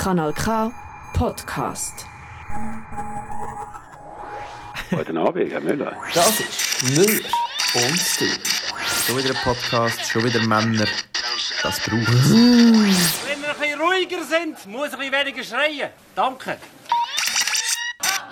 Kanal 0.00 0.32
K 0.32 0.72
Podcast. 1.12 2.06
Guten 4.88 5.18
Abend, 5.18 5.52
Herr 5.52 5.60
Müller. 5.60 5.92
Das 6.14 6.40
ist 6.40 6.96
Müller 6.96 7.28
und 7.74 8.00
du. 8.18 8.24
Schon 9.06 9.18
wieder 9.18 9.28
ein 9.28 9.44
Podcast, 9.44 10.10
schon 10.10 10.24
wieder 10.24 10.40
Männer. 10.46 10.86
Das 11.62 11.80
braucht 11.80 11.90
Wenn 11.90 13.42
wir 13.42 13.50
ein 13.50 13.60
bisschen 13.60 13.78
ruhiger 13.78 14.24
sind, 14.24 14.72
muss 14.72 14.88
ich 14.88 14.94
ein 14.94 15.00
bisschen 15.00 15.12
weniger 15.12 15.44
schreien. 15.44 15.90
Danke. 16.14 16.56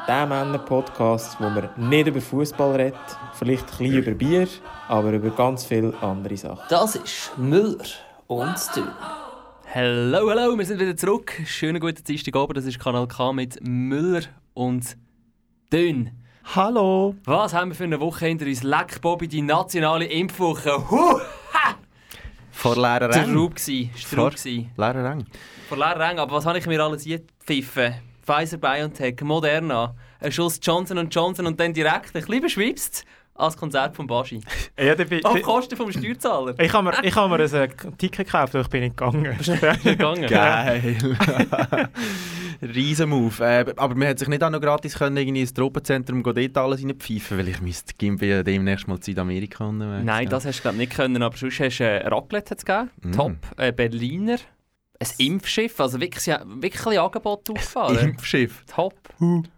Der 0.06 0.24
Männer-Podcast, 0.24 1.36
wo 1.38 1.50
man 1.50 1.68
nicht 1.76 2.06
über 2.06 2.22
Fußball 2.22 2.76
redet, 2.76 2.98
vielleicht 3.38 3.64
ein 3.64 3.76
bisschen 3.76 3.92
über 3.98 4.12
Bier, 4.12 4.48
aber 4.88 5.10
über 5.10 5.28
ganz 5.28 5.66
viele 5.66 5.92
andere 6.00 6.34
Sachen. 6.38 6.64
Das 6.70 6.96
ist 6.96 7.36
Müller 7.36 7.84
und 8.26 8.56
du. 8.74 8.84
Hallo, 9.74 10.30
hallo, 10.30 10.56
wir 10.56 10.64
sind 10.64 10.80
wieder 10.80 10.96
zurück. 10.96 11.30
Schönen 11.44 11.78
guten 11.78 12.02
Dienstagabend, 12.02 12.56
das 12.56 12.64
ist 12.64 12.78
Kanal 12.78 13.06
K 13.06 13.34
mit 13.34 13.58
Müller 13.60 14.22
und 14.54 14.96
Dünn. 15.70 16.10
Hallo! 16.54 17.14
Was 17.26 17.52
haben 17.52 17.72
wir 17.72 17.74
für 17.74 17.84
eine 17.84 18.00
Woche 18.00 18.24
hinter 18.24 18.46
uns? 18.46 18.62
Leck 18.62 18.98
Bobby, 19.02 19.28
die 19.28 19.42
nationale 19.42 20.06
Impfwoche. 20.06 20.90
Huh! 20.90 21.20
Vor 22.50 22.76
leeren 22.76 23.12
Rängen. 23.12 23.30
Straub 23.30 23.56
gsi, 23.56 23.90
Straub 23.94 24.34
gsi. 24.36 24.70
Leeren 24.74 25.04
Rängen. 25.04 25.26
Vor 25.68 25.76
leeren 25.76 26.00
Rängen. 26.00 26.18
Aber 26.20 26.36
was 26.36 26.46
habe 26.46 26.56
ich 26.56 26.66
mir 26.66 26.82
alles 26.82 27.04
gepfiffen? 27.04 27.94
Pfizer, 28.22 28.56
BioNTech, 28.56 29.20
Moderna, 29.20 29.94
ein 30.20 30.32
Schuss 30.32 30.58
Johnson 30.62 31.10
Johnson 31.10 31.46
und 31.46 31.60
dann 31.60 31.74
direkt 31.74 32.16
ein 32.16 32.22
bisschen 32.22 32.40
beschwipst 32.40 33.04
als 33.38 33.56
Konzert 33.56 33.96
von 33.96 34.06
Baschi. 34.06 34.40
Ja, 34.78 34.94
da 34.94 35.04
bin, 35.04 35.24
Auf 35.24 35.40
Kosten 35.42 35.76
vom 35.76 35.90
Steuerzahler. 35.90 36.54
ich 36.58 36.72
habe 36.72 36.90
mir, 36.90 37.04
ich 37.04 37.14
habe 37.16 37.36
mir 37.36 37.42
ein 37.44 37.52
äh, 37.52 37.68
Ticket 37.98 38.26
gekauft, 38.26 38.54
aber 38.54 38.62
ich 38.62 38.68
bin 38.68 38.82
nicht 38.82 38.96
gegangen. 38.96 39.36
gegangen. 39.84 40.26
Geil! 40.26 40.96
Riesenmove. 42.62 43.40
Äh, 43.40 43.64
aber 43.76 43.94
man 43.94 44.08
hat 44.08 44.18
sich 44.18 44.28
nicht 44.28 44.42
auch 44.42 44.50
noch 44.50 44.60
gratis 44.60 44.96
können, 44.98 45.16
irgendwie 45.16 45.40
ins 45.40 45.54
Tropenzentrum 45.54 46.22
gehen, 46.22 46.52
dort 46.52 46.58
alles 46.64 46.82
reinpfeifen, 46.82 47.38
weil 47.38 47.48
ich 47.48 47.60
müsste 47.60 47.94
Gimbi 47.96 48.42
demnächst 48.44 48.88
mal 48.88 48.96
in 48.96 49.02
Südamerika 49.02 49.64
unterwegs 49.64 50.04
Nein, 50.04 50.24
ja. 50.24 50.30
das 50.30 50.44
hast 50.44 50.58
du 50.58 50.62
glaub, 50.62 50.74
nicht 50.76 50.92
können, 50.94 51.22
aber 51.22 51.36
sonst 51.36 51.60
hast 51.60 51.78
du 51.78 51.84
äh, 51.84 52.06
Raclette 52.06 52.56
gegeben, 52.56 52.90
Mm. 53.02 53.12
Top, 53.12 53.32
äh, 53.56 53.72
Berliner, 53.72 54.38
ein 55.00 55.08
Impfschiff, 55.18 55.78
also 55.80 56.00
wirklich, 56.00 56.26
ja, 56.26 56.42
wirklich 56.44 56.84
ein 56.86 56.98
Angebot 56.98 57.48
aufgefahren. 57.50 57.98
Impfschiff. 57.98 58.64
Top. 58.66 58.94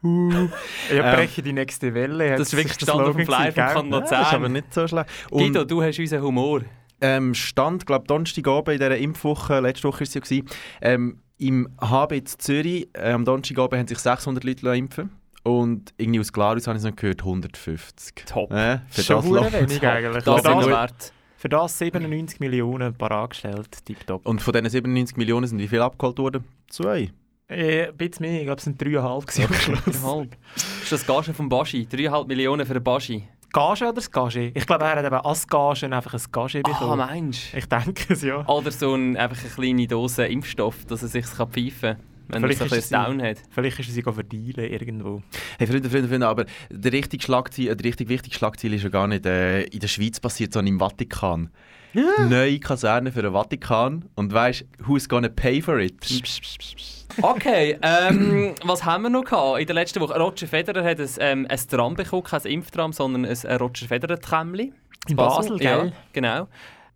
Ich 0.90 0.98
breche 0.98 1.42
die 1.42 1.52
nächste 1.52 1.94
Welle. 1.94 2.36
Das 2.36 2.48
ist 2.52 2.56
wirklich 2.56 2.76
gestanden 2.78 3.06
auf 3.06 3.16
dem 3.16 3.26
Flyer 3.26 3.52
vom 3.52 3.90
Kanal 3.90 4.00
Ja, 4.00 4.00
das 4.00 4.28
ist 4.28 4.34
aber 4.34 4.48
nicht 4.48 4.72
so 4.74 4.86
schlecht. 4.88 5.08
Und 5.30 5.38
Guido, 5.42 5.64
du 5.64 5.82
hast 5.82 5.98
unseren 5.98 6.22
Humor. 6.22 6.60
ähm, 7.00 7.34
stand, 7.34 7.86
glaube 7.86 8.06
Donnerstagabend 8.06 8.68
in 8.74 8.78
dieser 8.78 8.98
Impfwoche, 8.98 9.60
letzte 9.60 9.88
Woche 9.88 10.00
war 10.00 10.02
es 10.02 10.14
ja, 10.14 10.20
gewesen, 10.20 10.48
ähm, 10.82 11.18
im 11.38 11.68
HB 11.80 12.22
Zürich, 12.38 12.88
äh, 12.92 13.12
am 13.12 13.24
Donnerstagabend 13.24 13.78
haben 13.80 13.88
sich 13.88 13.98
600 13.98 14.44
Leute 14.44 14.66
lassen 14.66 14.78
impfen 14.78 15.10
und 15.42 15.94
irgendwie 15.96 16.20
aus 16.20 16.32
Glarus 16.32 16.66
habe 16.66 16.76
ich 16.76 16.84
es 16.84 16.90
noch 16.90 16.96
gehört, 16.96 17.22
150. 17.22 18.26
Top. 18.26 18.52
Äh, 18.52 18.80
für 18.90 19.02
Schon 19.02 19.16
das 19.16 19.26
läuft- 19.30 19.52
wenig 19.70 19.86
eigentlich. 19.86 20.24
Das 20.24 20.44
wir 20.44 20.54
das, 20.54 20.66
wert. 20.66 21.12
Für 21.40 21.48
das 21.48 21.78
97 21.78 22.38
Millionen 22.38 22.94
paar 22.94 23.10
angestellt, 23.12 23.68
tipptopp. 23.86 24.26
Und 24.26 24.42
von 24.42 24.52
diesen 24.52 24.68
97 24.68 25.16
Millionen 25.16 25.46
sind 25.46 25.58
wie 25.58 25.68
viel 25.68 25.80
abgeholt 25.80 26.18
worden? 26.18 26.44
Zwei. 26.68 27.10
Äh, 27.48 27.88
ein 27.88 27.96
bisschen 27.96 28.26
mehr, 28.26 28.40
ich 28.40 28.44
glaube 28.46 28.58
es 28.58 28.64
sind 28.64 28.80
3,5 28.80 29.20
gewesen 29.26 29.44
am 29.46 29.54
Schluss. 29.54 29.84
Dreieinhalb. 29.84 30.36
Ist 30.82 30.92
das 30.92 31.06
Gage 31.06 31.32
vom 31.32 31.48
Baschi? 31.48 31.88
3,5 31.90 32.26
Millionen 32.28 32.66
für 32.66 32.74
den 32.74 32.84
Baschi. 32.84 33.26
Gage 33.54 33.84
oder 33.84 33.94
das 33.94 34.10
Gage? 34.10 34.52
Ich 34.54 34.66
glaube, 34.66 34.84
er 34.84 34.96
hat 34.96 35.04
eben 35.06 35.14
als 35.16 35.48
Gage 35.48 35.86
einfach 35.86 36.12
ein 36.14 36.20
Gage 36.30 36.58
Ah, 36.62 36.68
bekommen. 36.70 36.98
meinst 36.98 37.54
ich 37.54 37.66
denke 37.66 38.12
es, 38.12 38.22
ja. 38.22 38.42
du? 38.42 38.52
Oder 38.52 38.70
so 38.70 38.94
ein, 38.94 39.16
einfach 39.16 39.40
eine 39.42 39.50
kleine 39.50 39.86
Dose 39.88 40.26
Impfstoff, 40.26 40.84
dass 40.84 41.02
er 41.02 41.08
sich 41.08 41.24
pfeifen 41.24 41.80
kann, 41.80 41.96
wenn 42.32 42.42
Vielleicht 42.42 42.58
so 42.58 42.64
ein 42.64 42.68
ist 42.68 42.76
bisschen 42.76 42.96
es 42.96 43.06
Down 43.06 43.22
hat. 43.22 43.38
Vielleicht 43.50 43.78
ist 43.78 43.88
er 43.88 43.94
sich 43.94 44.04
verdienen 44.04 44.64
irgendwo. 44.64 45.22
Hey 45.58 45.66
Freunde, 45.66 45.90
Freunde, 45.90 46.08
Freunde, 46.08 46.26
aber 46.26 46.46
der 46.70 46.92
richtige 46.92 47.22
Schlagziel, 47.22 47.70
äh, 47.70 47.76
der 47.76 47.84
richtig 47.84 48.08
wichtige 48.08 48.34
Schlagziel 48.34 48.72
ist 48.74 48.82
ja 48.82 48.88
gar 48.88 49.06
nicht 49.06 49.26
äh, 49.26 49.62
in 49.64 49.80
der 49.80 49.88
Schweiz 49.88 50.20
passiert, 50.20 50.52
sondern 50.52 50.74
im 50.74 50.80
Vatikan. 50.80 51.50
Neue 51.92 52.60
Kaserne 52.60 53.10
für 53.10 53.22
den 53.22 53.32
Vatikan. 53.32 54.04
Und 54.14 54.32
weißt 54.32 54.64
who's 54.86 55.08
gonna 55.08 55.28
pay 55.28 55.60
for 55.60 55.78
it? 55.78 55.94
Okay, 57.20 57.76
ähm, 57.82 58.54
was 58.64 58.84
haben 58.84 59.02
wir 59.02 59.10
noch 59.10 59.24
gehabt 59.24 59.60
in 59.60 59.66
der 59.66 59.74
letzten 59.74 60.00
Woche? 60.00 60.18
Roger 60.18 60.46
Federer 60.46 60.84
hat 60.84 61.00
ein, 61.00 61.08
ähm, 61.18 61.46
ein 61.48 61.58
Tram 61.68 61.94
bekommen, 61.94 62.22
kein 62.22 62.42
Impftram, 62.42 62.92
sondern 62.92 63.24
ein, 63.24 63.36
ein 63.44 63.56
Roger 63.56 63.86
Federer-Tramli. 63.88 64.72
In 65.08 65.16
Basel, 65.16 65.60
ja, 65.62 65.82
gell? 65.82 65.92
genau. 66.12 66.48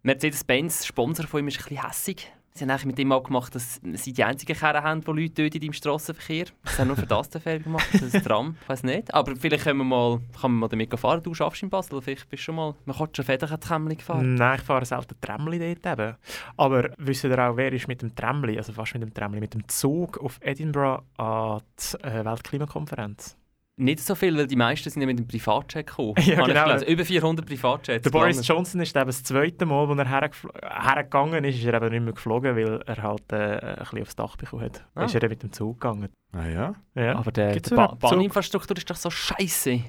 Mercedes-Benz, 0.03 0.87
Sponsor 0.87 1.27
von 1.27 1.41
ihm, 1.41 1.49
ist 1.49 1.59
ein 1.59 1.65
bisschen 1.65 1.87
hässig. 1.87 2.33
Sie 2.57 2.65
haben 2.65 2.87
mit 2.87 3.01
ihm 3.01 3.11
auch 3.11 3.25
gemacht, 3.25 3.53
dass 3.57 3.81
sie 3.95 4.13
die 4.13 4.23
einzigen 4.23 4.57
Kerren 4.57 4.85
haben, 4.85 5.01
die 5.01 5.11
Leute 5.11 5.35
töten 5.35 5.61
im 5.61 5.73
Strassenverkehr. 5.73 6.47
Sie 6.63 6.79
haben 6.79 6.87
nur 6.87 6.97
für 6.97 7.05
das 7.05 7.29
den 7.29 7.41
Fehler 7.41 7.59
gemacht, 7.59 7.89
das 7.93 8.15
ist 8.15 8.25
Tram. 8.25 8.55
Ich 8.63 8.69
weiß 8.69 8.85
nicht. 8.85 9.13
Aber 9.13 9.35
vielleicht 9.35 9.65
können 9.65 9.79
wir 9.79 9.85
mal, 9.85 10.21
kann 10.41 10.53
man 10.53 10.61
mal 10.61 10.69
damit 10.69 10.97
fahren. 10.97 11.21
Du 11.21 11.35
schaffst 11.35 11.65
in 11.65 11.69
Basel, 11.71 12.01
vielleicht 12.01 12.31
bist 12.31 12.43
du 12.43 12.45
schon 12.45 12.55
mal... 12.55 12.77
Man 12.85 12.97
kann 12.97 13.09
schon 13.13 13.25
Federer 13.25 13.59
Tramli 13.59 13.97
gefahren. 13.97 14.37
Nein, 14.37 14.61
ich 14.61 14.65
fahre 14.65 14.87
selten 14.87 15.21
Tramli 15.21 15.59
dort 15.59 15.99
eben. 15.99 16.17
Aber 16.57 16.91
wisst 16.97 17.25
ihr 17.25 17.37
auch, 17.37 17.57
wer 17.57 17.73
ist 17.73 17.89
mit 17.89 18.03
dem 18.03 18.15
Tramli, 18.15 18.57
also 18.57 18.73
fast 18.73 18.95
mit 18.95 19.03
dem 19.03 19.13
Tramli, 19.13 19.41
mit 19.41 19.55
dem 19.55 19.67
Zug 19.67 20.19
auf 20.19 20.39
Edinburgh 20.41 21.03
an 21.17 21.61
die 21.77 22.05
äh, 22.05 22.25
Weltklimakonferenz? 22.25 23.37
Nicht 23.77 24.01
so 24.01 24.15
viel, 24.15 24.37
weil 24.37 24.47
die 24.47 24.55
meisten 24.55 24.89
sind 24.89 25.03
ja 25.03 25.07
mit 25.07 25.19
dem 25.19 25.27
Privatjet 25.27 25.87
gekommen. 25.89 26.15
Ja, 26.25 26.45
genau. 26.47 26.81
Über 26.85 27.05
400 27.05 27.45
Privatjets. 27.45 28.05
Der 28.05 28.11
Boris 28.11 28.37
gelandet. 28.37 28.47
Johnson 28.49 28.81
ist 28.81 28.97
eben 28.97 29.07
das 29.07 29.25
zweite 29.25 29.67
Mal, 29.67 29.89
als 29.99 29.99
er 29.99 30.87
hergegangen 30.95 31.45
ist, 31.45 31.59
ist 31.59 31.65
er 31.65 31.75
eben 31.75 31.91
nicht 31.91 32.03
mehr 32.05 32.13
geflogen, 32.13 32.55
weil 32.55 32.81
er 32.87 33.03
halt 33.03 33.33
äh, 33.33 33.37
ein 33.37 33.77
bisschen 33.79 34.03
aufs 34.03 34.17
Dach 34.17 34.37
bekommen 34.37 34.65
hat. 34.65 34.85
Ah. 34.95 35.05
Ist 35.05 35.15
er 35.17 35.29
mit 35.29 35.43
dem 35.43 35.53
Zug 35.53 35.81
gegangen. 35.81 36.09
Ah 36.33 36.47
ja? 36.47 36.75
Ja, 36.95 37.17
Aber 37.17 37.33
der, 37.33 37.59
der 37.59 37.77
ba? 37.77 37.97
Bahninfrastruktur 37.99 38.77
ist 38.77 38.89
doch 38.89 38.97
so 38.97 39.11
scheiße. 39.11 39.81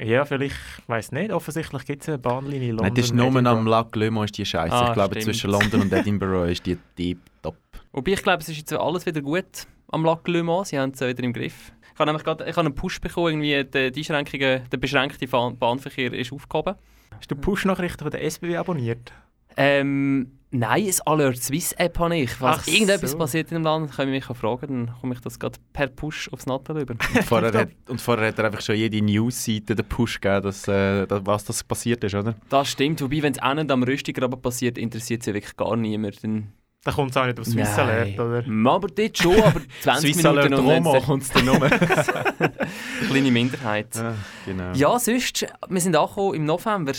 ja 0.00 0.24
vielleicht, 0.24 0.56
ich 0.78 0.88
weiß 0.88 1.12
nicht, 1.12 1.30
offensichtlich 1.30 1.84
gibt 1.84 2.02
es 2.02 2.08
eine 2.08 2.18
Bahnlinie 2.18 2.70
in 2.70 2.76
London. 2.76 2.86
Nein, 2.86 2.94
das 2.94 3.04
ist 3.06 3.14
nur 3.14 3.26
am. 3.46 3.66
Lac 3.66 3.94
Le 3.94 4.10
Mans 4.10 4.30
ist 4.30 4.38
die 4.38 4.46
Scheiße. 4.46 4.74
Ah, 4.74 4.88
ich 4.88 4.92
glaube, 4.94 5.14
stimmt. 5.20 5.24
zwischen 5.24 5.50
London 5.50 5.82
und 5.82 5.92
Edinburgh 5.92 6.50
ist 6.50 6.64
die 6.64 6.78
deep 6.96 7.18
top. 7.42 7.56
Wobei 7.92 8.12
ich 8.12 8.22
glaube, 8.22 8.40
es 8.40 8.48
ist 8.48 8.56
jetzt 8.56 8.72
alles 8.72 9.04
wieder 9.04 9.20
gut 9.20 9.66
am 9.88 10.02
Lac 10.04 10.26
Le 10.28 10.42
Mans. 10.42 10.70
Sie 10.70 10.78
haben 10.78 10.92
es 10.92 11.00
wieder 11.02 11.22
im 11.22 11.34
Griff. 11.34 11.72
Ich 11.94 12.00
habe 12.00 12.10
nämlich 12.10 12.24
gerade 12.24 12.44
ich 12.44 12.56
habe 12.56 12.66
einen 12.66 12.74
Push 12.74 13.00
bekommen, 13.00 13.42
irgendwie 13.42 13.64
die, 13.64 13.92
die 13.92 14.00
Einschränkungen, 14.00 14.62
der 14.68 14.76
beschränkte 14.76 15.28
Bahnverkehr 15.28 16.12
ist 16.12 16.32
aufgehoben. 16.32 16.74
Hast 17.16 17.30
du 17.30 17.36
Push-Nachrichten 17.36 18.02
von 18.02 18.10
der 18.10 18.24
SBB 18.24 18.56
abonniert? 18.56 19.12
Ähm, 19.56 20.40
nein, 20.50 20.86
ein 20.86 20.94
Alert 21.06 21.40
Swiss 21.40 21.72
App 21.74 21.96
habe 22.00 22.16
ich. 22.16 22.30
Falls 22.30 22.66
irgendetwas 22.66 23.12
so. 23.12 23.18
passiert 23.18 23.52
in 23.52 23.58
dem 23.58 23.62
Land, 23.62 23.92
können 23.92 24.10
wir 24.10 24.18
mich 24.18 24.28
auch 24.28 24.36
fragen, 24.36 24.86
dann 24.86 24.96
komme 25.00 25.14
ich 25.14 25.20
das 25.20 25.38
gerade 25.38 25.60
per 25.72 25.86
Push 25.86 26.32
aufs 26.32 26.46
Nattel 26.46 26.80
über. 26.80 26.94
Und 27.14 27.24
vorher, 27.24 27.52
hat, 27.52 27.68
und 27.88 28.00
vorher 28.00 28.28
hat 28.28 28.38
er 28.40 28.46
einfach 28.46 28.60
schon 28.60 28.74
jede 28.74 29.00
News-Seite 29.00 29.76
den 29.76 29.86
Push 29.86 30.20
gegeben, 30.20 30.42
dass, 30.42 30.66
äh, 30.66 31.06
dass, 31.06 31.24
was 31.24 31.44
das 31.44 31.62
passiert 31.62 32.02
ist, 32.02 32.16
oder? 32.16 32.34
das 32.48 32.68
stimmt, 32.68 33.00
wobei, 33.02 33.22
wenn 33.22 33.32
es 33.32 33.38
einen 33.38 33.70
am 33.70 33.84
Rüstigraben 33.84 34.42
passiert, 34.42 34.78
interessiert 34.78 35.20
es 35.20 35.26
ja 35.26 35.34
wirklich 35.34 35.56
gar 35.56 35.76
niemand. 35.76 36.24
Dann 36.24 36.52
Da 36.84 36.92
kommt 36.92 37.12
es 37.12 37.16
auch 37.16 37.24
nicht 37.24 37.40
auf 37.40 37.46
Swiss 37.46 37.76
Nein. 37.76 37.88
Alert, 37.88 38.20
oder? 38.20 38.42
Mm, 38.46 38.66
Aber 38.66 38.88
dort 38.88 39.16
schon, 39.18 39.40
aber 39.42 39.60
20 39.80 40.14
Swiss 40.14 40.22
Minuten 40.22 40.54
und 40.54 40.66
Romo 40.66 41.00
kommt 41.00 41.22
es 41.22 41.30
dann 41.30 41.46
nur. 41.46 41.62
eine 41.62 41.78
kleine 43.08 43.30
Minderheit. 43.30 43.94
ja, 43.94 44.14
genau. 44.44 44.72
Ja, 44.74 44.98
sonst, 44.98 45.46
wir 45.68 45.80
sind 45.80 45.96
angekommen 45.96 46.34
im 46.34 46.44
November. 46.44 46.92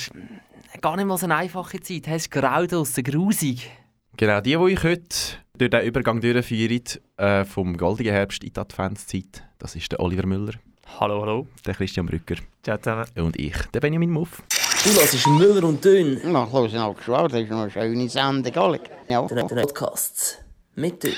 Gar 0.82 0.96
nicht 0.98 1.06
mal 1.06 1.18
so 1.18 1.26
eine 1.28 1.36
einfache 1.36 1.80
Zeit. 1.80 2.08
Es 2.08 2.24
ist 2.24 2.32
grau 2.32 2.66
draussen, 2.66 3.04
grusig. 3.04 3.70
Genau, 4.18 4.42
die, 4.42 4.58
die 4.58 4.74
ich 4.74 4.84
heute 4.84 5.08
durch 5.58 5.70
den 5.70 5.82
Übergang 5.86 6.20
durchführe, 6.20 6.82
äh, 7.18 7.46
vom 7.46 7.78
goldigen 7.78 8.14
Herbst 8.14 8.44
in 8.44 8.54
die 8.54 8.60
Adventszeit, 8.60 9.44
das 9.60 9.76
ist 9.76 9.92
der 9.92 10.00
Oliver 10.00 10.26
Müller, 10.26 10.54
Hallo, 11.00 11.22
hallo. 11.22 11.48
der 11.66 11.76
Christian 11.76 12.06
Brücker 12.06 12.36
Ciao 12.64 12.78
zusammen. 12.78 13.06
und 13.18 13.40
ich, 13.40 13.56
der 13.74 13.80
Benjamin 13.82 14.10
Muff. 14.12 14.42
Du 14.86 14.92
hörst 14.92 15.28
Müller 15.28 15.64
und 15.64 15.84
Dünn. 15.84 16.22
Na, 16.26 16.48
hören 16.52 16.78
auch 16.78 16.96
geschwört, 16.96 17.34
das 17.34 17.42
ist 17.42 17.50
noch 17.50 17.62
eine 17.62 17.72
schöne 17.72 18.08
Sendung, 18.08 18.54
gell? 18.54 18.80
Ja. 19.10 19.26
Der 19.26 19.44
Podcast 19.46 20.46
mit 20.76 21.02
Dünn. 21.02 21.16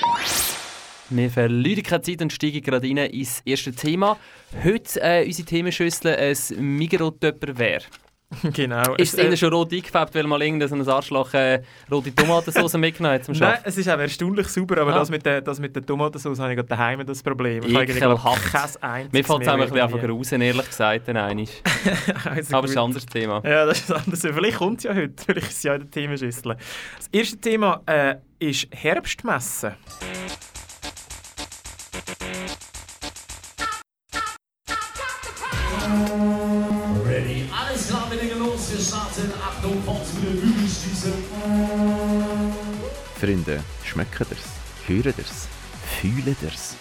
Wir 1.10 1.30
verlieren 1.30 1.82
keine 1.82 2.00
Zeit 2.00 2.22
und 2.22 2.32
steigen 2.32 2.62
gerade 2.62 2.86
rein 2.86 2.96
ins 2.96 3.42
erste 3.44 3.72
Thema. 3.72 4.16
Heute 4.64 5.02
äh, 5.02 5.26
unsere 5.26 5.46
Themenschüssel 5.46 6.16
ein 6.16 6.76
Migros-Töpperwehr. 6.78 7.82
genau. 8.52 8.94
Ist 8.96 9.14
es 9.14 9.18
äh, 9.18 9.26
Ihnen 9.26 9.36
schon 9.38 9.52
rot 9.52 9.72
eingefärbt, 9.72 10.14
weil 10.14 10.24
mal 10.24 10.40
irgendein 10.42 10.70
ein 10.80 10.86
Arschloch 10.88 11.32
äh, 11.32 11.62
rote 11.90 12.14
Tomatensauce 12.14 12.74
mitgenommen 12.78 13.14
hat 13.14 13.24
zum 13.24 13.32
Nein, 13.34 13.52
Schaffen? 13.54 13.62
es 13.64 13.78
ist 13.78 13.88
auch 13.88 13.98
erstaunlich 13.98 14.48
sauber, 14.48 14.78
aber 14.82 14.92
Ah. 14.94 14.98
das 14.98 15.10
mit 15.10 15.24
der, 15.24 15.40
das 15.40 15.58
mit 15.58 15.74
der 15.74 15.84
Tomatensauce 15.84 16.38
habe 16.38 16.50
ich 16.52 16.56
gerade 16.56 16.68
daheim 16.68 17.06
das 17.06 17.22
Problem. 17.22 17.62
Ich 17.64 17.70
habe 17.70 17.80
eigentlich, 17.84 17.96
glaub, 17.96 18.18
Ekelhaft. 18.18 18.82
einziges 18.82 19.12
Mir 19.12 19.24
fällt 19.24 19.42
es 19.42 19.48
einfach 19.48 19.64
ein 19.66 19.70
bisschen 19.70 19.88
irgendwie. 20.00 20.06
raus, 20.12 20.32
ehrlich 20.32 20.66
gesagt, 20.66 21.08
dann 21.08 21.16
einmal. 21.16 21.46
Also 22.24 22.56
Aber 22.56 22.64
es 22.66 22.70
ist 22.72 22.76
ein 22.76 22.84
anderes 22.84 23.06
Thema. 23.06 23.42
Ja, 23.44 23.64
das 23.64 23.80
ist 23.80 23.92
anders. 23.92 24.20
Vielleicht 24.20 24.58
kommt 24.58 24.78
es 24.78 24.84
ja 24.84 24.94
heute. 24.94 25.12
Vielleicht 25.24 25.46
ist 25.48 25.56
es 25.58 25.62
ja 25.62 25.74
in 25.74 25.80
der 25.82 25.90
Themenschüssel. 25.90 26.56
Das 26.98 27.08
erste 27.10 27.36
Thema 27.38 27.80
äh, 27.86 28.16
ist 28.38 28.66
Herbstmesse. 28.72 29.74
Freunde, 43.20 43.64
schmecken 43.84 44.26
ihr's? 44.30 44.86
Hören 44.86 45.14
ihr's? 45.18 45.48
Fühlt 46.00 46.40
ihr's? 46.40 46.76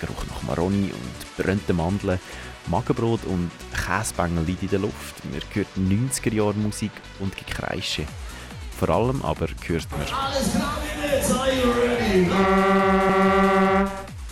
Der 0.00 0.08
Geruch 0.08 0.24
nach 0.28 0.42
Maroni 0.42 0.90
und 0.90 1.36
brennten 1.36 1.76
Mandeln, 1.76 2.18
Magenbrot 2.66 3.24
und 3.26 3.52
Käsebängel 3.72 4.44
liegt 4.44 4.64
in 4.64 4.70
der 4.70 4.80
Luft. 4.80 5.24
Man 5.24 5.40
hört 5.52 5.68
90er-Jahre-Musik 5.76 6.90
und 7.20 7.36
Gekreische. 7.36 8.04
Vor 8.80 8.88
allem 8.88 9.22
aber 9.22 9.46
hört 9.66 9.86
man 9.92 10.00
Alles 10.00 10.50
klar? 10.50 10.76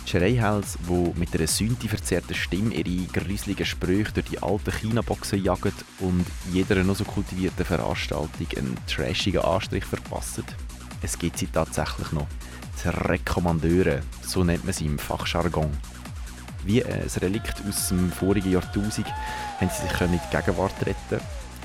Schreihals, 0.05 0.77
die 0.89 1.19
mit 1.19 1.35
einer 1.35 1.47
sündverzerrten 1.47 2.35
Stimme 2.35 2.73
ihre 2.73 3.05
gruseligen 3.13 3.65
Sprüche 3.65 4.11
durch 4.11 4.25
die 4.25 4.41
alten 4.41 4.71
China-Boxen 4.71 5.41
jagen 5.41 5.71
und 5.99 6.25
jeder 6.51 6.83
noch 6.83 6.95
so 6.95 7.05
kultivierten 7.05 7.63
Veranstaltung 7.63 8.47
einen 8.57 8.75
trashigen 8.87 9.41
Anstrich 9.41 9.85
verpassen. 9.85 10.43
Es 11.01 11.17
gibt 11.17 11.37
sie 11.37 11.47
tatsächlich 11.47 12.11
noch. 12.11 12.27
Die 12.83 12.89
Rekommandeure, 12.89 14.01
so 14.21 14.43
nennt 14.43 14.63
man 14.65 14.73
sie 14.73 14.85
im 14.85 14.99
Fachjargon. 14.99 15.71
Wie 16.63 16.83
ein 16.83 17.09
Relikt 17.21 17.55
aus 17.67 17.89
dem 17.89 18.11
vorigen 18.11 18.51
Jahrtausend 18.51 19.07
haben 19.59 19.69
sie 19.69 19.87
sich 19.87 20.01
in 20.01 20.11
die 20.11 20.35
Gegenwart 20.35 20.85
retten 20.85 21.19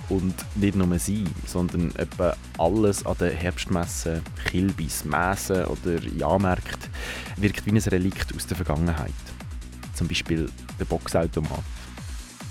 und 0.09 0.35
nicht 0.57 0.77
nur 0.77 0.99
sie, 0.99 1.25
sondern 1.47 1.95
etwa 1.97 2.37
alles 2.59 3.05
an 3.07 3.17
der 3.19 3.33
Herbstmesse, 3.33 4.23
Kilbis, 4.45 5.05
Messen 5.05 5.65
oder 5.65 6.03
Jahrmärkten 6.03 6.91
wirkt 7.37 7.67
wie 7.67 7.71
ein 7.73 7.79
Relikt 7.79 8.35
aus 8.35 8.47
der 8.47 8.57
Vergangenheit. 8.57 9.13
Zum 9.95 10.09
Beispiel 10.09 10.51
der 10.79 10.85
Boxautomat. 10.85 11.63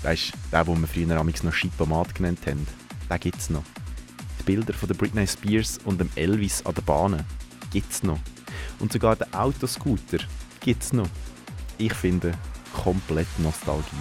Das 0.02 0.14
ist 0.14 0.32
der, 0.52 0.64
den 0.64 0.80
wir 0.80 0.86
früher 0.86 1.24
noch 1.24 1.52
Schipomat 1.52 2.14
genannt 2.14 2.40
haben. 2.46 2.66
Den 3.10 3.20
gibt 3.20 3.38
es 3.38 3.50
noch. 3.50 3.64
Die 4.44 4.52
Bilder 4.52 4.74
von 4.74 4.88
der 4.88 4.94
Britney 4.94 5.26
Spears 5.26 5.78
und 5.86 5.98
dem 5.98 6.10
Elvis 6.16 6.64
an 6.66 6.74
der 6.74 6.82
Bahn 6.82 7.24
gibt 7.72 7.90
es 7.90 8.02
noch. 8.02 8.18
Und 8.78 8.92
sogar 8.92 9.16
den 9.16 9.32
Autoscooter 9.32 10.18
gibt 10.60 10.82
es 10.82 10.92
noch. 10.92 11.08
Ich 11.78 11.94
finde, 11.94 12.32
komplett 12.74 13.26
Nostalgie. 13.38 13.96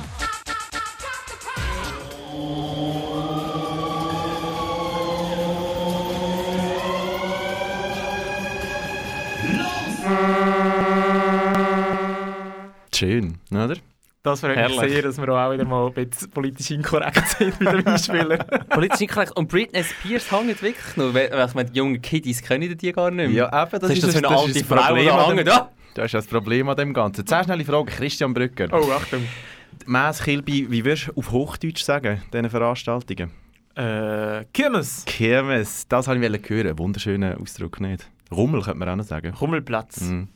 Schön, 12.94 13.38
oder? 13.50 13.78
Das 14.24 14.40
freut 14.40 14.56
mich 14.56 14.80
sehr, 14.80 15.02
dass 15.02 15.18
wir 15.18 15.28
auch 15.30 15.52
wieder 15.52 15.66
mal 15.66 15.88
ein 15.88 15.94
bisschen 15.94 16.30
politisch 16.32 16.72
inkorrekt 16.72 17.28
sind 17.28 17.60
mit 17.60 17.74
dem 17.74 17.86
Einspielen. 17.94 18.42
Politisch 18.70 19.02
inkorrekt. 19.02 19.36
Und 19.36 19.50
Britney 19.50 19.84
Spears 19.84 20.32
hängt 20.32 20.62
wirklich 20.62 20.96
noch. 20.96 21.14
Weil, 21.14 21.30
ich 21.46 21.54
meine, 21.54 21.70
die 21.70 21.78
jungen 21.78 22.02
Kiddies 22.02 22.42
kennen 22.42 22.78
die 22.78 22.92
gar 22.94 23.12
nicht 23.12 23.30
mehr. 23.34 23.50
Ja, 23.52 23.64
eben, 23.64 23.72
das 23.72 23.82
das 23.82 23.92
ist 23.92 24.04
das 24.04 24.12
für 24.14 24.18
eine 24.20 24.28
das 24.30 24.40
alte 24.46 24.60
ist 24.60 24.66
Frau, 24.66 24.76
die 24.78 24.82
Problem 24.86 25.06
da 25.08 25.18
an 25.18 25.26
hängt. 25.36 25.40
dem- 25.42 25.48
Ja. 25.48 25.70
Das 25.96 26.06
ist 26.06 26.14
das 26.14 26.26
Problem 26.28 26.70
an 26.70 26.78
dem 26.78 26.94
Ganzen. 26.94 27.28
Zehn 27.28 27.44
schnelle 27.44 27.66
Frage, 27.66 27.92
Christian 27.92 28.34
Brücker. 28.34 28.68
Oh, 28.72 28.90
Achtung. 28.94 29.28
Mäs 29.88 30.24
Kilby, 30.24 30.72
wie 30.72 30.86
würdest 30.86 31.10
du 31.10 31.14
auf 31.20 31.32
Hochdeutsch 31.32 31.84
sagen, 31.84 32.22
diesen 32.32 32.50
Veranstaltungen? 32.50 33.30
Äh, 33.76 34.46
Kirmes. 34.54 35.04
Kirmes, 35.06 35.86
das 35.90 36.08
wollte 36.08 36.26
ich 36.38 36.50
hören. 36.50 36.78
Wunderschöner 36.80 37.38
Ausdruck, 37.42 37.82
nicht? 37.82 38.08
Rummel 38.34 38.62
könnte 38.62 38.80
man 38.80 38.90
auch 38.90 38.96
noch 38.96 39.06
sagen. 39.06 39.34
Rummelplatz. 39.34 40.02
Mhm. 40.02 40.30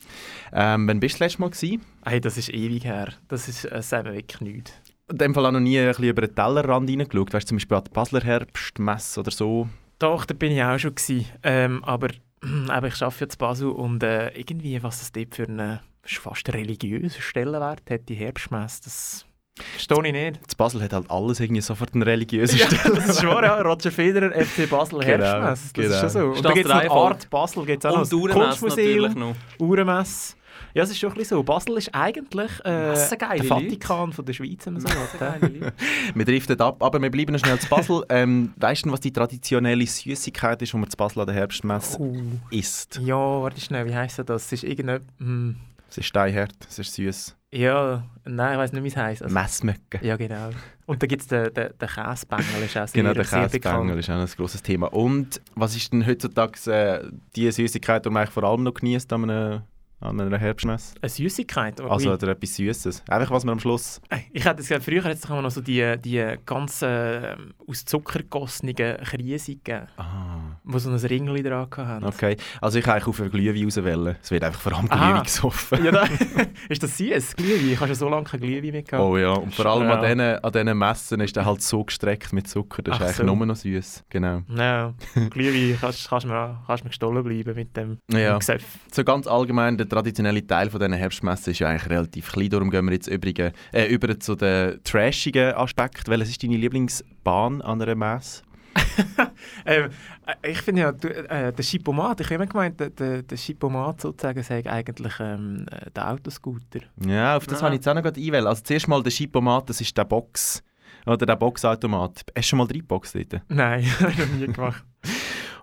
Ähm, 0.53 0.87
wann 0.87 0.99
bist 0.99 1.15
du 1.15 1.19
das 1.19 1.27
letzte 1.27 1.41
Mal 1.41 1.49
gewesen? 1.49 1.81
Hey, 2.05 2.21
das 2.21 2.37
ist 2.37 2.49
ewig 2.49 2.85
her. 2.85 3.09
Das 3.27 3.47
ist 3.47 3.65
äh, 3.65 3.81
selber 3.81 4.13
wirklich 4.13 4.41
nichts. 4.41 4.73
In 5.09 5.17
dem 5.17 5.33
Fall 5.33 5.45
auch 5.45 5.51
noch 5.51 5.59
nie 5.59 5.79
ein 5.79 5.87
bisschen 5.87 6.05
über 6.05 6.21
den 6.21 6.35
Tellerrand 6.35 6.89
reingeschaut. 6.89 7.33
Weißt 7.33 7.47
du, 7.47 7.49
zum 7.49 7.57
Beispiel 7.57 7.77
an 7.77 7.83
der 7.83 7.91
Basler 7.91 8.21
Herbstmesse 8.21 9.19
oder 9.19 9.31
so. 9.31 9.69
Doch, 9.99 10.25
da 10.25 10.33
bin 10.33 10.51
ich 10.51 10.61
auch 10.61 10.77
schon. 10.77 10.95
Gewesen. 10.95 11.25
Ähm, 11.43 11.83
aber 11.83 12.09
eben, 12.43 12.85
ich 12.85 13.01
arbeite 13.01 13.23
jetzt 13.23 13.37
Basel 13.37 13.69
und 13.69 14.03
äh, 14.03 14.29
irgendwie, 14.37 14.81
was 14.83 14.99
das 14.99 15.11
dort 15.11 15.35
für 15.35 15.47
einen 15.47 15.79
ist 16.09 16.17
fast 16.17 16.47
religiösen 16.53 17.21
Stellenwert 17.21 17.89
hat, 17.89 18.09
die 18.09 18.15
Herbstmesse, 18.15 18.83
das 18.83 19.25
verstehe 19.73 20.05
ich 20.07 20.13
nicht. 20.13 20.39
Das 20.45 20.55
Basel 20.55 20.81
hat 20.81 20.93
halt 20.93 21.09
alles 21.09 21.39
irgendwie 21.39 21.61
sofort 21.61 21.93
einen 21.93 22.03
religiösen 22.03 22.57
Ja, 22.59 22.67
Stelle. 22.67 22.95
das 22.95 23.09
ist 23.09 23.25
wahr, 23.25 23.43
ja. 23.43 23.61
Roger 23.61 23.91
Federer, 23.91 24.31
FC 24.31 24.69
Basel, 24.69 24.99
Genau, 24.99 25.23
Herbstmesse. 25.25 25.49
Das 25.49 25.63
ist 25.65 25.73
genau. 25.73 25.99
schon 25.99 26.09
so. 26.09 26.19
Und 26.19 26.33
Ist 26.35 26.45
da 26.45 26.49
das 26.49 26.53
gibt 26.55 26.69
es 26.69 26.83
noch? 26.83 26.95
Art 26.95 27.29
Basel, 27.29 27.65
gibt 27.65 27.85
es 27.85 27.91
auch 27.91 27.95
noch 27.97 28.11
Und 28.11 28.29
natürlich 28.29 28.35
Kunstmuseum, 28.35 29.13
noch. 29.19 29.35
Uhrenmesse. 29.59 30.35
Ja, 30.73 30.83
es 30.83 30.89
ist 30.91 30.99
schon 30.99 31.09
ein 31.11 31.15
bisschen 31.15 31.37
so. 31.37 31.43
Basel 31.43 31.77
ist 31.77 31.89
eigentlich 31.93 32.51
äh, 32.59 32.93
der 32.93 33.29
Leute. 33.29 33.43
Vatikan 33.45 34.13
von 34.13 34.25
der 34.25 34.33
Schweiz, 34.33 34.65
wenn 34.65 34.73
man 34.73 34.81
so. 34.83 34.87
Leute. 34.89 35.73
Wir 36.13 36.25
driften 36.25 36.59
ab, 36.61 36.83
aber 36.83 37.01
wir 37.01 37.09
bleiben 37.09 37.31
noch 37.33 37.39
schnell 37.39 37.57
zu 37.59 37.67
Basel. 37.67 38.03
ähm, 38.09 38.53
weißt 38.57 38.85
du, 38.85 38.91
was 38.91 38.99
die 38.99 39.11
traditionelle 39.11 39.85
Süßigkeit 39.87 40.61
ist, 40.61 40.73
die 40.73 40.77
man 40.77 40.89
zu 40.89 40.97
Basel 40.97 41.21
an 41.21 41.27
der 41.27 41.35
Herbstmesse 41.35 41.99
Oh. 41.99 42.15
isst? 42.51 42.99
Ja, 43.03 43.15
warte 43.15 43.59
schnell, 43.61 43.87
wie 43.87 43.95
heisst 43.95 44.19
das? 44.25 44.45
Es 44.45 44.51
ist 44.53 44.63
irgendein... 44.65 45.01
Hm, 45.19 45.55
Es 45.89 45.97
ist 45.97 46.05
steinhart, 46.05 46.53
es 46.69 46.79
ist 46.79 46.93
süß. 46.95 47.35
ja, 47.51 48.03
nein, 48.25 48.53
ich 48.53 48.57
weiß 48.59 48.73
nicht, 48.73 48.83
wie 48.83 48.87
es 48.89 48.97
heisst. 48.97 49.23
Also, 49.23 49.33
Messmöcke. 49.33 49.99
ja, 50.01 50.17
genau. 50.17 50.49
Und 50.85 51.01
da 51.03 51.07
gibt 51.07 51.21
es 51.21 51.27
den, 51.27 51.53
den, 51.53 51.69
den 51.79 51.87
Käsebängel, 51.89 52.45
ist 52.65 52.77
auch 52.77 52.87
sehr, 52.87 53.01
Genau, 53.01 53.13
der 53.13 53.23
bekannt. 53.23 53.53
ist 53.53 54.09
auch 54.09 54.15
ein 54.19 54.27
grosses 54.37 54.63
Thema. 54.63 54.87
Und 54.93 55.41
was 55.55 55.75
ist 55.75 55.91
denn 55.91 56.05
heutzutage 56.05 56.71
äh, 56.71 57.09
die 57.35 57.51
Süßigkeit, 57.51 58.05
die 58.05 58.09
man 58.09 58.21
eigentlich 58.23 58.33
vor 58.33 58.43
allem 58.43 58.63
noch 58.63 58.73
genießt 58.73 59.11
an 59.13 59.23
einer, 59.29 59.67
an 59.99 60.19
einer 60.21 60.37
Herbstmesse? 60.37 60.95
Eine 61.01 61.09
Süßigkeit. 61.09 61.81
Also 61.81 62.13
oder 62.13 62.27
etwas 62.29 62.55
Süßes. 62.55 63.03
Einfach 63.09 63.31
was 63.31 63.43
man 63.45 63.53
am 63.53 63.59
Schluss... 63.59 63.99
Ich 64.31 64.45
hätte 64.45 64.57
gesagt, 64.57 64.83
früher 64.83 65.03
es 65.05 65.21
doch 65.21 65.31
immer 65.31 65.41
noch 65.41 65.51
so 65.51 65.61
die, 65.61 65.95
die 65.99 66.35
ganz 66.45 66.81
äh, 66.83 67.35
aus 67.67 67.83
Zucker 67.85 68.19
gegossenen 68.19 68.75
Kriese 68.75 69.53
gegeben, 69.55 69.87
Ah, 69.97 70.57
die 70.63 70.79
so 70.79 70.89
ein 70.91 70.95
Ringli 70.97 71.41
dran 71.41 71.67
hatten. 71.75 72.05
okay. 72.05 72.37
Also 72.61 72.77
ich 72.77 72.85
kann 72.85 72.93
eigentlich 72.95 73.07
auf 73.07 73.19
einen 73.21 73.31
Glühwein 73.31 73.63
rauswählen. 73.65 74.15
Es 74.21 74.29
wird 74.31 74.43
einfach 74.43 74.61
vor 74.61 74.73
allem. 74.77 74.87
Glühwein 74.87 75.23
gesoffen. 75.23 75.83
Ja, 75.83 75.91
da, 75.91 76.03
ist 76.69 76.83
das 76.83 76.97
süß? 76.97 77.35
Glühwein? 77.35 77.69
Ich 77.71 77.77
habe 77.79 77.87
schon 77.87 77.95
so 77.95 78.09
lange 78.09 78.23
kein 78.25 78.39
Glühwein 78.39 78.71
mehr 78.71 78.83
gehabt. 78.83 79.03
Oh 79.03 79.17
ja, 79.17 79.31
und 79.31 79.53
vor 79.55 79.65
allem 79.65 79.87
Ja. 79.89 79.95
an 79.95 80.01
diesen 80.03 80.21
an 80.21 80.51
diesen 80.51 80.77
Messen 80.77 81.19
ist 81.21 81.35
der 81.35 81.45
halt 81.45 81.61
so 81.61 81.83
gestreckt 81.83 82.33
mit 82.33 82.47
Zucker. 82.47 82.83
Das 82.83 82.95
ist 82.95 83.01
Ach 83.01 83.05
eigentlich 83.05 83.17
so. 83.17 83.23
nur 83.23 83.45
noch 83.45 83.55
süß. 83.55 84.03
Genau. 84.09 84.41
Ja, 84.55 84.93
Glühwein 85.31 85.77
kannst, 85.81 86.07
kannst, 86.07 86.27
mir, 86.27 86.61
kannst 86.67 86.83
mir 86.83 86.89
gestohlen 86.89 87.23
bleiben 87.23 87.55
mit 87.55 87.75
dem 87.75 87.97
Ja. 88.11 88.37
Gesöff. 88.37 88.63
So 88.91 89.03
ganz 89.03 89.25
allgemein, 89.27 89.77
der 89.87 89.95
traditionelle 89.97 90.45
Teil 90.45 90.69
von 90.69 90.79
diesen 90.79 90.93
Herbstmessen 90.93 91.51
ist 91.51 91.59
ja 91.59 91.69
eigentlich 91.69 91.89
relativ 91.89 92.31
klein. 92.31 92.49
Darum 92.49 92.69
gehen 92.69 92.85
wir 92.85 92.93
jetzt 92.93 93.07
übrigen, 93.07 93.51
äh, 93.71 93.85
über 93.87 94.19
zu 94.19 94.35
den 94.35 94.81
trashigen 94.83 95.53
Aspekt. 95.55 96.07
Welches 96.09 96.29
ist 96.29 96.43
deine 96.43 96.57
Lieblingsbahn 96.57 97.61
an 97.61 97.81
einer 97.81 97.95
Messe? 97.95 98.43
Ähm, 99.65 99.89
äh, 100.25 100.51
ich 100.51 100.59
finde 100.61 100.81
ja, 100.81 100.91
du, 100.91 101.07
äh, 101.09 101.51
der 101.51 101.63
Chipomat, 101.65 102.19
ich 102.21 102.27
habe 102.27 102.35
immer 102.35 102.45
gemeint, 102.47 102.79
der, 102.79 102.89
der, 102.91 103.21
der 103.23 103.37
Chipomat 103.37 104.01
sozusagen 104.01 104.41
sei 104.43 104.63
eigentlich 104.65 105.13
ähm, 105.19 105.65
äh, 105.71 105.89
der 105.91 106.11
Autoscooter. 106.11 106.79
Ja, 107.05 107.37
auf 107.37 107.45
das 107.47 107.59
Ja. 107.59 107.65
habe 107.65 107.75
ich 107.75 107.79
jetzt 107.79 107.87
auch 107.87 107.93
noch 107.95 108.03
einwählen. 108.05 108.47
Also 108.47 108.63
zuerst 108.63 108.87
mal 108.87 109.01
der 109.03 109.11
Chipomat, 109.11 109.69
das 109.69 109.81
ist 109.81 109.97
der 109.97 110.05
Box. 110.05 110.63
Oder 111.05 111.25
der 111.25 111.35
Boxautomat. 111.35 112.11
Hast 112.19 112.25
du 112.35 112.41
schon 112.43 112.57
mal 112.57 112.67
reingeboxt 112.67 113.15
dort? 113.15 113.41
Nein, 113.49 113.83
habe 113.99 114.11
ich 114.11 114.17
noch 114.17 114.27
nie 114.27 114.47
gemacht. 114.47 114.83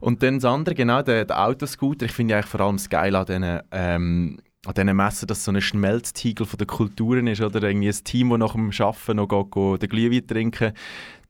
Und 0.05 0.23
dann 0.23 0.35
das 0.35 0.45
andere, 0.45 0.75
genau, 0.75 1.01
der, 1.01 1.25
der 1.25 1.47
Autoscooter. 1.47 2.05
Ich 2.05 2.13
finde 2.13 2.35
eigentlich 2.35 2.51
vor 2.51 2.61
allem 2.61 2.77
das 2.77 2.91
Geile 2.91 3.19
an 3.19 3.25
diesen, 3.25 3.61
ähm, 3.73 4.39
an 4.67 4.75
diesen 4.75 4.95
Messen, 4.95 5.27
dass 5.27 5.45
so 5.45 5.51
ein 5.51 5.63
Schmelztiegel 5.63 6.45
von 6.45 6.59
der 6.59 6.67
Kulturen 6.67 7.27
ist. 7.27 7.41
Oder 7.41 7.63
irgendwie 7.63 7.89
ein 7.89 8.05
Team, 8.05 8.29
das 8.29 8.39
nach 8.39 8.53
dem 8.53 8.71
Arbeiten 8.71 9.17
noch 9.17 9.29
geht, 9.29 9.51
geht, 9.51 9.83
den 9.83 9.89
Glühwein 9.89 10.27
trinken 10.27 10.73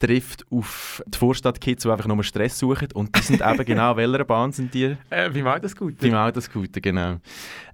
trifft 0.00 0.45
auf 0.50 1.02
die 1.07 1.16
Vorstadtkids, 1.16 1.85
die 1.85 1.88
einfach 1.88 2.09
nur 2.09 2.23
Stress 2.25 2.59
suchen. 2.59 2.88
Und 2.95 3.16
die 3.16 3.23
sind 3.23 3.43
eben 3.43 3.64
genau, 3.64 3.97
welcher 3.97 4.25
Bahn 4.25 4.50
sind 4.50 4.75
die? 4.75 4.97
Äh, 5.09 5.31
beim 5.31 5.47
Autoscooter. 5.47 5.97
Beim 6.00 6.14
Autoscooter, 6.14 6.81
genau. 6.81 7.19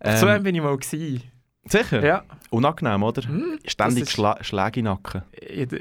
so 0.05 0.27
Ähm, 0.27 0.29
einem 0.29 0.43
bin 0.45 0.55
ich 0.55 0.61
mal 0.61 0.77
gewesen. 0.77 1.23
Sicher? 1.67 2.05
Ja. 2.05 2.23
Unangenehm, 2.51 3.03
oder? 3.05 3.23
Hm, 3.23 3.59
Ständig 3.65 4.03
ist- 4.05 4.13
Schla 4.13 4.43
Schläge 4.43 4.81
in 4.81 4.87
Nacken. 4.87 5.23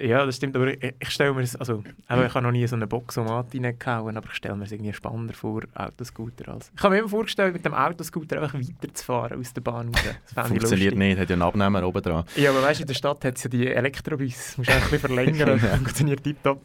Ja, 0.02 0.26
das 0.26 0.36
stimmt, 0.36 0.56
aber 0.56 0.68
ich, 0.68 0.94
ich 1.00 1.10
stelle 1.10 1.34
mir 1.34 1.42
es, 1.42 1.56
also, 1.56 1.84
aber 2.08 2.26
ich 2.28 2.34
habe 2.34 2.44
noch 2.44 2.52
nie 2.52 2.68
so 2.68 2.76
eine 2.76 2.86
Boxomat 2.86 3.56
reingehauen, 3.56 4.16
aber 4.16 4.28
ich 4.28 4.36
stelle 4.36 4.56
mir 4.56 4.66
es 4.66 4.72
irgendwie 4.72 4.94
spannender 4.94 5.34
vor, 5.34 5.64
Autoscooter 5.74 6.54
als... 6.54 6.72
Ich 6.76 6.84
habe 6.84 6.94
mir 6.94 7.00
immer 7.00 7.10
vorgestellt, 7.10 7.54
mit 7.54 7.66
dem 7.66 7.74
Autoscooter 7.74 8.42
einfach 8.42 8.54
weiterzufahren 8.54 9.40
aus 9.40 9.52
der 9.54 9.62
Bahn 9.62 9.88
raus. 9.90 10.04
Das 10.36 10.48
Funktioniert 10.48 10.96
nicht, 10.96 11.18
hat 11.18 11.30
ja 11.30 11.34
einen 11.34 11.42
Abnehmer 11.42 11.84
oben 11.88 12.02
dran. 12.04 12.24
Ja, 12.36 12.52
aber 12.52 12.62
weißt 12.62 12.80
du, 12.82 12.84
in 12.84 12.88
der 12.88 12.94
Stadt 12.94 13.26
hat 13.26 13.38
es 13.38 13.44
ja 13.46 13.50
die 13.50 13.68
Elektrobus. 13.68 14.58
Musst 14.58 14.70
du 14.70 14.74
ein 14.74 14.82
bisschen 14.82 15.00
verlängern, 15.00 15.60
funktioniert 15.78 16.24
tiptop. 16.24 16.62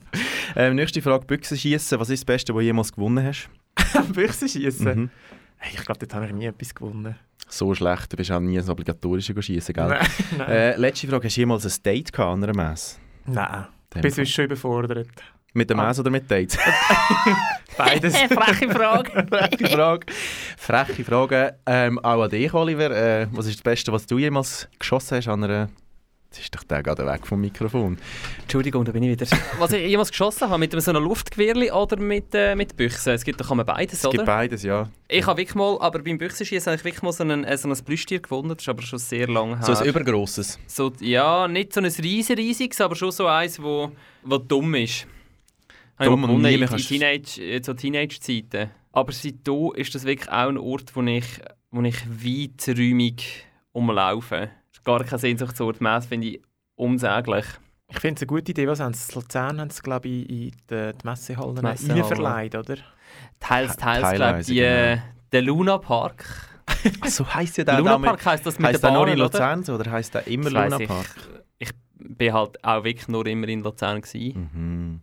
Ähm, 0.55 0.75
nächste 0.75 1.01
Frage, 1.01 1.25
Büchsenschießen. 1.25 1.99
Was 1.99 2.11
ist 2.11 2.21
das 2.21 2.25
Beste, 2.27 2.53
was 2.55 2.61
du 2.61 2.65
jemals 2.65 2.93
gewonnen 2.93 3.25
hast? 3.25 3.49
Büchse 4.13 4.49
schießen. 4.49 4.87
Mhm. 4.87 5.11
Hey, 5.57 5.73
ich 5.79 5.85
glaube, 5.85 5.99
dort 6.01 6.13
habe 6.15 6.27
ich 6.27 6.33
nie 6.33 6.45
etwas 6.45 6.75
gewonnen. 6.75 7.15
So 7.57 7.73
schlecht, 7.73 8.13
du 8.13 8.17
bist 8.17 8.33
auch 8.33 8.41
nie 8.41 8.59
ein 8.59 8.69
obligatorisches 8.69 9.45
Schießen, 9.45 9.73
gell? 9.73 9.87
Nein, 9.87 10.07
nein. 10.39 10.49
Äh, 10.51 10.77
letzte 10.77 11.07
Frage, 11.07 11.27
hast 11.29 11.37
du 11.37 11.41
jemals 11.41 11.65
ein 11.65 11.83
Date 11.85 12.13
gehabt 12.13 12.33
an 12.33 12.43
einer 12.43 12.55
Messe? 12.71 12.97
nein. 13.27 13.67
Dem 13.95 14.03
Bis 14.03 14.17
sonst 14.17 14.31
schon 14.33 14.47
überfordert. 14.47 15.07
Mit 15.53 15.71
der 15.71 15.79
Ah. 15.79 15.87
Messe 15.87 16.01
oder 16.01 16.11
mit 16.11 16.29
Dates? 16.29 16.59
Beides. 17.79 18.17
Freche 18.29 18.69
Frage. 18.71 19.25
Freche 19.29 19.69
Frage. 19.69 20.07
Freche 20.59 21.05
Frage. 21.05 21.55
Ähm, 21.65 22.01
auch 22.01 22.23
an 22.25 22.31
dich, 22.31 22.53
Oliver. 22.53 22.91
Äh, 22.91 23.29
was 23.31 23.47
ist 23.47 23.59
das 23.59 23.63
Beste, 23.63 23.93
was 23.93 24.05
du 24.05 24.19
jemals 24.19 24.69
geschossen 24.81 25.19
hast 25.19 25.29
an 25.29 25.45
einer 25.45 25.69
Jetzt 26.35 26.47
ist 26.47 26.55
doch 26.57 26.65
der 26.65 26.83
gerade 26.83 27.07
weg 27.07 27.25
vom 27.29 27.41
Mikrofon. 27.41 27.97
Entschuldigung, 28.43 28.85
da 28.85 28.91
bin 28.91 29.05
ich 29.05 29.11
wieder. 29.11 29.25
Was 29.61 29.71
ich 29.73 29.87
jemals 29.89 30.11
geschossen 30.11 30.49
habe, 30.49 30.59
mit 30.59 30.73
einem 30.73 30.81
so 30.81 30.91
einem 30.91 31.05
Luftgewehrli 31.05 31.71
oder 31.71 31.97
mit, 31.97 32.35
äh, 32.35 32.57
mit 32.57 32.77
Büchsen? 32.77 33.13
Es 33.13 33.23
gibt 33.23 33.41
doch 33.41 33.53
immer 33.53 33.63
beides, 33.63 34.01
Es 34.01 34.05
oder? 34.05 34.13
gibt 34.17 34.27
beides, 34.27 34.65
ja. 34.65 34.91
Ich 35.07 35.25
habe 35.29 35.39
wirklich 35.39 35.55
mal, 35.55 35.79
aber 35.81 36.01
beim 36.01 36.19
Büchsenschießen 36.19 36.73
habe 36.73 36.77
ich 36.77 36.85
wirklich 36.85 37.03
mal 37.03 37.13
so 37.13 37.23
ein, 37.23 37.45
äh, 37.45 37.57
so 37.57 37.69
ein 37.69 37.85
Plüschtier 37.85 38.19
gewonnen. 38.19 38.49
Das 38.49 38.63
ist 38.65 38.69
aber 38.69 38.83
schon 38.83 38.99
sehr 38.99 39.29
lange 39.29 39.59
her. 39.59 39.65
So 39.65 39.81
ein 39.81 39.87
übergrosses. 39.89 40.59
So, 40.67 40.93
ja, 40.99 41.47
nicht 41.47 41.73
so 41.73 41.81
ein 41.81 41.87
riesen 41.87 42.35
riesiges, 42.35 42.81
aber 42.81 42.97
schon 42.97 43.13
so 43.13 43.29
eins, 43.29 43.63
wo, 43.63 43.93
wo 44.25 44.39
dumm 44.39 44.75
ist. 44.75 45.07
Dumm 46.01 46.25
und 46.25 46.43
nie 46.43 46.59
kannst- 46.67 46.89
Teenage, 46.89 47.41
äh, 47.41 47.63
so 47.63 47.75
Teenage-Zeiten. 47.75 48.71
Aber 48.91 49.13
seitdem 49.13 49.71
ist 49.77 49.95
das 49.95 50.05
wirklich 50.05 50.29
auch 50.33 50.49
ein 50.49 50.59
Ort, 50.59 50.97
wo 50.97 51.03
ich, 51.03 51.25
wo 51.71 51.81
ich 51.83 51.95
weiträumig 52.09 53.45
umlaufe. 53.73 54.51
Gar 54.85 55.05
kein 55.05 55.19
Sehnsuchtsort 55.19 55.81
mehr, 55.81 55.97
das 55.97 56.07
finde 56.07 56.29
ich 56.29 56.41
unsäglich. 56.77 57.45
Ich 57.91 57.99
finde 58.01 58.17
es 58.17 58.23
eine 58.23 58.27
gute 58.27 58.51
Idee. 58.53 58.67
Was 58.67 58.81
haben 58.81 58.95
sie? 58.95 59.13
in 59.13 59.21
Luzern 59.21 59.61
haben 59.61 59.71
sie, 59.71 59.83
glaube 59.83 60.09
ich, 60.09 60.29
in 60.29 60.37
die, 60.37 60.53
die 60.71 60.93
Messehallen 61.07 61.57
Die 61.57 61.63
Messehallen. 61.63 62.03
reinverleiht, 62.03 62.55
oder? 62.55 62.77
Teils, 63.41 63.77
teils, 63.77 64.15
glaube 64.15 64.41
ich, 64.41 64.51
äh, 64.51 64.95
genau. 64.97 65.03
der 65.33 65.43
Luna 65.43 65.79
Park. 65.79 66.25
Ach, 67.03 67.09
so 67.09 67.27
heisst 67.35 67.59
ja 67.59 67.65
Der 67.65 67.79
Luna. 67.79 67.99
Park 67.99 68.25
heisst 68.27 68.47
das 68.47 68.59
mit 68.59 68.69
Heisst 68.69 68.83
der 68.83 68.91
nur 68.91 69.07
in 69.07 69.15
oder? 69.15 69.25
Luzern 69.25 69.63
so 69.63 69.75
oder 69.75 69.91
heisst 69.91 70.15
der 70.15 70.27
immer 70.27 70.51
Das 70.51 70.53
Luna 70.71 70.81
ich. 70.81 70.89
Park? 70.89 71.07
Ich 71.59 71.71
bin 71.99 72.33
halt 72.33 72.65
auch 72.65 72.85
wirklich 72.85 73.09
nur 73.09 73.27
immer 73.27 73.49
in 73.49 73.61
Luzern 73.63 74.01
gewesen. 74.01 74.51
Mhm. 74.55 75.01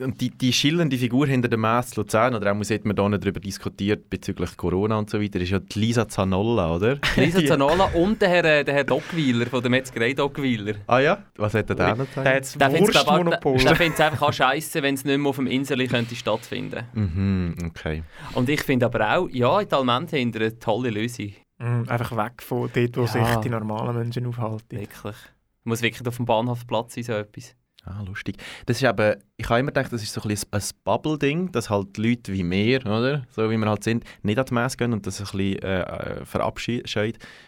Und 0.00 0.20
die, 0.20 0.30
die 0.30 0.52
schillernde 0.52 0.96
Figur 0.96 1.26
hinter 1.26 1.48
dem 1.48 1.60
Mess 1.60 1.94
Luzern, 1.96 2.34
oder 2.34 2.52
auch 2.52 2.56
hat 2.58 2.84
man 2.84 2.96
da 2.96 3.08
nicht 3.08 3.22
darüber 3.24 3.40
diskutiert 3.40 4.08
bezüglich 4.10 4.56
Corona 4.56 4.96
und 4.98 5.10
so 5.10 5.20
weiter, 5.20 5.40
ist 5.40 5.50
ja 5.50 5.58
die 5.58 5.78
Lisa 5.78 6.08
Zanolla, 6.08 6.74
oder? 6.74 6.98
Lisa 7.16 7.44
Zanola 7.44 7.84
und 7.94 8.20
der 8.22 8.28
Herr, 8.28 8.44
äh, 8.44 8.64
der 8.64 8.74
Herr 8.74 8.84
Dockweiler 8.84 9.46
von 9.46 9.60
der 9.62 9.70
Metzgerei 9.70 10.12
Dockweiler. 10.14 10.74
ah 10.86 10.98
ja? 11.00 11.22
Was 11.36 11.54
hat 11.54 11.68
er 11.70 11.76
da 11.76 11.88
noch 11.94 11.96
Der 11.96 12.06
gesagt? 12.06 12.26
hat 12.28 12.40
das 12.40 12.52
Der 12.54 12.70
findet 12.70 12.94
es 12.94 13.06
Wurstmonopol. 13.06 13.68
einfach 13.68 14.22
auch 14.22 14.32
scheiße, 14.32 14.82
wenn 14.82 14.94
es 14.94 15.04
nicht 15.04 15.18
mehr 15.18 15.28
auf 15.28 15.36
dem 15.36 15.46
Insel 15.46 15.86
könnte 15.86 16.14
stattfinden. 16.16 16.84
Mhm, 16.94 17.54
okay. 17.66 18.02
Und 18.34 18.48
ich 18.48 18.62
finde 18.62 18.86
aber 18.86 19.16
auch, 19.18 19.28
ja, 19.28 19.60
in 19.60 19.68
Talmente 19.68 20.18
haben 20.18 20.32
eine 20.34 20.58
tolle 20.58 20.90
Lösung. 20.90 21.32
Mm, 21.58 21.82
einfach 21.88 22.16
weg 22.16 22.42
von 22.42 22.70
dort, 22.72 22.96
wo 22.96 23.02
Ja. 23.02 23.06
sich 23.06 23.36
die 23.44 23.50
normalen 23.50 23.96
Menschen 23.96 24.26
aufhalten. 24.26 24.78
Wirklich. 24.78 25.16
Muss 25.64 25.82
wirklich 25.82 26.08
auf 26.08 26.16
dem 26.16 26.24
Bahnhofplatz 26.24 26.94
sein, 26.94 27.04
so 27.04 27.12
etwas. 27.12 27.54
Ah, 27.84 28.02
lustig. 28.06 28.36
Das 28.66 28.76
ist 28.76 28.88
eben, 28.88 29.16
ich 29.38 29.48
habe 29.48 29.60
immer 29.60 29.72
gedacht, 29.72 29.90
das 29.90 30.02
ist 30.02 30.12
so 30.12 30.20
ein, 30.22 30.36
ein 30.50 30.62
Bubble-Ding, 30.84 31.50
dass 31.50 31.70
halt 31.70 31.96
Leute 31.96 32.32
wie 32.32 32.48
wir, 32.48 32.80
oder, 32.84 33.22
so 33.30 33.50
wie 33.50 33.56
wir 33.56 33.68
halt 33.68 33.84
sind, 33.84 34.04
nicht 34.22 34.38
an 34.38 34.44
die 34.44 34.54
Messe 34.54 34.76
gehen 34.76 34.92
und 34.92 35.06
das 35.06 35.18
ein 35.18 35.24
bisschen 35.24 35.62
äh, 35.62 35.80
äh, 35.80 36.24
verabscheuen. 36.26 36.82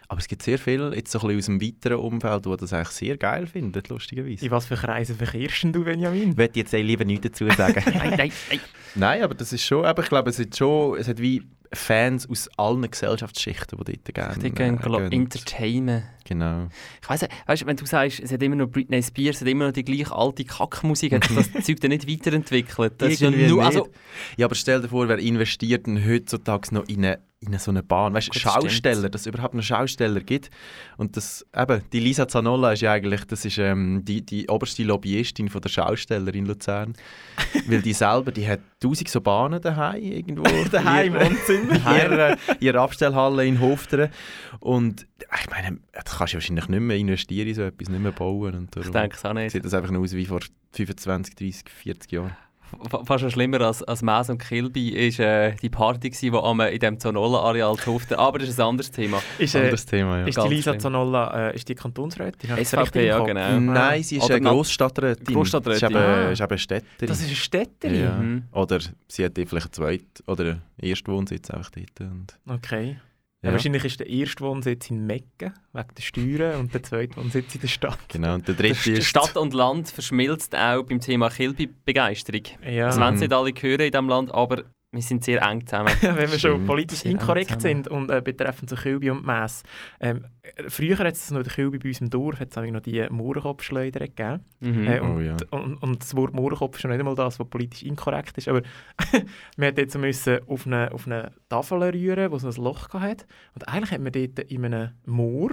Aber 0.08 0.18
es 0.18 0.28
gibt 0.28 0.42
sehr 0.42 0.58
viele, 0.58 0.94
jetzt 0.96 1.12
so 1.12 1.20
ein 1.20 1.36
bisschen 1.36 1.38
aus 1.38 1.46
dem 1.46 1.60
weiteren 1.60 1.98
Umfeld, 1.98 2.46
die 2.46 2.56
das 2.56 2.72
eigentlich 2.72 2.88
sehr 2.88 3.18
geil 3.18 3.46
finden, 3.46 3.82
lustigerweise. 3.88 4.44
In 4.44 4.50
was 4.50 4.66
für 4.66 4.76
Kreisen 4.76 5.16
verkehrst 5.16 5.64
du, 5.64 5.84
Benjamin? 5.84 6.30
Ich 6.30 6.36
möchte 6.36 6.60
jetzt 6.60 6.72
eh 6.72 6.82
lieber 6.82 7.04
nichts 7.04 7.28
dazu 7.28 7.50
sagen. 7.50 7.82
Nein, 7.94 8.14
nein, 8.16 8.32
nein. 8.50 8.60
Nein, 8.94 9.22
aber 9.22 9.34
das 9.34 9.52
ist 9.52 9.64
schon, 9.64 9.84
aber 9.84 10.02
ich 10.02 10.08
glaube, 10.08 10.30
es 10.30 10.38
hat 10.38 10.56
schon, 10.56 10.98
es 10.98 11.08
hat 11.08 11.18
wie 11.18 11.42
Fans 11.74 12.28
aus 12.28 12.48
allen 12.56 12.88
Gesellschaftsschichten, 12.90 13.78
die 13.78 13.98
dort 13.98 14.14
gerne 14.14 14.42
Die 14.42 14.50
gehen 14.50 14.78
äh, 14.78 14.98
äh, 14.98 15.14
entertainen. 15.14 16.02
Genau. 16.24 16.68
Ich 17.00 17.08
weiss, 17.08 17.26
weißt, 17.46 17.66
wenn 17.66 17.76
du 17.76 17.86
sagst, 17.86 18.20
es 18.20 18.30
hat 18.30 18.42
immer 18.42 18.56
noch 18.56 18.68
Britney 18.68 19.02
Spears, 19.02 19.36
es 19.36 19.40
hat 19.42 19.48
immer 19.48 19.66
noch 19.66 19.72
die 19.72 19.84
gleiche 19.84 20.14
alte 20.14 20.44
Kackmusik, 20.44 21.14
hat 21.14 21.28
das 21.34 21.50
Zeug 21.64 21.80
dann 21.80 21.90
nicht 21.90 22.08
weiterentwickelt. 22.08 22.94
Das 22.98 23.12
ist 23.12 23.20
ja 23.20 23.30
nur, 23.30 23.38
nicht. 23.38 23.58
also, 23.58 23.88
Ja, 24.36 24.46
aber 24.46 24.54
stell 24.54 24.82
dir 24.82 24.88
vor, 24.88 25.08
wer 25.08 25.18
investiert 25.18 25.86
denn 25.86 26.06
heutzutage 26.06 26.74
noch 26.74 26.86
in 26.88 27.04
eine, 27.04 27.18
in 27.42 27.58
so 27.58 27.70
eine 27.70 27.82
Bahn? 27.82 28.14
Weißt 28.14 28.34
du, 28.34 28.38
Schausteller, 28.38 28.96
stimmt. 28.96 29.14
dass 29.14 29.22
es 29.22 29.26
überhaupt 29.26 29.54
noch 29.54 29.62
Schausteller 29.62 30.20
gibt. 30.20 30.50
Und 30.96 31.16
das, 31.16 31.44
eben, 31.56 31.82
die 31.92 32.00
Lisa 32.00 32.28
Zanolla 32.28 32.72
ist 32.72 32.82
ja 32.82 32.92
eigentlich, 32.92 33.24
das 33.24 33.44
ist 33.44 33.58
ähm, 33.58 34.04
die, 34.04 34.24
die 34.24 34.48
oberste 34.48 34.84
Lobbyistin 34.84 35.48
von 35.48 35.60
der 35.60 35.68
Schausteller 35.68 36.32
in 36.34 36.46
Luzern. 36.46 36.94
Weil 37.66 37.82
die 37.82 37.92
selber, 37.92 38.32
die 38.32 38.46
hat 38.46 38.60
tausend 38.80 39.08
so 39.08 39.20
Bahnen 39.20 39.60
daheim 39.60 40.02
irgendwo. 40.02 40.42
Daheim 40.70 41.14
Wohnzimmer. 41.14 41.96
ihrer, 41.96 42.36
ihrer 42.60 42.80
Abstellhalle 42.80 43.46
in 43.46 43.60
Hofteren. 43.60 44.10
Und 44.60 45.06
ich 45.20 45.50
meine, 45.50 45.78
das 45.92 46.16
kannst 46.16 46.32
du 46.32 46.36
wahrscheinlich 46.36 46.68
nicht 46.68 46.80
mehr 46.80 46.96
investieren 46.96 47.48
in 47.48 47.54
so 47.54 47.62
etwas, 47.62 47.88
nicht 47.88 48.02
mehr 48.02 48.12
bauen. 48.12 48.54
Und 48.54 48.64
ich 48.76 48.82
darum 48.82 48.92
denke 48.92 49.16
es 49.16 49.24
auch 49.24 49.32
nicht. 49.32 49.52
sieht 49.52 49.64
das 49.64 49.74
einfach 49.74 49.90
noch 49.90 50.00
aus 50.00 50.12
wie 50.12 50.26
vor 50.26 50.40
25, 50.72 51.34
30, 51.34 51.64
40 51.68 52.12
Jahren. 52.12 52.36
Fa- 52.88 53.04
Fast 53.04 53.20
schon 53.20 53.30
schlimmer 53.30 53.60
als, 53.60 53.82
als 53.82 54.02
Maas 54.02 54.30
und 54.30 54.38
Kilby 54.38 54.94
war 55.18 55.26
äh, 55.26 55.54
die 55.60 55.68
Party, 55.68 56.10
die 56.10 56.30
am, 56.32 56.60
in 56.60 56.78
dem 56.78 56.98
Zonola-Areal 56.98 57.76
durfte. 57.84 58.18
Aber 58.18 58.38
das 58.38 58.48
ist 58.48 58.60
ein 58.60 58.66
anderes 58.66 58.90
Thema. 58.90 59.22
Ist, 59.38 59.54
äh, 59.54 59.58
Anderes 59.60 59.86
Thema, 59.86 60.18
ja. 60.20 60.26
ist 60.26 60.42
die 60.42 60.48
Lisa 60.48 60.70
schlimm. 60.72 60.80
Zanolla 60.80 61.50
äh, 61.50 61.54
ist 61.54 61.68
die 61.68 61.74
Kantonsrätin? 61.74 62.50
SVP, 62.64 63.06
ja 63.06 63.18
genau. 63.24 63.60
Nein, 63.60 64.02
sie 64.02 64.16
ist 64.16 64.24
Oder 64.24 64.36
eine 64.36 64.48
Grossstadträtin. 64.50 65.34
Grossstadträtin. 65.34 65.78
Sie 65.80 65.86
ist 65.86 65.90
eben, 65.92 66.02
Ah. 66.04 66.30
ist 66.32 66.40
eben 66.40 66.58
Städterin. 66.58 67.08
Das 67.08 67.20
ist 67.20 67.26
eine 67.26 67.36
Städterin? 67.36 68.00
ja. 68.02 68.14
Mhm. 68.16 68.42
Oder 68.52 68.80
sie 69.08 69.24
hat 69.24 69.32
vielleicht 69.34 69.52
einen 69.66 69.72
zweiten 69.72 70.04
oder 70.26 70.44
einen 70.44 70.62
Erstwohnsitz 70.78 71.50
einfach 71.50 71.70
dort. 71.70 72.00
Und, 72.10 72.38
Okay. 72.48 72.96
Ja. 73.42 73.48
ja. 73.48 73.52
wahrscheinlich 73.54 73.84
ist 73.84 73.98
der 74.00 74.08
erste 74.08 74.44
Wohnsitz 74.44 74.88
in 74.90 75.04
Mecca, 75.06 75.52
wegen 75.72 75.88
der 75.96 76.02
Steuern, 76.02 76.60
und 76.60 76.72
der 76.74 76.82
zweite 76.82 77.16
Wohnsitz 77.16 77.54
in 77.54 77.60
der 77.60 77.68
Stadt. 77.68 77.98
Genau, 78.08 78.34
und 78.34 78.46
der 78.46 78.54
dritte 78.54 78.92
ist... 78.92 79.04
Stadt 79.06 79.36
und 79.36 79.52
Land 79.52 79.88
verschmilzt 79.88 80.54
auch 80.54 80.84
beim 80.84 81.00
Thema 81.00 81.28
Kilby-Begeisterung. 81.28 82.42
Ja. 82.64 82.86
Das 82.86 83.00
wollen 83.00 83.14
Mhm. 83.14 83.18
sie 83.18 83.24
nicht 83.24 83.32
alle 83.34 83.52
hören 83.60 83.80
in 83.80 83.90
diesem 83.90 84.08
Land, 84.08 84.32
aber 84.32 84.62
wir 84.92 85.00
sind 85.00 85.24
sehr 85.24 85.40
eng 85.42 85.66
zusammen. 85.66 85.92
Wenn 86.02 86.30
wir 86.30 86.38
schon 86.38 86.66
politisch 86.66 87.04
inkorrekt 87.04 87.62
sind 87.62 87.88
und 87.88 88.10
äh, 88.10 88.20
betreffend 88.20 88.68
so 88.68 88.76
Kilby 88.76 89.10
und 89.10 89.24
Mess. 89.24 89.62
Ähm, 90.00 90.26
äh, 90.42 90.68
früher 90.68 90.98
hat 90.98 91.14
es 91.14 91.30
noch 91.30 91.42
der 91.42 91.52
Kilby 91.52 91.78
bei 91.78 91.88
uns 91.88 92.02
im 92.02 92.10
Dorf 92.10 92.38
hat's 92.38 92.54
nämlich 92.56 92.72
noch 92.72 92.82
die 92.82 93.06
Mohrenkopfschleuder 93.08 94.00
gegeben. 94.00 94.44
Mhm. 94.60 94.86
Äh, 94.86 95.00
Oh 95.00 95.04
und, 95.06 95.24
ja. 95.24 95.36
und, 95.50 95.82
und 95.82 96.02
das 96.02 96.14
Wort 96.14 96.34
Mohrenkopf 96.34 96.76
ist 96.76 96.82
schon 96.82 96.90
nicht 96.90 97.00
einmal 97.00 97.14
das, 97.14 97.40
was 97.40 97.48
politisch 97.48 97.82
inkorrekt 97.82 98.36
ist. 98.36 98.48
Aber 98.48 98.60
wir 99.56 99.68
hat 99.68 99.78
jetzt 99.78 99.96
müssen 99.96 100.40
auf 100.46 100.66
eine, 100.66 100.92
auf 100.92 101.06
eine 101.06 101.32
Tafel 101.48 101.82
rühren, 101.82 102.30
wo 102.30 102.36
es 102.36 102.44
ein 102.44 102.62
Loch 102.62 102.92
hatte. 102.92 103.24
Und 103.54 103.66
eigentlich 103.68 103.92
hat 103.92 104.00
man 104.02 104.12
dort 104.12 104.38
in 104.40 104.64
einem 104.66 104.90
Moor 105.06 105.52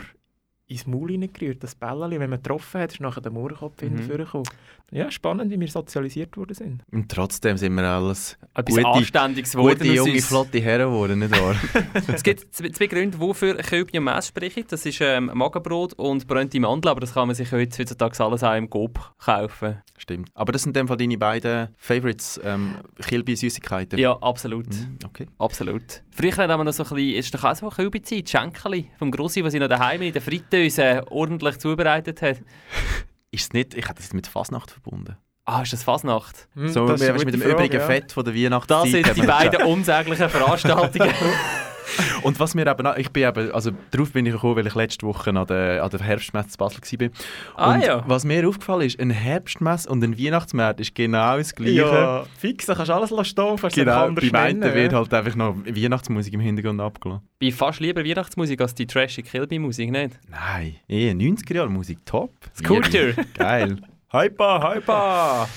ins 0.70 0.88
Maul 0.88 1.12
hineingerührt, 1.12 1.62
das 1.64 1.76
Bällchen. 1.76 2.20
Wenn 2.20 2.30
man 2.30 2.42
getroffen 2.42 2.80
hat, 2.82 2.94
ist 2.94 3.02
nachher 3.02 3.22
der 3.22 3.32
Mohrenkopf 3.32 3.82
Mhm. 3.82 4.04
vorgekommen. 4.04 4.48
Ja, 4.92 5.12
spannend, 5.12 5.52
wie 5.52 5.60
wir 5.60 5.68
sozialisiert 5.68 6.36
worden 6.36 6.54
sind. 6.56 6.82
Und 6.92 7.12
trotzdem 7.12 7.58
sind 7.58 7.76
wir 7.76 7.84
alles 7.84 8.38
Etwas 8.56 8.76
gute- 8.76 8.88
Anständiges 8.88 9.56
gute, 9.56 9.86
junge, 9.86 10.20
flotte 10.22 10.60
Herren 10.60 10.90
geworden, 10.92 11.20
nicht 11.20 11.32
wahr? 11.32 11.56
Es 12.08 12.24
gibt 12.24 12.54
zwei, 12.56 12.88
Gründe, 12.88 13.20
wofür 13.20 13.56
und 13.60 14.04
Mess 14.04 14.28
sprechen. 14.30 14.64
Das 14.68 14.86
ist 14.88 15.00
ähm, 15.02 15.30
Magenbrot 15.34 15.94
und 15.94 16.26
brannte 16.28 16.60
Mandel, 16.60 16.90
aber 16.90 17.02
das 17.02 17.14
kann 17.14 17.28
man 17.28 17.36
sich 17.36 17.52
heute, 17.52 17.78
heutzutage 17.78 18.24
alles 18.24 18.42
auch 18.44 18.56
im 18.56 18.68
Coop 18.70 19.00
kaufen. 19.20 19.78
Stimmt. 19.98 20.30
Aber 20.34 20.52
das 20.54 20.64
sind 20.64 20.76
in 20.76 20.82
dem 20.82 20.88
Fall 20.88 20.98
deine 20.98 21.18
beiden 21.18 21.68
Favorites, 21.78 22.40
ähm, 22.44 22.76
Kilby-Süßigkeiten? 23.02 24.00
Ja, 24.00 24.14
absolut. 24.22 24.68
Mhm, 24.70 24.98
okay. 25.06 25.28
Absolut. 25.38 26.02
Früher 26.10 26.36
haben 26.38 26.60
wir 26.60 26.64
noch 26.64 26.74
so 26.74 26.84
ein 26.84 26.90
bisschen, 26.96 27.16
ist 27.16 27.34
doch 27.34 27.44
auch 27.44 27.56
so 27.56 27.70
Kölbi-Zeit, 27.70 28.30
Schenkeli 28.30 28.90
vom 28.98 29.12
Grossi, 29.12 29.44
was 29.44 29.52
sie 29.54 29.60
noch 29.60 29.68
daheim 29.68 30.02
in 30.02 30.14
der 30.14 30.22
Fritteuse 30.60 31.04
ordentlich 31.10 31.60
zubereitet 31.60 32.22
hat. 32.22 32.38
Ist 33.32 33.44
es 33.44 33.54
nicht, 33.54 33.76
ich 33.76 33.88
hätte 33.88 34.02
das 34.02 34.14
mit 34.14 34.28
Fasnacht 34.28 34.72
verbunden. 34.72 35.16
Ah, 35.46 35.62
ist 35.62 35.74
das 35.74 35.84
Fasnacht? 35.84 36.48
Hm, 36.54 36.70
So 36.70 36.88
das 36.88 37.02
eine 37.02 37.14
mit 37.14 37.34
dem 37.34 37.42
Frage, 37.42 37.54
übrigen 37.54 37.80
ja. 37.80 37.86
Fett 37.86 38.12
von 38.12 38.24
der 38.24 38.36
Weihnachtszeit. 38.36 38.84
Das 38.84 38.92
sind 38.92 39.18
die 39.18 39.22
beiden 39.28 39.64
unsäglichen 39.64 40.30
Veranstaltungen. 40.30 41.10
Und 42.24 42.40
was 42.40 42.56
mir 42.56 42.68
eben, 42.68 42.88
auch- 42.88 42.98
ich 42.98 43.10
bin 43.12 43.28
eben, 43.28 43.52
also 43.52 43.72
darauf 43.92 44.12
bin 44.12 44.26
ich 44.26 44.34
gekommen, 44.34 44.56
weil 44.56 44.68
ich 44.68 44.76
letzte 44.76 45.06
Woche 45.06 45.30
an 45.30 45.46
der, 45.48 45.84
an 45.84 45.90
der 45.90 46.00
Herbstmesse 46.00 46.50
in 46.50 46.58
Basel 46.58 46.82
war. 47.00 47.10
Ah, 47.56 47.74
und 47.74 47.82
ja. 47.84 48.04
was 48.08 48.26
mir 48.26 48.48
aufgefallen 48.48 48.82
ist, 48.88 49.00
ein 49.00 49.10
Herbstmesse 49.10 49.90
und 49.90 50.04
ein 50.04 50.18
Weihnachtsmarkt 50.18 50.80
ist 50.80 50.96
genau 50.96 51.38
das 51.38 51.54
Gleiche. 51.54 51.74
Ja, 51.74 52.26
fix, 52.38 52.66
da 52.66 52.76
kannst 52.76 52.90
du 52.90 52.94
alles 52.94 53.28
stehen, 53.28 53.56
kannst 53.60 53.78
du 53.78 53.82
Genau, 53.82 54.06
anders 54.06 54.30
beim 54.32 54.42
einen 54.42 54.60
nennen, 54.60 54.74
wird 54.76 54.94
halt 54.94 55.14
einfach 55.14 55.36
noch 55.36 55.56
Weihnachtsmusik 55.66 56.34
im 56.34 56.40
Hintergrund 56.42 56.82
abgelassen. 56.82 57.28
Ich 57.40 57.56
fast 57.56 57.80
lieber 57.80 58.04
Weihnachtsmusik 58.04 58.60
als 58.62 58.76
die 58.76 58.88
trashige 58.88 59.30
Kilby-Musik, 59.30 59.92
nicht? 59.92 60.20
Nein, 60.30 60.76
eh, 60.88 61.12
90er-Jahre-Musik, 61.12 62.06
top. 62.06 62.32
Scooter. 62.56 63.14
Geil. 63.38 63.78
Hypa, 64.12 64.74
hypa. 64.74 65.48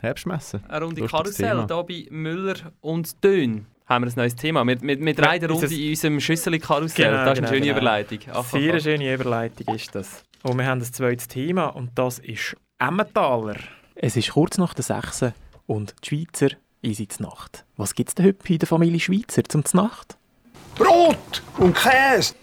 Herbstmesse. 0.00 0.60
Eine 0.68 0.84
Runde 0.84 1.06
Karussell, 1.06 1.66
hier 1.66 1.84
bei 1.84 2.06
Müller 2.10 2.56
und 2.80 3.22
Dön 3.22 3.66
haben 3.90 4.04
wir 4.04 4.10
ein 4.10 4.16
neues 4.16 4.36
Thema. 4.36 4.64
Wir, 4.64 4.80
wir, 4.80 5.00
wir 5.00 5.14
drehen 5.14 5.26
eine 5.26 5.44
ist 5.44 5.50
Runde 5.50 5.74
in 5.74 5.90
unserem 5.90 6.20
Schüsseli-Karussell. 6.20 7.10
Genau, 7.10 7.24
das 7.24 7.24
ist 7.24 7.26
eine 7.26 7.34
genau, 7.34 7.48
schöne 7.48 7.60
genau. 7.60 7.76
Überleitung. 7.76 8.18
Ach, 8.30 8.36
ach, 8.36 8.50
Sehr 8.50 8.74
ach. 8.74 8.80
schöne 8.80 9.14
Überleitung 9.14 9.74
ist 9.74 9.94
das. 9.94 10.24
Und 10.42 10.58
wir 10.58 10.66
haben 10.66 10.80
ein 10.80 10.84
zweites 10.84 11.28
Thema 11.28 11.66
und 11.66 11.90
das 11.96 12.20
ist 12.20 12.56
Emmentaler. 12.78 13.56
Es 13.96 14.16
ist 14.16 14.30
kurz 14.30 14.56
nach 14.56 14.72
der 14.74 14.84
6 14.84 15.26
und 15.66 15.94
die 16.04 16.08
Schweizer 16.08 16.56
zur 16.82 17.26
Nacht. 17.26 17.64
Was 17.76 17.94
gibt 17.94 18.10
es 18.10 18.14
denn 18.14 18.26
heute 18.26 18.38
bei 18.48 18.56
der 18.56 18.68
Familie 18.68 19.00
Schweizer 19.00 19.44
zum 19.44 19.64
Nacht? 19.72 20.16
Brot 20.76 21.42
und 21.58 21.76
Käse. 21.76 22.34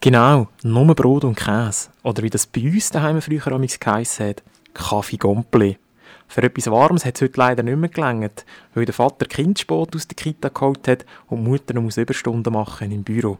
Genau, 0.00 0.48
nur 0.62 0.94
Brot 0.94 1.24
und 1.24 1.36
Käse. 1.36 1.88
Oder 2.02 2.22
wie 2.22 2.30
das 2.30 2.46
bei 2.46 2.62
uns 2.62 2.90
daheim 2.90 3.22
früher 3.22 3.46
amigs 3.52 3.80
geheissen 3.80 4.28
hat, 4.28 4.42
Kaffee 4.74 5.16
Gompli. 5.16 5.78
Für 6.30 6.42
etwas 6.42 6.70
Warmes 6.70 7.06
hat 7.06 7.16
es 7.16 7.22
heute 7.22 7.40
leider 7.40 7.62
nicht 7.62 7.78
mehr 7.78 7.88
gelangt, 7.88 8.44
weil 8.74 8.84
der 8.84 8.92
Vater 8.92 9.24
Kindsport 9.24 9.96
aus 9.96 10.06
der 10.06 10.14
Kita 10.14 10.50
geholt 10.50 10.86
hat 10.86 11.06
und 11.28 11.42
die 11.42 11.48
Mutter 11.48 11.72
noch 11.72 11.80
muss 11.80 11.96
Überstunden 11.96 12.52
machen 12.52 12.92
im 12.92 13.02
Büro. 13.02 13.38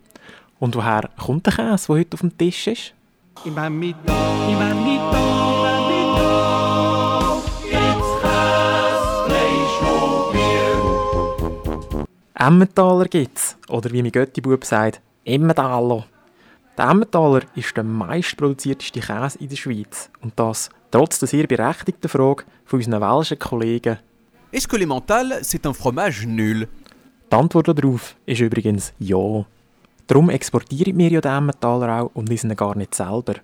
Und 0.58 0.74
woher 0.74 1.10
kommt 1.22 1.44
der 1.44 1.52
Käse, 1.52 1.88
der 1.88 1.96
heute 1.96 2.14
auf 2.14 2.20
dem 2.20 2.36
Tisch 2.36 2.66
ist? 2.66 2.94
Im 3.44 3.58
Emmental, 3.58 4.14
Emmental 4.50 5.68
gibt's 7.62 8.10
Käse, 8.22 9.26
Fleisch 9.26 9.78
und 9.92 10.32
Bier. 11.92 12.06
Emmentaler 12.34 13.04
gibt's. 13.04 13.58
Oder 13.68 13.92
wie 13.92 14.02
mein 14.02 14.12
Götti-Bub 14.12 14.64
sagt, 14.64 15.02
Emmentaler. 15.26 16.06
Der 16.78 16.90
Emmentaler 16.90 17.42
ist 17.56 17.76
der 17.76 17.82
meistproduzierteste 17.82 19.00
Käse 19.00 19.38
in 19.40 19.48
der 19.48 19.56
Schweiz. 19.56 20.10
Und 20.20 20.34
das 20.36 20.70
trotz 20.92 21.18
der 21.18 21.26
sehr 21.26 21.48
berechtigten 21.48 22.08
Frage 22.08 22.44
von 22.64 22.78
unseren 22.78 23.00
welschen 23.00 23.36
Kollegen. 23.40 23.98
Est-ce 24.52 24.68
que 24.68 24.76
l'emmental, 24.76 25.42
c'est 25.42 25.66
un 25.66 25.74
fromage 25.74 26.24
nul 26.24 26.68
Die 27.32 27.36
Antwort 27.36 27.66
darauf 27.66 28.14
ist 28.26 28.40
übrigens 28.40 28.92
ja. 29.00 29.44
Darum 30.06 30.30
exportieren 30.30 30.96
wir 30.96 31.08
ja 31.10 31.20
den 31.20 31.32
Emmentaler 31.32 32.00
auch 32.02 32.10
und 32.14 32.30
wissen 32.30 32.50
ihn 32.50 32.56
gar 32.56 32.76
nicht 32.76 32.94
selber. 32.94 33.34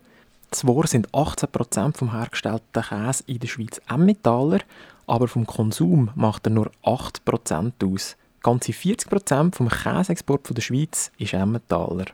Zwar 0.52 0.86
sind 0.86 1.10
18% 1.10 1.96
vom 1.96 2.12
hergestellten 2.12 2.82
Käse 2.82 3.24
in 3.26 3.40
der 3.40 3.48
Schweiz 3.48 3.80
Emmentaler, 3.90 4.60
aber 5.08 5.26
vom 5.26 5.44
Konsum 5.44 6.08
macht 6.14 6.46
er 6.46 6.50
nur 6.50 6.70
8% 6.84 7.72
aus. 7.84 8.16
Ganze 8.44 8.70
40% 8.70 9.56
vom 9.56 9.68
Käseexport 9.68 10.46
von 10.46 10.54
der 10.54 10.62
Schweiz 10.62 11.10
ist 11.18 11.34
Emmentaler. 11.34 12.04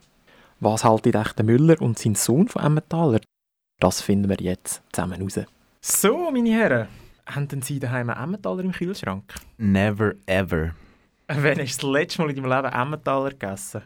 Was 0.62 0.84
halten 0.84 1.14
echt 1.14 1.38
der 1.38 1.46
Müller 1.46 1.80
und 1.80 1.98
sein 1.98 2.14
Sohn 2.14 2.46
von 2.46 2.62
Emmentaler? 2.62 3.20
Das 3.78 4.02
finden 4.02 4.28
wir 4.28 4.36
jetzt 4.40 4.82
zusammen 4.92 5.22
raus. 5.22 5.40
So, 5.80 6.30
meine 6.30 6.50
Herren, 6.50 6.88
haben 7.24 7.62
Sie 7.62 7.80
daheim 7.80 8.10
einen 8.10 8.22
Emmentaler 8.24 8.64
im 8.64 8.72
Kühlschrank? 8.72 9.32
Never 9.56 10.12
ever. 10.26 10.74
Wann 11.28 11.58
hast 11.60 11.82
du 11.82 11.86
das 11.86 11.92
letzte 11.94 12.20
Mal 12.20 12.30
in 12.30 12.36
deinem 12.36 12.50
Leben 12.50 12.74
Emmentaler 12.74 13.30
gegessen? 13.30 13.80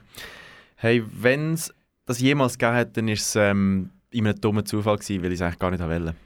Hey, 0.75 1.04
wenn 1.12 1.52
es 1.52 1.73
das 2.07 2.19
jemals 2.19 2.59
gegeben 2.59 2.76
hat, 2.76 2.97
dann 2.97 3.07
war 3.07 3.12
es 3.12 3.37
ähm, 3.37 3.90
in 4.11 4.26
einem 4.26 4.40
dummen 4.40 4.66
Zufall, 4.66 4.97
gewesen, 4.97 5.23
weil 5.23 5.31
ich 5.31 5.38
es 5.38 5.43
eigentlich 5.43 5.61
gar 5.61 5.71
nicht 5.71 5.81
wollte. 5.81 6.16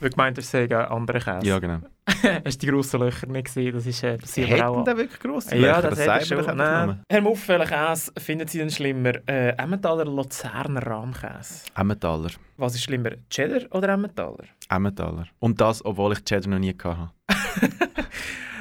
Weil 0.00 0.10
du 0.10 0.16
gemeint 0.16 0.38
hast, 0.38 0.44
es 0.44 0.50
sei 0.50 0.64
ein 0.64 0.72
anderer 0.72 1.18
Käse. 1.20 1.46
Ja, 1.46 1.58
genau. 1.58 1.80
hast 2.44 2.62
du 2.62 2.66
die 2.66 2.72
grossen 2.72 3.00
Löcher 3.00 3.26
nicht 3.26 3.46
gesehen? 3.46 3.72
Das 3.74 3.86
ist 3.86 4.02
äh, 4.02 4.16
passiert 4.18 4.48
Hätten 4.50 4.62
auch. 4.62 4.86
wirklich 4.86 5.18
grosse 5.20 5.56
Ja, 5.56 5.78
Löcher? 5.78 5.82
das, 5.90 5.90
Das 5.90 5.98
er 5.98 6.04
sagt 6.06 6.30
man 6.36 6.44
schon. 6.44 6.56
Nein. 6.56 7.02
Herr 7.08 7.20
Muff, 7.20 7.48
welchen 7.48 7.66
Käse 7.68 8.12
finden 8.18 8.46
Sie 8.48 8.58
denn 8.58 8.70
schlimmer? 8.70 9.12
Äh, 9.28 9.50
Emmentaler 9.56 10.04
Luzerner 10.04 10.86
Rahmkäse? 10.86 11.64
Emmentaler. 11.76 12.30
Was 12.56 12.74
ist 12.74 12.84
schlimmer, 12.84 13.10
Cheddar 13.30 13.62
oder 13.74 13.88
Emmentaler? 13.90 14.44
Emmentaler. 14.68 15.26
Und 15.38 15.60
das, 15.60 15.84
obwohl 15.84 16.12
ich 16.12 16.24
Cheddar 16.24 16.48
noch 16.50 16.58
nie 16.58 16.74
hatte. 16.82 17.10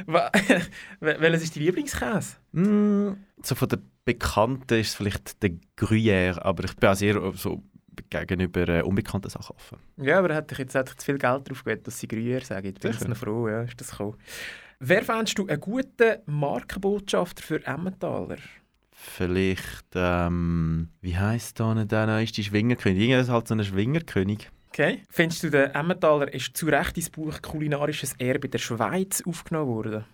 Welches 1.00 1.44
ist 1.44 1.56
dein 1.56 1.64
Lieblingskäse? 1.64 2.36
Mm, 2.54 3.12
so 3.42 3.56
von 3.56 3.68
der 3.70 3.80
Bekannten 4.06 4.80
ist 4.80 4.90
es 4.90 4.96
vielleicht 4.96 5.42
der 5.44 5.52
Gruyère, 5.78 6.40
aber 6.42 6.64
ich 6.64 6.76
bin 6.78 6.90
auch 6.90 6.96
sehr 6.96 7.16
äh, 7.18 7.32
so 7.34 7.62
gegenüber 8.10 8.68
äh, 8.68 8.82
unbekannten 8.82 9.30
Sachen 9.30 9.56
offen. 9.56 9.78
Ja, 9.98 10.20
aber 10.20 10.34
hätte 10.34 10.54
ich 10.54 10.60
jetzt 10.60 10.76
hätte 10.76 10.92
ich 10.92 10.98
zu 10.98 11.06
viel 11.06 11.18
Geld 11.18 11.50
drauf 11.50 11.64
gegeben, 11.64 11.84
dass 11.84 12.00
sie 12.00 12.08
Gruyère 12.08 12.44
sagen. 12.44 12.68
Ich 12.68 12.80
bin 12.80 12.94
Sicher. 12.94 13.08
noch 13.10 13.18
froh, 13.18 13.48
ja, 13.48 13.64
ist 13.64 13.80
das 13.80 13.92
gekommen. 13.92 14.16
Wer 14.80 15.04
fändest 15.04 15.38
du 15.40 15.48
einen 15.48 15.60
guten 15.60 16.18
Markenbotschafter 16.26 17.44
für 17.44 17.66
Emmentaler? 17.66 18.38
Vielleicht, 18.92 19.86
ähm, 19.96 20.90
wie 21.02 21.18
heisst 21.18 21.60
da 21.60 21.74
der 21.74 22.22
ist 22.22 22.38
die 22.38 22.44
Schwingerkönig? 22.44 23.00
Irgendwas 23.00 23.28
ist 23.28 23.34
halt 23.34 23.48
so 23.48 23.56
ein 23.56 23.64
Schwingerkönig. 23.64 24.50
Okay. 24.70 25.04
Findest 25.10 25.44
du, 25.44 25.50
der 25.50 25.76
Emmentaler 25.76 26.32
ist 26.34 26.56
zu 26.56 26.68
Recht 26.68 26.98
ins 26.98 27.10
Buch 27.10 27.42
Kulinarisches 27.42 28.14
Erbe 28.20 28.50
der 28.50 28.60
Schweiz 28.60 29.24
aufgenommen 29.26 29.68
worden? 29.68 30.06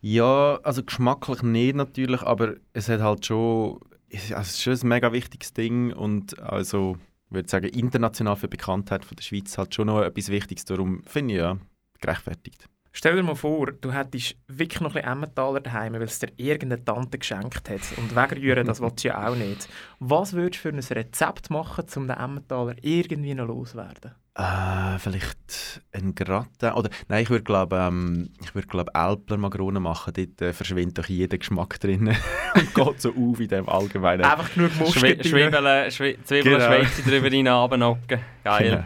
Ja, 0.00 0.58
also 0.62 0.82
geschmacklich 0.82 1.42
nicht 1.42 1.76
natürlich, 1.76 2.22
aber 2.22 2.54
es 2.72 2.88
hat 2.88 3.00
halt 3.00 3.26
schon, 3.26 3.80
also 4.12 4.34
es 4.34 4.50
ist 4.50 4.62
schon 4.62 4.74
ein 4.74 4.88
mega 4.88 5.12
wichtiges 5.12 5.52
Ding 5.52 5.92
und 5.92 6.38
also, 6.40 6.96
ich 7.28 7.34
würde 7.34 7.48
sagen, 7.48 7.68
international 7.68 8.36
für 8.36 8.48
die 8.48 8.56
Bekanntheit 8.56 9.04
von 9.04 9.16
der 9.16 9.22
Schweiz 9.22 9.56
halt 9.56 9.74
schon 9.74 9.86
noch 9.86 10.02
etwas 10.02 10.28
Wichtiges, 10.28 10.64
darum 10.64 11.02
finde 11.04 11.34
ich 11.34 11.40
ja 11.40 11.58
gerechtfertigt. 12.00 12.68
Stell 12.92 13.14
dir 13.14 13.22
mal 13.22 13.36
vor, 13.36 13.70
du 13.70 13.92
hättest 13.92 14.36
wirklich 14.48 14.80
noch 14.80 14.90
ein 14.90 14.94
bisschen 14.94 15.12
Emmentaler 15.12 15.60
daheim, 15.60 15.92
weil 15.92 16.02
es 16.02 16.18
dir 16.18 16.32
irgendeine 16.36 16.84
Tante 16.84 17.18
geschenkt 17.18 17.70
hat. 17.70 17.80
Und 17.96 18.16
wegrühren, 18.16 18.66
das 18.66 18.80
willst 18.80 19.04
du 19.04 19.08
ja 19.08 19.28
auch 19.28 19.36
nicht. 19.36 19.68
Was 20.00 20.32
würdest 20.32 20.64
du 20.64 20.70
für 20.70 20.76
ein 20.76 20.98
Rezept 20.98 21.50
machen, 21.50 21.84
um 21.94 22.08
den 22.08 22.16
Emmentaler 22.16 22.74
irgendwie 22.82 23.34
noch 23.34 23.46
loswerden? 23.46 24.12
Äh, 24.34 24.98
vielleicht 24.98 25.82
ein 25.92 26.14
Gratin, 26.14 26.72
oder, 26.72 26.88
nein, 27.08 27.24
ich 27.24 27.30
würde 27.30 27.42
glaube, 27.42 27.76
ähm, 27.76 28.30
ich 28.42 28.54
würde 28.54 28.68
glaube 28.68 28.94
Alpler 28.94 29.36
Magronen 29.36 29.82
machen, 29.82 30.12
dort 30.14 30.40
äh, 30.40 30.52
verschwindet 30.52 30.98
doch 30.98 31.06
jeder 31.06 31.36
Geschmack 31.36 31.80
drin 31.80 32.08
und 32.54 32.74
geht 32.74 33.00
so 33.00 33.10
auf 33.10 33.40
in 33.40 33.48
dem 33.48 33.68
allgemeinen... 33.68 34.24
Einfach 34.24 34.54
genug 34.54 34.76
Muskeln 34.78 35.16
Schwi 35.16 35.22
Zwiebeln, 35.22 35.50
Genau. 35.50 35.90
Schweizer 35.90 37.02
drüber 37.02 37.32
rein, 37.32 37.48
runternocken. 37.48 38.20
Geil. 38.44 38.70
Genau. 38.70 38.84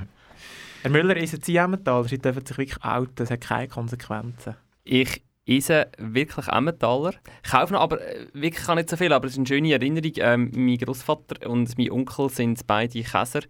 Herr 0.82 0.90
Müller, 0.90 1.16
ist 1.16 1.44
Sie 1.44 1.56
Emmentaler? 1.56 2.04
Sie 2.04 2.18
dürfen 2.18 2.44
sich 2.44 2.58
wirklich 2.58 2.82
outen, 2.82 3.22
es 3.22 3.30
hat 3.30 3.40
keine 3.42 3.68
Konsequenzen. 3.68 4.56
Ich 4.82 5.22
esse 5.46 5.88
wirklich 5.98 6.48
Emmentaler. 6.48 7.12
Ich 7.44 7.50
kaufe 7.50 7.74
noch, 7.74 7.80
aber 7.80 8.00
äh, 8.00 8.26
wirklich 8.32 8.64
kann 8.64 8.76
nicht 8.76 8.88
so 8.88 8.96
viel, 8.96 9.12
aber 9.12 9.26
es 9.26 9.32
ist 9.32 9.38
eine 9.38 9.46
schöne 9.46 9.72
Erinnerung. 9.72 10.12
Ähm, 10.16 10.50
mein 10.54 10.78
Großvater 10.78 11.48
und 11.48 11.76
mein 11.76 11.90
Onkel 11.90 12.30
sind 12.30 12.66
beide 12.66 13.02
Käser 13.02 13.40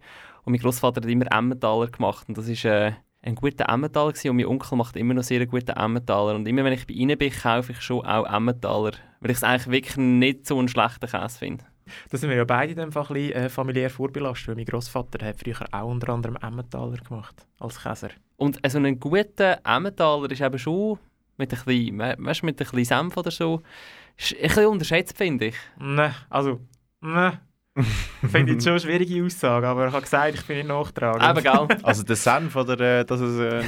und 0.45 0.51
mein 0.53 0.61
Großvater 0.61 1.01
hat 1.01 1.09
immer 1.09 1.31
Emmentaler 1.31 1.87
gemacht 1.87 2.27
und 2.29 2.37
das 2.37 2.47
ist 2.47 2.63
äh, 2.65 2.93
ein 3.21 3.35
guter 3.35 3.67
Emmentaler 3.67 4.11
gewesen. 4.11 4.29
und 4.29 4.35
mein 4.37 4.45
Onkel 4.45 4.77
macht 4.77 4.95
immer 4.95 5.13
noch 5.15 5.23
sehr 5.23 5.45
guten 5.47 5.71
Emmentaler 5.71 6.35
und 6.35 6.47
immer 6.47 6.63
wenn 6.63 6.73
ich 6.73 6.85
bei 6.87 6.93
ihnen 6.93 7.17
bin, 7.17 7.31
kaufe 7.31 7.71
ich 7.71 7.81
schon 7.81 8.05
auch 8.05 8.31
Emmentaler, 8.31 8.91
weil 9.19 9.31
ich 9.31 9.37
es 9.37 9.43
eigentlich 9.43 9.67
wirklich 9.71 9.97
nicht 9.97 10.45
so 10.47 10.57
einen 10.59 10.67
schlechten 10.67 11.07
Käse 11.09 11.39
finde. 11.39 11.65
Da 12.09 12.17
sind 12.17 12.29
wir 12.31 12.37
ja 12.37 12.45
beide 12.45 12.81
ein 12.81 12.89
bisschen 12.89 13.31
äh, 13.31 13.47
familiär 13.49 13.89
vorbelastet, 13.91 14.47
weil 14.49 14.55
mein 14.55 14.65
Großvater 14.65 15.23
hat 15.25 15.39
früher 15.39 15.57
auch 15.71 15.85
unter 15.87 16.09
anderem 16.09 16.35
Emmentaler 16.41 16.97
gemacht, 16.97 17.45
als 17.59 17.81
Käser. 17.81 18.09
Und 18.37 18.63
äh, 18.65 18.69
so 18.69 18.77
einen 18.79 18.99
guten 18.99 19.55
Emmentaler 19.63 20.31
ist 20.31 20.41
eben 20.41 20.57
schon 20.59 20.97
mit 21.37 21.51
ein 21.53 21.59
bisschen, 21.65 21.99
we- 21.99 22.15
weißt, 22.17 22.43
mit 22.43 22.55
ein 22.59 22.65
bisschen 22.65 22.85
Senf 22.85 23.17
oder 23.17 23.29
so, 23.29 23.61
ist 24.17 24.33
ein 24.35 24.47
bisschen 24.47 24.65
unterschätzt, 24.67 25.17
finde 25.17 25.47
ich. 25.47 25.55
Ne, 25.79 26.13
also, 26.29 26.59
ne. 27.01 27.39
Finde 28.31 28.53
ich 28.53 28.63
schon 28.63 28.71
eine 28.71 28.79
schwierige 28.79 29.25
Aussage, 29.25 29.67
aber 29.67 29.87
ich 29.87 29.93
habe 29.93 30.01
gesagt, 30.01 30.35
ich 30.35 30.45
bin 30.45 30.57
nicht 30.57 30.67
nachtragend. 30.67 31.23
Eben, 31.23 31.67
gell? 31.67 31.77
Also 31.83 32.03
der 32.03 32.15
Senf 32.15 32.55
oder 32.55 32.79
äh, 32.79 33.03
dass 33.05 33.19
es 33.19 33.37
äh, 33.39 33.61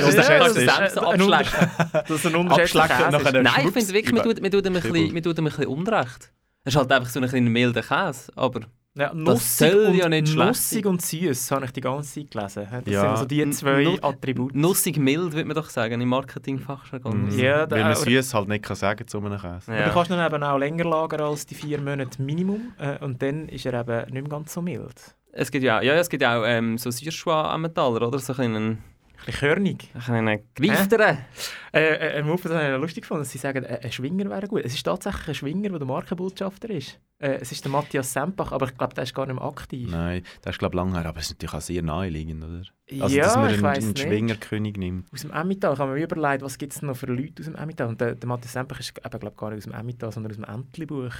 Ja, 0.00 0.06
unterschätzt 0.06 0.40
das 0.40 0.56
ist. 0.56 0.74
Senf 0.74 0.90
so 0.90 1.00
Ein 1.08 1.20
abschlecken. 1.32 1.70
Das 1.92 2.10
ist 2.10 2.26
ein 2.26 2.34
unterschätzter 2.34 2.82
Abschlecken 2.84 3.04
Käse. 3.04 3.16
und 3.16 3.22
nachher 3.24 3.40
ist. 3.40 3.56
Nein, 3.56 3.66
ich 3.68 3.72
finde 3.74 3.92
wirklich, 3.92 4.14
man 4.14 4.22
tut, 4.22 4.40
man 4.42 4.50
tut 4.50 4.66
ihm 4.66 4.76
ein 4.76 4.82
bisschen, 4.82 5.12
man 5.12 5.22
tut 5.22 5.38
ihm 5.38 5.44
ein 5.44 5.50
bisschen 5.50 5.66
Unrecht. 5.66 6.32
Es 6.64 6.74
ist 6.74 6.78
halt 6.78 6.92
einfach 6.92 7.10
so 7.10 7.18
ein 7.20 7.24
bisschen 7.24 7.48
milder 7.48 7.82
Käse, 7.82 8.32
aber 8.36 8.60
Ja, 8.94 9.14
nussig 9.14 9.74
und, 9.74 9.94
ja 9.94 10.06
nicht 10.08 10.34
nussig 10.36 10.84
und 10.84 11.00
süß 11.00 11.50
habe 11.50 11.64
ich 11.64 11.70
die 11.72 11.80
ganze 11.80 12.12
Zeit 12.20 12.30
gelesen. 12.30 12.66
Das 12.70 12.92
Ja. 12.92 13.00
sind 13.00 13.10
also 13.10 13.24
die 13.24 13.50
zwei 13.50 13.84
Nu- 13.84 13.96
Attribute. 14.02 14.54
nussig 14.54 14.98
mild, 14.98 15.32
würde 15.32 15.46
man 15.46 15.56
doch 15.56 15.70
sagen, 15.70 15.98
im 16.00 16.08
Marketingfachjargon. 16.10 17.26
Mhm. 17.30 17.38
Ja, 17.38 17.70
Weil 17.70 17.84
man 17.84 17.96
süß 17.96 18.34
halt 18.34 18.48
nicht 18.48 18.64
kann 18.64 18.76
sagen 18.76 19.06
zu 19.08 19.18
einem 19.18 19.38
Käse. 19.38 19.72
Aber 19.72 19.84
Du 19.84 19.90
kannst 19.92 20.10
ihn 20.10 20.20
eben 20.20 20.42
auch 20.42 20.58
länger 20.58 20.84
lagern 20.84 21.22
als 21.22 21.46
die 21.46 21.54
vier 21.54 21.80
Monate 21.80 22.20
Minimum 22.20 22.72
äh, 22.78 23.02
und 23.02 23.22
dann 23.22 23.48
ist 23.48 23.64
er 23.64 23.80
eben 23.80 24.02
nicht 24.12 24.12
mehr 24.12 24.22
ganz 24.24 24.52
so 24.52 24.60
mild. 24.60 25.14
Es 25.32 25.50
gibt 25.50 25.64
ja, 25.64 25.80
ja, 25.80 25.94
es 25.94 26.10
gibt 26.10 26.22
ja 26.22 26.38
auch 26.38 26.44
ähm, 26.46 26.76
so 26.76 26.90
Süßschwa 26.90 27.54
Emmentaler, 27.54 28.06
oder? 28.06 28.18
So 28.18 28.34
ein 28.34 28.40
einen, 28.54 28.56
Ein 28.56 28.78
bisschen 29.24 29.48
körnig. 29.48 29.88
einen 30.08 30.40
Greifteren. 30.54 31.18
Äh, 31.72 31.80
äh, 31.80 32.18
ein 32.18 32.26
Move, 32.26 32.42
das 32.42 32.52
habe 32.52 32.74
ich 32.74 32.80
lustig 32.80 33.02
gefunden, 33.02 33.22
dass 33.22 33.30
sie 33.30 33.38
sagen, 33.38 33.64
äh, 33.64 33.80
ein 33.82 33.92
Schwinger 33.92 34.28
wäre 34.28 34.46
gut. 34.46 34.62
Es 34.64 34.74
ist 34.74 34.82
tatsächlich 34.82 35.28
ein 35.28 35.34
Schwinger, 35.34 35.70
der 35.70 35.78
der 35.78 35.88
Markenbotschafter 35.88 36.70
ist. 36.70 36.98
Äh, 37.18 37.38
es 37.40 37.52
ist 37.52 37.64
der 37.64 37.72
Matthias 37.72 38.12
Sempach, 38.12 38.52
aber 38.52 38.66
ich 38.66 38.76
glaube, 38.76 38.94
der 38.94 39.04
ist 39.04 39.14
gar 39.14 39.26
nicht 39.26 39.36
mehr 39.36 39.44
aktiv. 39.44 39.90
Nein, 39.90 40.22
das 40.42 40.54
ist 40.54 40.58
glaube 40.58 40.74
ich 40.74 40.76
lange 40.76 40.98
her, 40.98 41.06
aber 41.06 41.18
es 41.18 41.26
ist 41.26 41.32
natürlich 41.32 41.54
auch 41.54 41.60
sehr 41.60 41.82
naheliegend, 41.82 42.44
oder? 42.44 42.62
Also, 43.00 43.16
ja, 43.16 43.24
dass 43.24 43.36
man 43.36 43.50
ich 43.50 43.56
einen, 43.64 43.66
einen. 43.66 43.96
Schwingerkönig 43.96 44.76
nimmt. 44.76 45.12
Aus 45.12 45.22
dem 45.22 45.30
Emmental. 45.30 45.72
Ich 45.74 45.78
habe 45.78 45.92
mir 45.92 46.02
überlegt, 46.02 46.42
was 46.42 46.58
gibt 46.58 46.74
es 46.74 46.82
noch 46.82 46.96
für 46.96 47.06
Leute 47.06 47.40
aus 47.40 47.46
dem 47.46 47.54
Emmental. 47.56 47.88
Und 47.88 48.00
der, 48.00 48.14
der 48.14 48.28
Matthias 48.28 48.52
Sempach 48.52 48.80
ist 48.80 48.92
eben, 49.04 49.20
glaub, 49.20 49.36
gar 49.36 49.50
nicht 49.50 49.58
aus 49.58 49.64
dem 49.64 49.74
Emmental, 49.74 50.12
sondern 50.12 50.32
aus 50.32 50.36
dem 50.36 50.44
Entlebuch. 50.44 51.12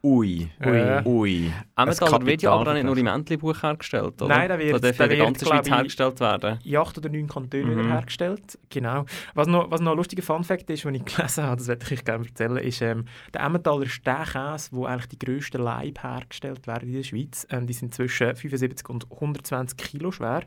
Ui, 0.00 0.48
Ui. 0.64 1.02
ui. 1.06 1.52
Emmentaler 1.76 2.24
wird 2.24 2.40
ja 2.42 2.52
aber 2.52 2.70
auch 2.70 2.74
nicht 2.74 2.84
nur 2.84 2.96
im 2.96 3.08
Entlebuch 3.08 3.60
hergestellt, 3.64 4.22
oder? 4.22 4.28
Nein, 4.28 4.48
der 4.48 4.56
wird- 4.60 4.80
der 4.84 4.90
in 4.92 5.08
der 5.08 5.16
ganzen 5.18 5.44
Schweiz 5.48 5.66
ich, 5.66 5.74
hergestellt 5.74 6.20
werden. 6.20 6.58
in 6.64 6.76
acht 6.76 6.96
oder 6.98 7.08
neun 7.08 7.26
Kantonen 7.26 7.74
Mhm. 7.74 7.78
wieder 7.80 7.88
hergestellt. 7.94 8.56
Genau. 8.70 9.06
Was 9.34 9.48
noch, 9.48 9.68
was 9.72 9.80
noch 9.80 9.90
ein 9.90 9.96
lustiger 9.96 10.22
Funfact 10.22 10.70
ist, 10.70 10.84
den 10.84 10.94
ich 10.94 11.04
gelesen 11.16 11.42
habe, 11.42 11.56
das 11.56 11.66
werde 11.66 11.84
ich 11.84 11.92
euch 11.98 12.04
gerne 12.04 12.24
erzählen, 12.28 12.56
ist, 12.58 12.80
ähm, 12.80 13.06
der 13.34 13.40
Emmentaler 13.40 13.86
ist 13.86 14.06
der 14.06 14.24
Käse, 14.24 14.68
wo 14.70 14.84
eigentlich 14.86 15.08
die 15.08 15.18
grössten 15.18 15.60
Leib 15.62 16.00
hergestellt 16.00 16.68
werden 16.68 16.88
in 16.90 16.94
der 16.94 17.02
Schweiz. 17.02 17.44
Ähm, 17.50 17.66
die 17.66 17.72
sind 17.72 17.92
zwischen 17.92 18.36
75 18.36 18.88
und 18.88 19.10
120 19.10 19.76
Kilo 19.76 20.12
schwer. 20.12 20.44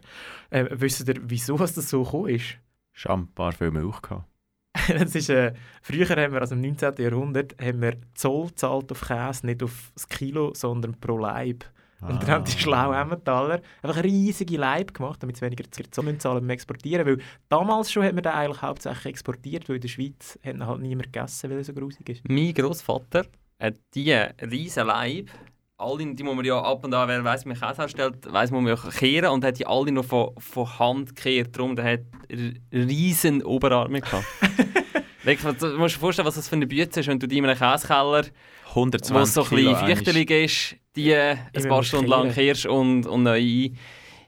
Ähm, 0.52 0.70
wisst 0.74 1.08
ihr, 1.08 1.16
wieso 1.22 1.60
was 1.60 1.74
das 1.74 1.90
so 1.90 2.04
gekommen 2.04 2.30
ist? 2.30 2.58
Schon 2.94 3.22
ein 3.22 3.28
paar 3.28 3.52
viel 3.52 3.72
Milch 3.72 4.02
gehabt. 4.02 4.26
das 4.88 5.16
ist, 5.16 5.30
äh, 5.30 5.54
früher 5.82 6.08
haben 6.10 6.34
wir, 6.34 6.42
also 6.42 6.56
im 6.56 6.62
19. 6.62 6.94
Jahrhundert, 6.98 7.56
haben 7.62 7.82
wir 7.82 7.98
Zoll 8.14 8.48
gezahlt 8.48 8.92
auf 8.92 9.02
Käse, 9.02 9.46
nicht 9.46 9.64
auf 9.64 9.92
das 9.94 10.08
Kilo, 10.08 10.54
sondern 10.54 11.00
pro 11.00 11.18
Leib. 11.18 11.66
Und 12.02 12.24
dann 12.24 12.30
haben 12.32 12.46
die 12.46 12.54
Ah. 12.54 12.58
schlauen 12.58 12.96
Emmentaler 12.96 13.62
einfach 13.84 14.04
riesige 14.04 14.58
Leib 14.58 14.92
gemacht, 14.94 15.22
damit 15.22 15.38
sie 15.38 15.44
weniger 15.46 15.70
Zoll 15.70 16.18
zahlen 16.18 16.40
beim 16.40 16.50
Exportieren. 16.50 17.06
Weil 17.06 17.20
damals 17.48 17.92
schon 17.92 18.04
hat 18.04 18.16
man 18.16 18.24
den 18.24 18.32
eigentlich 18.32 18.62
hauptsächlich 18.62 19.06
exportiert, 19.06 19.70
weil 19.70 19.76
in 19.76 19.82
der 19.84 19.88
Schweiz 19.88 20.40
hat 20.44 20.60
halt 20.60 20.82
niemand 20.82 21.14
gegessen, 21.14 21.52
weil 21.52 21.58
er 21.58 21.64
so 21.64 21.74
grusig 21.74 22.10
ist. 22.10 22.28
Mein 22.28 22.54
Großvater 22.56 23.26
hat 23.60 23.76
diese 23.94 24.34
riesen 24.42 24.88
Leib 24.88 25.30
alle, 25.82 26.14
die 26.14 26.24
muss 26.24 26.36
man 26.36 26.46
ja 26.46 26.62
ab 26.62 26.84
und 26.84 26.94
an, 26.94 27.08
wer 27.10 27.24
weiss, 27.24 27.44
wie 27.46 27.50
man 27.50 27.60
Käse 27.60 27.82
herstellt, 27.82 28.32
weiss 28.32 28.52
man 28.52 28.66
ja 28.68 28.76
kehren 28.76 29.30
und 29.32 29.44
hat 29.44 29.58
die 29.60 29.66
alle 29.68 29.92
noch 29.92 30.06
von, 30.06 30.32
von 30.38 30.80
Hand 30.80 31.16
gekehrt. 31.16 31.56
Darum, 31.58 31.76
der 31.76 31.86
hat 31.94 32.02
riesen 32.72 33.44
Oberarme 33.44 34.02
gehabt. 34.02 34.26
Wirklich, 35.24 35.58
du 35.58 35.78
musst 35.78 35.96
dir 35.96 36.00
vorstellen, 36.00 36.28
was 36.28 36.36
das 36.36 36.50
für 36.50 36.56
eine 36.56 36.66
Bütze 36.68 37.00
ist, 37.02 37.08
wenn 37.08 37.20
du 37.20 37.28
die 37.28 37.38
in 37.38 37.46
einem 37.46 37.58
Käsekeller, 37.58 38.24
wo 38.74 38.80
120 38.82 39.22
es 39.22 39.34
so 39.34 39.44
ein 39.44 39.50
bisschen 39.50 39.76
feuchtelig 39.76 40.32
ist, 40.32 40.76
die 40.96 41.16
ein 41.16 41.68
paar 41.68 41.84
Stunden 41.84 42.08
lang 42.08 42.32
kehrst 42.34 42.66
und, 42.66 43.06
und 43.06 43.24
neu 43.24 43.38
ein- 43.40 43.78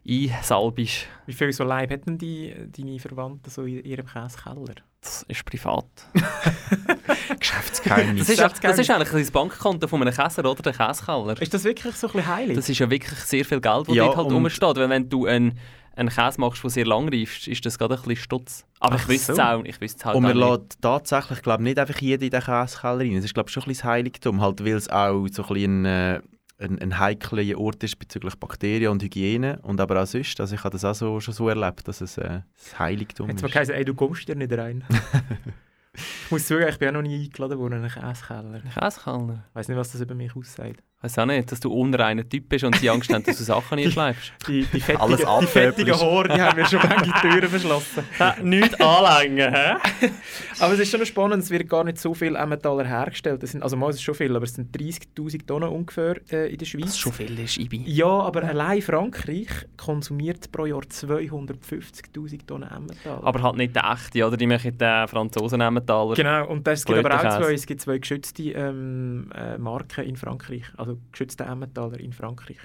einsalbst. 0.08 1.08
Wie 1.26 1.34
viel 1.34 1.52
so 1.54 1.64
Leib 1.64 1.90
hätten 1.90 2.18
die, 2.18 2.54
deine 2.68 3.00
Verwandten 3.00 3.50
so 3.50 3.64
in 3.64 3.84
ihrem 3.84 4.06
Käsekeller? 4.06 4.76
Das 5.04 5.26
ist 5.28 5.46
privat. 5.46 5.86
Geschäftsgeheimnis. 7.40 8.28
Das 8.28 8.40
ist, 8.40 8.64
das 8.64 8.80
ist 8.80 8.90
eigentlich 8.90 9.10
das 9.10 9.32
Bankkonto 9.32 9.88
von 9.88 10.02
einem 10.02 10.14
Käser, 10.14 10.50
oder? 10.50 10.64
Der 10.64 10.72
Käsekeller. 10.74 11.42
Ist 11.42 11.54
das 11.54 11.66
wirklich 11.66 11.96
so 11.96 12.08
ein 12.08 12.14
bisschen 12.14 12.28
heilig? 12.28 12.56
Das 12.56 12.70
ist 12.70 12.80
ja 12.80 12.90
wirklich 12.90 13.20
sehr 13.20 13.44
viel 13.44 13.60
Geld, 13.60 13.90
das 13.90 13.96
Ja, 13.96 14.06
dort 14.06 14.18
halt 14.18 14.32
rumsteht. 14.32 14.78
Weil 14.78 14.90
wenn 14.90 15.10
du 15.10 15.26
einen, 15.26 15.60
einen 15.96 16.08
Käse 16.10 16.40
machst, 16.40 16.64
der 16.64 16.70
sehr 16.70 16.86
lang 16.86 17.10
reift, 17.10 17.48
ist 17.48 17.66
das 17.66 17.78
gerade 17.78 17.96
ein 17.96 18.02
bisschen 18.02 18.16
Stutz. 18.16 18.66
Aber 18.80 18.96
Ach 18.96 19.02
ich 19.02 19.10
wüsste 19.10 19.34
es 19.34 19.38
so. 19.38 19.44
auch, 19.44 19.64
ich 19.66 19.82
wüsste 19.82 20.00
es 20.00 20.06
halt 20.06 20.16
Und 20.16 20.26
auch 20.26 20.34
man 20.34 20.38
lässt 20.38 20.82
tatsächlich 20.82 21.42
glaub, 21.42 21.60
nicht 21.60 21.78
einfach 21.78 22.00
jeden 22.00 22.24
in 22.24 22.30
den 22.30 22.42
Käsekeller 22.42 23.00
rein. 23.00 23.16
Es 23.18 23.26
ist 23.26 23.34
glaub, 23.34 23.50
schon 23.50 23.64
ein 23.64 23.68
bisschen 23.68 23.82
das 23.84 23.92
Heiligtum, 23.92 24.40
halt, 24.42 24.64
weil 24.64 24.74
es 24.74 24.90
auch 24.90 25.28
so 25.28 25.44
ein, 25.44 25.48
bisschen 25.50 25.86
äh, 25.86 26.22
ein, 26.60 26.80
ein 26.80 27.00
heikler 27.00 27.58
Ort 27.58 27.84
ist 27.84 27.98
bezüglich 28.00 28.36
Bakterien 28.36 28.92
und 28.92 29.04
Hygiene. 29.04 29.60
Und 29.64 29.80
aber 29.82 30.02
auch 30.02 30.06
sonst. 30.08 30.40
Also 30.40 30.56
ich 30.56 30.64
habe 30.64 30.72
das 30.72 30.86
auch 30.86 30.96
so, 30.96 31.20
schon 31.20 31.34
so 31.34 31.50
erlebt, 31.50 31.88
dass 31.88 32.02
es 32.02 32.18
äh, 32.18 32.42
das 32.58 32.80
Heiligtum 32.80 33.30
Jetzt 33.30 33.42
mal 33.42 33.48
ist. 33.48 33.54
geheißen, 33.54 33.76
ey, 33.76 33.86
du 33.86 33.94
kommst 33.94 34.28
dir 34.28 34.36
nicht 34.36 34.52
rein. 34.54 34.84
ich 35.94 36.32
muss 36.32 36.48
zugeben, 36.48 36.70
ich 36.70 36.80
bin 36.80 36.90
auch 36.90 36.94
noch 36.94 37.02
nie 37.02 37.26
eingeladen 37.26 37.60
worden 37.60 37.74
in 37.74 37.84
einen 37.84 37.92
Käsekeller. 37.92 38.62
Käsekeller? 38.74 39.44
Ich 39.50 39.56
weiß 39.56 39.68
nicht, 39.68 39.78
was 39.78 39.92
das 39.92 40.02
über 40.02 40.16
mich 40.16 40.36
aussagt. 40.36 40.84
Weiß 41.04 41.20
auch 41.20 41.26
nicht, 41.26 41.52
dass 41.52 41.60
du 41.60 41.70
unreiner 41.70 42.28
Typ 42.28 42.48
bist 42.48 42.64
und 42.64 42.78
sie 42.78 42.90
Angst 42.90 43.14
haben, 43.14 43.26
dass 43.26 43.38
du 43.38 43.44
Sachen 43.44 43.76
nicht 43.76 43.92
schleifst. 43.92 44.32
Die, 44.48 44.62
die 44.62 44.80
fettigen, 44.80 45.02
Alles 45.02 45.20
die 45.42 45.48
fettigen 45.48 46.00
Haare, 46.00 46.30
die 46.30 46.42
haben 46.42 46.58
mir 46.58 46.66
schon 46.66 46.80
manche 46.80 47.12
Türen 47.20 47.50
verschlossen. 47.50 48.04
nicht 48.44 48.80
anlängen, 48.80 49.54
hä? 49.54 49.76
Aber 50.60 50.74
es 50.76 50.80
ist 50.80 50.92
schon 50.92 51.06
spannend, 51.06 51.44
es 51.44 51.50
wird 51.50 51.68
gar 51.68 51.84
nicht 51.84 51.98
so 51.98 52.14
viel 52.14 52.38
Emmentaler 52.38 52.86
hergestellt. 52.86 53.44
Es 53.44 53.52
sind, 53.52 53.64
also 53.64 53.76
mal 53.76 53.90
ist 53.90 53.98
es 53.98 54.02
schon 54.02 54.16
viel, 54.16 54.34
aber 54.34 54.46
es 54.46 54.54
sind 54.54 54.74
30'000 54.74 55.46
Tonnen 55.46 55.68
ungefähr 55.68 56.22
äh, 56.32 56.52
in 56.52 56.58
der 56.58 56.66
Schweiz. 56.66 56.86
Was 56.86 57.00
schon 57.00 57.12
viel 57.12 57.38
ist, 57.38 57.58
Ibi. 57.58 57.84
Ja, 57.86 58.08
aber 58.08 58.44
allein 58.44 58.82
Frankreich 58.82 59.50
konsumiert 59.76 60.52
pro 60.54 60.66
Jahr 60.66 60.84
250'000 60.84 62.46
Tonnen 62.48 62.70
Emmentaler. 62.70 63.24
Aber 63.26 63.42
halt 63.42 63.58
nicht 63.58 63.76
der 63.76 63.92
echte, 63.92 64.26
oder? 64.26 64.38
Die 64.38 64.48
machen 64.48 64.78
den 64.78 65.08
Franzosen 65.10 65.60
Emmentaler. 65.60 66.16
Genau, 66.16 66.48
und 66.48 66.66
es 66.66 66.86
gibt 66.86 67.00
aber 67.00 67.16
auch 67.16 67.42
zwei, 67.42 67.54
es 67.54 67.66
gibt 67.66 67.82
zwei 67.82 67.98
geschützte 67.98 68.44
ähm, 68.52 69.30
äh, 69.36 69.58
Marken 69.58 70.06
in 70.06 70.16
Frankreich, 70.16 70.64
also 70.78 70.93
geschützte 71.12 71.44
Emmentaler 71.44 72.00
in 72.00 72.14
Frankreich. 72.14 72.58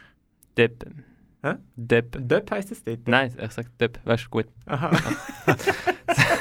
Depp. 0.57 0.87
Hä? 1.43 1.55
Depp. 1.77 2.19
Döp 2.21 2.51
heisst 2.51 2.73
es 2.73 2.83
dort? 2.83 3.07
Nein, 3.07 3.33
ich 3.41 3.53
sage 3.53 3.69
Depp, 3.79 4.01
weißt 4.05 4.25
du, 4.27 4.31
gut. 4.31 4.47
Aha. 4.67 4.91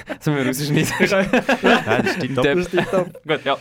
Das 0.07 0.25
müssen 0.25 0.37
wir 0.37 0.47
rausschneiden. 0.47 1.31
Nein, 1.85 2.03
das 2.03 2.13
stimmt 2.15 2.43
Depp. 2.43 3.23
Gut, 3.27 3.45
ja. 3.45 3.57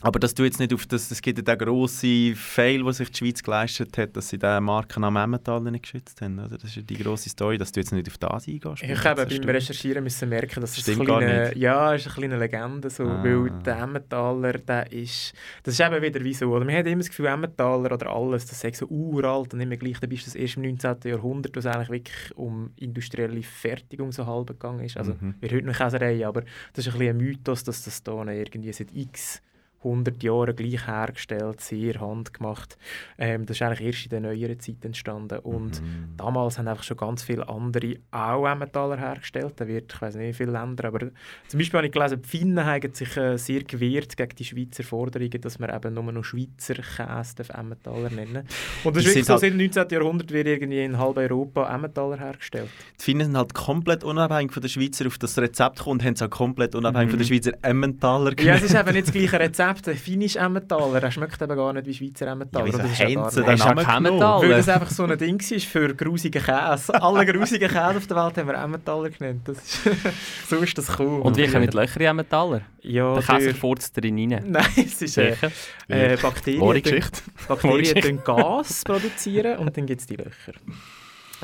Aber 0.00 0.20
dass 0.20 0.32
du 0.32 0.44
jetzt 0.44 0.60
nicht 0.60 0.72
auf 0.72 0.86
das, 0.86 1.10
es 1.10 1.20
gibt 1.20 1.38
ja 1.38 1.42
den 1.56 1.58
grossen 1.66 2.36
Fail, 2.36 2.84
den 2.84 2.92
sich 2.92 3.10
die 3.10 3.18
Schweiz 3.18 3.42
geleistet 3.42 3.98
hat, 3.98 4.16
dass 4.16 4.28
sie 4.28 4.38
den 4.38 4.62
Markennamen 4.62 5.20
Emmentaler 5.24 5.72
nicht 5.72 5.82
geschützt 5.82 6.20
haben. 6.22 6.38
Oder? 6.38 6.50
Das 6.56 6.64
ist 6.64 6.76
ja 6.76 6.82
die 6.82 6.96
grosse 6.98 7.28
Story, 7.28 7.58
dass 7.58 7.72
du 7.72 7.80
jetzt 7.80 7.92
nicht 7.92 8.06
auf 8.08 8.16
das 8.16 8.46
eingehst. 8.46 8.84
Ich 8.84 9.04
habe 9.04 9.26
beim 9.26 9.48
Recherchieren 9.50 10.04
müssen 10.04 10.28
merken, 10.28 10.60
dass 10.60 10.78
es 10.78 10.88
ein 10.88 11.04
kleine, 11.04 11.56
ja, 11.58 11.94
ist 11.94 12.06
eine 12.06 12.14
kleine 12.14 12.38
Legende 12.38 12.90
so, 12.90 13.02
Ah. 13.02 13.24
weil 13.24 13.50
der 13.64 13.78
Emmentaler, 13.78 14.52
der 14.58 14.92
ist, 14.92 15.32
das 15.64 15.74
ist 15.74 15.80
eben 15.80 16.00
wieder 16.00 16.22
wie 16.22 16.32
so, 16.34 16.48
oder 16.52 16.64
man 16.64 16.76
hat 16.76 16.86
immer 16.86 16.98
das 16.98 17.08
Gefühl, 17.08 17.26
Emmentaler 17.26 17.90
oder 17.92 18.08
alles, 18.08 18.46
das 18.46 18.62
ist 18.62 18.76
so 18.76 18.86
uralt 18.86 19.52
und 19.52 19.60
immer 19.60 19.76
gleich, 19.76 19.98
dann 19.98 20.10
bist 20.10 20.22
du 20.22 20.26
das 20.26 20.36
erst 20.36 20.56
im 20.58 20.62
19. 20.62 20.96
Jahrhundert, 21.06 21.56
wo 21.56 21.58
es 21.58 21.66
eigentlich 21.66 21.90
wirklich 21.90 22.36
um 22.36 22.70
industrielle 22.76 23.42
Fertigung 23.42 24.12
so 24.12 24.26
halb 24.26 24.46
gegangen 24.46 24.84
ist, 24.84 24.96
also 24.96 25.14
Mhm. 25.20 25.34
wir 25.40 25.50
heute 25.50 25.66
noch 25.66 25.76
Käserei, 25.76 26.24
aber 26.24 26.42
das 26.72 26.86
ist 26.86 26.92
ein 26.92 26.98
bisschen 27.00 27.16
ein 27.16 27.24
Mythos, 27.24 27.64
dass 27.64 27.82
das 27.82 28.00
da 28.04 28.24
irgendwie 28.30 28.72
seit 28.72 28.94
x 28.94 29.42
100 29.84 30.22
Jahren 30.22 30.56
gleich 30.56 30.86
hergestellt, 30.86 31.60
sehr 31.60 32.00
handgemacht. 32.00 32.76
Ähm, 33.16 33.46
das 33.46 33.56
ist 33.58 33.62
eigentlich 33.62 33.86
erst 33.86 34.04
in 34.04 34.10
der 34.10 34.20
neueren 34.20 34.58
Zeit 34.58 34.84
entstanden 34.84 35.38
und 35.40 35.80
Mhm. 35.80 36.16
damals 36.16 36.58
haben 36.58 36.66
einfach 36.68 36.82
schon 36.82 36.96
ganz 36.96 37.22
viele 37.22 37.48
andere 37.48 37.94
auch 38.10 38.46
Emmentaler 38.46 38.96
hergestellt. 38.98 39.54
Da 39.56 39.68
wird, 39.68 39.92
ich 39.92 40.02
weiß 40.02 40.16
nicht, 40.16 40.28
wie 40.28 40.32
viele 40.32 40.52
Länder, 40.52 40.88
aber 40.88 40.98
zum 41.46 41.58
Beispiel 41.58 41.78
habe 41.78 41.86
ich 41.86 41.92
gelesen, 41.92 42.22
die 42.22 42.28
Finnen 42.28 42.64
haben 42.64 42.92
sich 42.92 43.16
äh, 43.16 43.36
sehr 43.36 43.62
gewehrt 43.62 44.16
gegen 44.16 44.34
die 44.36 44.44
Schweizer 44.44 44.82
Forderungen, 44.82 45.40
dass 45.40 45.58
man 45.60 45.74
eben 45.74 45.94
nur 45.94 46.12
noch 46.12 46.24
Schweizer 46.24 46.74
Käse 46.74 47.36
darf 47.36 47.50
Emmentaler 47.50 48.10
nennen 48.10 48.48
Und 48.84 48.96
das 48.96 49.04
Die 49.04 49.10
ist 49.10 49.14
wirklich 49.14 49.24
so, 49.26 49.32
halt- 49.34 49.40
seit 49.42 49.52
dem 49.52 49.58
19. 49.58 49.86
Jahrhundert 49.90 50.30
wird 50.32 50.46
irgendwie 50.48 50.82
in 50.82 50.98
halb 50.98 51.16
Europa 51.18 51.72
Emmentaler 51.72 52.18
hergestellt. 52.18 52.68
Die 53.00 53.04
Finnen 53.04 53.26
sind 53.28 53.36
halt 53.36 53.54
komplett 53.54 54.02
unabhängig 54.02 54.52
von 54.52 54.60
der 54.60 54.68
Schweizer 54.68 55.06
auf 55.06 55.18
das 55.18 55.38
Rezept 55.38 55.76
gekommen 55.78 56.00
und 56.00 56.04
haben 56.04 56.14
es 56.14 56.22
auch 56.22 56.30
komplett 56.30 56.74
unabhängig 56.74 57.06
Mhm. 57.06 57.10
von 57.10 57.18
der 57.20 57.26
Schweizer 57.26 57.52
Emmentaler 57.62 58.32
Ja, 58.40 58.54
es 58.54 58.62
ist 58.64 58.74
eben 58.74 58.92
nicht 58.92 59.06
das 59.06 59.12
gleiche 59.14 59.38
Rezept. 59.38 59.67
Ein 59.68 59.96
finnisch 59.96 60.36
Emmentaler, 60.36 61.02
er 61.02 61.10
schmeckt 61.10 61.40
eben 61.42 61.56
gar 61.56 61.72
nicht 61.72 61.86
wie 61.86 61.94
Schweizer 61.94 62.26
Emmentaler. 62.28 62.66
Ja, 62.66 62.72
wieso 62.72 62.82
nicht- 62.86 63.00
den 63.46 63.58
Namen? 63.58 63.78
Emmentaler? 63.78 64.42
Weil 64.42 64.48
das 64.50 64.68
einfach 64.68 64.90
so 64.90 65.04
ein 65.04 65.18
Ding 65.18 65.38
ist 65.40 65.66
für 65.66 65.94
grusigen 65.94 66.42
Käse. 66.42 67.00
Alle 67.02 67.26
grusigen 67.26 67.68
Käse 67.68 67.96
auf 67.96 68.06
der 68.06 68.16
Welt 68.16 68.36
haben 68.38 68.48
wir 68.48 68.54
Emmentaler 68.54 69.10
genannt. 69.10 69.42
Das 69.46 69.58
ist, 69.58 69.80
so 70.48 70.56
ist 70.56 70.76
das 70.78 70.98
cool. 70.98 71.20
Und 71.20 71.36
wie 71.36 71.46
kommen 71.46 71.68
die 71.68 71.76
Löcher 71.76 72.00
in 72.00 72.06
Emmentaler? 72.06 72.62
Ja, 72.82 73.14
Der 73.14 73.22
Käse 73.22 73.44
durch- 73.50 73.56
furzt 73.58 73.96
drin 73.96 74.16
rein. 74.32 74.44
Nein, 74.50 74.64
es 74.76 75.02
ist 75.02 75.18
äh, 75.18 75.32
Sicher? 75.34 75.50
äh, 75.88 76.16
Bakterien. 76.16 76.60
Wahre 76.62 76.80
Geschichte. 76.80 77.20
Bakterien 77.48 78.00
tun 78.00 78.20
Gas 78.24 78.82
produzieren 78.84 79.58
und 79.58 79.76
dann 79.76 79.86
gibt 79.86 80.00
es 80.00 80.06
die 80.06 80.16
Löcher. 80.16 80.52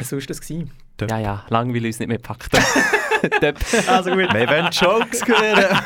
So 0.02 0.16
war 0.16 0.24
das. 0.26 0.40
Gewesen. 0.40 0.70
Ja, 1.08 1.18
ja, 1.18 1.44
lang 1.50 1.72
will 1.74 1.84
uns 1.86 1.98
nicht 1.98 2.08
mehr 2.08 2.18
packen. 2.18 2.48
Also 3.88 4.10
gut, 4.10 4.32
Wir 4.34 4.48
wollen 4.48 4.68
Jokes 4.70 5.26
hören. 5.26 5.78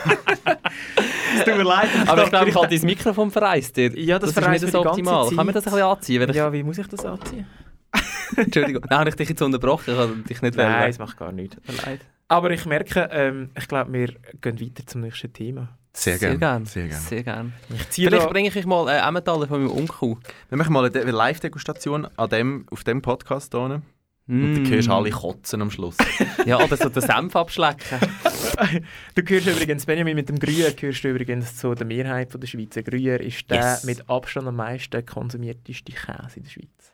Es 1.39 1.45
tut 1.45 1.57
mir 1.57 1.63
leid. 1.63 1.89
Aber 2.07 2.25
ich 2.25 2.31
glaube, 2.31 2.49
ich 2.51 2.55
habe 2.55 2.69
dein 2.69 2.81
Mikrofon 2.87 3.31
verreist 3.31 3.77
dir. 3.77 3.99
Ja, 3.99 4.19
das 4.19 4.31
das 4.31 4.37
ist 4.37 4.43
verreist 4.45 4.63
die 4.67 4.71
ganze 4.73 4.89
optimal. 4.89 5.29
Zeit. 5.29 5.37
Kann 5.37 5.47
man 5.47 5.55
das 5.55 5.67
ein 5.67 5.73
bisschen 5.73 5.87
anziehen? 5.87 6.33
Ja, 6.33 6.53
wie 6.53 6.63
muss 6.63 6.79
ich 6.79 6.87
das 6.89 7.05
anziehen? 7.05 7.47
Entschuldigung. 8.37 8.85
Nein, 8.89 8.99
habe 8.99 9.09
ich 9.11 9.17
dich 9.17 9.29
jetzt 9.31 9.41
unterbrochen? 9.43 9.93
Ich 9.95 9.99
habe 9.99 10.17
dich 10.17 10.43
nicht 10.43 10.57
Nein, 10.57 10.81
wollen. 10.81 10.91
es 10.91 10.99
macht 10.99 11.17
gar 11.17 11.33
nichts. 11.33 11.57
Tut 11.57 11.69
mir 11.69 11.83
leid. 11.91 12.01
Aber 12.29 12.51
ich 12.51 12.67
merke, 12.67 13.09
ähm, 13.11 13.51
ich 13.57 13.67
glaube, 13.69 13.93
wir 13.93 14.09
gehen 14.43 14.61
weiter 14.61 14.87
zum 14.87 15.01
nächsten 15.01 15.33
Thema. 15.33 15.69
Sehr 15.95 16.19
Sehr 16.19 16.37
gerne. 16.37 16.67
Sehr 16.67 16.87
gerne. 16.89 17.01
Sehr 17.03 17.23
gerne. 17.25 17.53
Ich 17.75 17.89
ziehe 17.91 18.09
Vielleicht 18.09 18.29
bringe 18.29 18.49
ich 18.49 18.57
euch 18.57 18.67
mal 18.67 18.87
äh, 18.89 18.99
Emmentaler 19.09 19.49
von 19.49 19.63
meinem 19.65 19.73
Onkel. 19.77 20.17
Wir 20.51 20.59
machen 20.59 20.73
mal 20.75 20.81
eine 20.81 20.91
De- 20.91 21.11
Live-Degustation 21.11 22.07
an 22.17 22.29
dem, 22.29 22.67
auf 22.71 22.85
dem 22.85 23.01
Podcast 23.01 23.55
hier. 23.55 23.81
Und 24.29 24.53
Mm. 24.53 24.55
dann 24.65 24.71
hörst 24.73 24.89
du 24.89 24.93
alle 24.93 25.11
kotzen 25.11 25.63
am 25.63 25.71
Schluss. 25.71 25.97
Ja, 26.47 26.63
oder 26.63 26.77
so 26.77 26.89
den 26.89 27.03
Senf 27.03 27.35
abschlecken. 27.35 27.99
Du 29.15 29.23
gehörst 29.23 29.47
übrigens, 29.47 29.87
Benjamin, 29.87 30.17
mit 30.17 30.29
dem 30.29 30.37
Gruyère 30.39 30.73
gehörst 30.75 31.03
du 31.05 31.09
übrigens 31.11 31.57
zu 31.57 31.75
der 31.75 31.87
Mehrheit 31.87 32.31
von 32.33 32.41
der 32.41 32.49
Schweiz. 32.49 32.75
Gruyère 32.77 33.19
ist 33.21 33.49
der 33.51 33.59
Yes. 33.61 33.85
mit 33.85 34.09
Abstand 34.11 34.49
am 34.49 34.57
meisten 34.57 35.05
konsumierteste 35.07 35.93
Käse 35.93 36.37
in 36.37 36.43
der 36.43 36.51
Schweiz. 36.51 36.93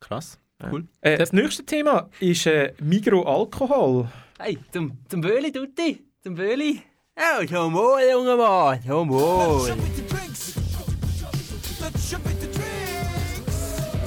Krass. 0.00 0.38
Ja. 0.62 0.70
Cool. 0.72 0.86
Äh, 1.00 1.16
das 1.18 1.32
nächste 1.32 1.64
Thema 1.64 2.08
ist 2.20 2.46
äh, 2.46 2.72
Migro-Alkohol. 2.80 4.08
Hey, 4.38 4.58
zum, 4.72 4.98
zum 5.08 5.20
Böli, 5.22 5.50
Tutti. 5.52 6.02
Zum 6.22 6.34
Böli. 6.34 6.82
Oh, 7.18 7.44
zum 7.46 7.72
Wohl, 7.74 8.00
junger 8.12 8.36
Mann. 8.36 8.82
Zum 8.82 9.08
Wohl. 9.08 9.74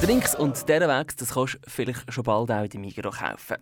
Drinks 0.02 0.34
und 0.34 0.68
Derwegs, 0.70 1.18
das 1.18 1.34
kannst 1.34 1.56
du 1.56 1.60
vielleicht 1.68 2.12
schon 2.12 2.24
bald 2.24 2.50
auch 2.50 2.64
in 2.64 2.70
der 2.70 2.80
Migros 2.80 3.18
kaufen. 3.18 3.58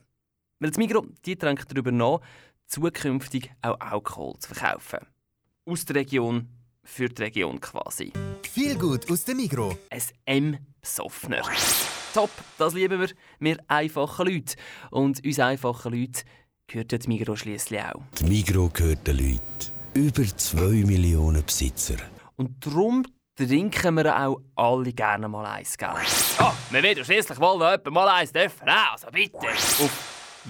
Weil 0.59 0.69
das 0.69 0.77
Migros, 0.77 1.05
die 1.25 1.35
denkt 1.35 1.65
darüber 1.71 1.91
nach, 1.91 2.19
zukünftig 2.67 3.51
auch 3.63 3.79
Alkohol 3.79 4.35
zu 4.37 4.53
verkaufen. 4.53 4.99
Aus 5.65 5.85
der 5.85 5.95
Region, 5.97 6.47
für 6.83 7.09
die 7.09 7.23
Region 7.23 7.59
quasi. 7.59 8.13
Viel 8.43 8.77
gut 8.77 9.09
aus 9.11 9.25
dem 9.25 9.37
Migro. 9.37 9.77
Ein 9.89 10.01
M-Besoffener. 10.25 11.41
Top, 12.13 12.29
das 12.59 12.75
lieben 12.75 13.01
wir, 13.01 13.09
wir 13.39 13.57
einfachen 13.67 14.27
Leute. 14.27 14.55
Und 14.91 15.25
uns 15.25 15.39
einfachen 15.39 15.91
Leute 15.91 16.21
gehört 16.67 16.91
ja 16.91 16.97
die 16.99 17.07
Migros 17.07 17.39
schliesslich 17.39 17.81
auch. 17.81 18.01
Die 18.19 18.25
Migro 18.25 18.69
gehört 18.69 19.07
den 19.07 19.17
Leuten. 19.17 19.41
Über 19.95 20.23
2 20.23 20.85
Millionen 20.85 21.43
Besitzer. 21.43 21.97
Und 22.35 22.63
darum 22.65 23.03
trinken 23.37 23.95
wir 23.95 24.19
auch 24.19 24.41
alle 24.55 24.91
gerne 24.93 25.27
mal 25.27 25.45
eins, 25.45 25.77
gell? 25.77 25.89
Oh, 26.39 26.51
wir 26.71 26.83
werden 26.83 27.05
schließlich 27.05 27.39
wohl 27.39 27.59
noch 27.59 27.71
jemand 27.71 27.91
mal 27.91 28.09
eins 28.09 28.33
dürfen, 28.33 28.67
also 28.67 29.07
bitte. 29.11 29.37
Auf 29.37 30.07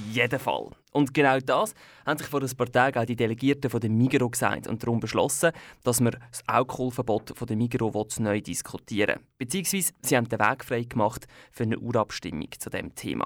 jeden 0.10 0.40
Fall. 0.40 0.70
Und 0.94 1.14
genau 1.14 1.38
das 1.40 1.74
haben 2.06 2.18
sich 2.18 2.28
vor 2.28 2.42
ein 2.42 2.56
paar 2.56 2.72
Tagen 2.72 3.00
auch 3.00 3.06
die 3.06 3.16
Delegierten 3.16 3.70
von 3.70 3.82
der 3.82 3.90
Migros 3.90 4.32
gesagt 4.32 4.68
und 4.68 4.82
darum 4.82 5.00
beschlossen, 5.00 5.52
dass 5.84 6.00
man 6.00 6.16
das 6.32 6.48
Alkoholverbot 6.48 7.38
von 7.38 7.48
der 7.48 7.58
Migros 7.58 8.20
neu 8.20 8.40
diskutieren 8.40 9.20
Beziehungsweise 9.38 9.92
sie 10.02 10.16
haben 10.16 10.30
den 10.30 10.40
Weg 10.40 10.64
frei 10.64 10.84
gemacht 10.84 11.28
für 11.52 11.64
eine 11.64 11.78
Urabstimmung 11.78 12.50
zu 12.58 12.70
dem 12.70 12.96
Thema. 12.96 13.26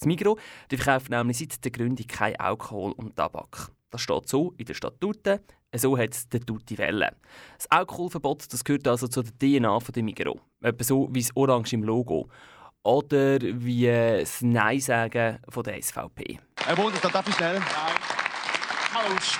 Das 0.00 0.06
Migros 0.06 0.38
die 0.70 0.76
verkauft 0.76 1.10
nämlich 1.10 1.38
seit 1.38 1.64
der 1.64 1.70
Gründung 1.70 2.06
kein 2.06 2.36
Alkohol 2.36 2.92
und 2.92 3.16
Tabak. 3.16 3.70
Das 3.90 4.00
steht 4.00 4.28
so 4.28 4.52
in 4.58 4.66
den 4.66 4.74
Statuten, 4.74 5.40
So 5.78 5.96
hat 5.98 6.14
es 6.14 6.28
der 6.28 6.40
Tutti 6.40 6.78
Welle. 6.78 7.14
Das 7.56 7.70
Alkoholverbot 7.70 8.52
das 8.52 8.64
gehört 8.64 8.86
also 8.88 9.08
zu 9.08 9.22
der 9.22 9.32
DNA 9.38 9.80
von 9.80 9.92
dem 9.92 10.04
Migros. 10.06 10.38
Etwa 10.62 10.84
so 10.84 11.08
wie 11.12 11.20
das 11.20 11.34
Orange 11.34 11.74
im 11.74 11.82
Logo. 11.82 12.28
Oder 12.82 13.38
wie 13.40 13.86
das 13.86 14.42
Nein 14.42 14.80
sagen 14.80 15.38
von 15.48 15.62
der 15.64 15.82
SVP. 15.82 16.38
Herr 16.64 16.76
Bundesrat, 16.76 17.14
darf 17.14 17.28
ich 17.28 17.34
schnell? 17.34 17.58
Nein. 17.58 17.64
Keine 18.92 19.14
Lust. 19.14 19.38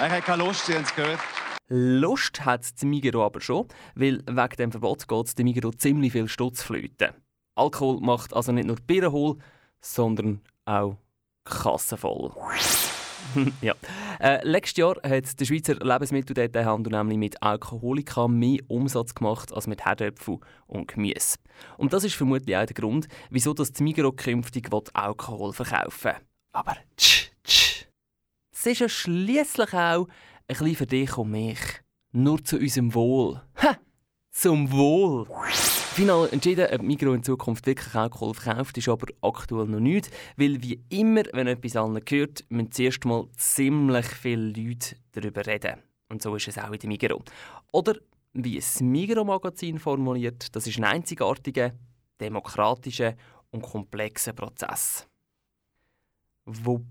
Er 0.00 0.10
hat 0.10 0.24
keine 0.24 0.44
Lust, 0.44 0.66
Sie 0.66 0.74
haben 0.74 0.84
es 0.84 0.94
gehört. 0.94 1.20
Lust 1.68 2.44
hat 2.44 2.62
das 2.62 2.82
Migros 2.82 3.24
aber 3.24 3.40
schon, 3.40 3.68
weil 3.94 4.22
wegen 4.26 4.56
dem 4.58 4.70
Verbot 4.70 5.06
geht 5.06 5.26
es 5.26 5.34
dem 5.34 5.44
Migros 5.44 5.76
ziemlich 5.78 6.12
viel 6.12 6.28
Stutzflöten. 6.28 7.10
Alkohol 7.54 8.00
macht 8.00 8.34
also 8.34 8.52
nicht 8.52 8.66
nur 8.66 8.76
die 8.76 8.82
Birnen 8.82 9.12
hohl, 9.12 9.38
sondern 9.80 10.40
auch 10.64 10.96
die 11.46 11.52
Kasse 11.52 11.96
voll. 11.96 12.32
ja. 13.60 13.74
Äh, 14.20 14.46
letztes 14.46 14.76
Jahr 14.76 14.96
hat 15.02 15.38
der 15.38 15.44
Schweizer 15.44 15.74
Lebensmitteldetailhandel 15.74 16.92
nämlich 16.92 17.18
mit 17.18 17.42
Alkoholika 17.42 18.28
mehr 18.28 18.60
Umsatz 18.68 19.14
gemacht 19.14 19.52
als 19.52 19.66
mit 19.66 19.84
Herdöpfel 19.84 20.38
und 20.66 20.88
Gemüse. 20.88 21.36
Und 21.76 21.92
das 21.92 22.04
ist 22.04 22.14
vermutlich 22.14 22.56
auch 22.56 22.66
der 22.66 22.74
Grund, 22.74 23.08
wieso 23.30 23.54
das 23.54 23.78
Migros 23.80 24.16
künftig 24.16 24.68
Alkohol 24.92 25.52
verkaufen 25.52 26.12
will. 26.12 26.20
Aber 26.52 26.76
tsch, 26.96 27.30
tsch. 27.42 27.86
Es 28.52 28.66
ist 28.66 28.78
ja 28.78 28.88
schliesslich 28.88 29.74
auch 29.74 30.06
ein 30.06 30.56
bisschen 30.56 30.76
für 30.76 30.86
dich 30.86 31.18
und 31.18 31.30
mich. 31.30 31.58
Nur 32.12 32.42
zu 32.44 32.58
unserem 32.58 32.94
Wohl. 32.94 33.42
Ha! 33.62 33.76
Zum 34.30 34.70
Wohl! 34.70 35.26
Final 35.94 36.28
entschieden, 36.32 36.66
ob 36.72 36.82
Migros 36.82 37.14
in 37.14 37.22
Zukunft 37.22 37.68
wirklich 37.68 37.94
Alkohol 37.94 38.34
verkauft, 38.34 38.76
ist 38.76 38.88
aber 38.88 39.06
aktuell 39.22 39.66
noch 39.66 39.78
nicht, 39.78 40.10
weil 40.36 40.60
wie 40.60 40.82
immer, 40.88 41.22
wenn 41.32 41.46
etwas 41.46 41.76
allen 41.76 42.04
gehört, 42.04 42.44
müssen 42.48 42.72
zuerst 42.72 43.04
mal 43.04 43.28
ziemlich 43.36 44.06
viele 44.06 44.48
Leute 44.48 44.96
darüber 45.12 45.46
reden. 45.46 45.76
Und 46.08 46.20
so 46.20 46.34
ist 46.34 46.48
es 46.48 46.58
auch 46.58 46.72
in 46.72 46.80
der 46.80 46.88
Migros. 46.88 47.22
Oder 47.70 47.94
wie 48.32 48.56
das 48.56 48.80
Migros-Magazin 48.80 49.78
formuliert, 49.78 50.56
das 50.56 50.66
ist 50.66 50.78
ein 50.78 50.84
einzigartiger, 50.84 51.70
demokratischer 52.20 53.14
und 53.52 53.62
komplexer 53.62 54.32
Prozess. 54.32 55.06
Wobei 56.44 56.84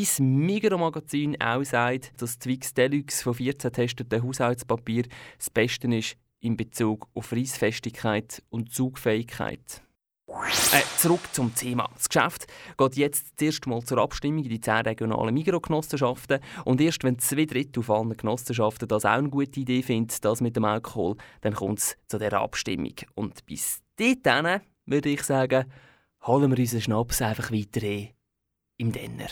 das 0.00 0.20
Migros-Magazin 0.20 1.38
auch 1.38 1.64
sagt, 1.64 2.22
dass 2.22 2.38
Twix 2.38 2.72
Deluxe 2.72 3.22
von 3.22 3.34
14 3.34 3.72
testeten 3.74 4.22
Haushaltspapier 4.22 5.04
das 5.36 5.50
Beste 5.50 5.94
ist 5.94 6.16
in 6.40 6.56
Bezug 6.56 7.08
auf 7.14 7.32
Reissfestigkeit 7.32 8.42
und 8.50 8.72
Zugfähigkeit. 8.72 9.82
Äh, 10.72 10.82
zurück 10.98 11.22
zum 11.32 11.54
Thema. 11.54 11.88
Das 11.94 12.08
Geschäft 12.08 12.46
geht 12.76 12.96
jetzt 12.96 13.38
zuerst 13.38 13.66
mal 13.66 13.82
zur 13.82 13.98
Abstimmung 13.98 14.44
in 14.44 14.50
die 14.50 14.60
10 14.60 14.82
regionalen 14.82 15.32
Mikrogenossenschaften 15.32 16.40
und 16.66 16.80
erst 16.82 17.02
wenn 17.02 17.18
zwei 17.18 17.46
Drittel 17.46 17.82
von 17.82 17.96
allen 17.96 18.16
Genossenschaften 18.16 18.88
das 18.88 19.06
auch 19.06 19.12
eine 19.12 19.30
gute 19.30 19.60
Idee 19.60 19.82
finden, 19.82 20.14
das 20.20 20.42
mit 20.42 20.54
dem 20.54 20.66
Alkohol, 20.66 21.16
dann 21.40 21.54
kommt 21.54 21.78
es 21.78 21.96
zu 22.08 22.18
dieser 22.18 22.40
Abstimmung. 22.40 22.94
Und 23.14 23.46
bis 23.46 23.80
dahin 23.96 24.60
würde 24.84 25.08
ich 25.08 25.22
sagen, 25.22 25.64
holen 26.26 26.50
wir 26.50 26.58
unseren 26.58 26.82
Schnaps 26.82 27.22
einfach 27.22 27.50
weiter 27.50 27.86
ein 27.86 28.10
im 28.76 28.92
Denner. 28.92 29.28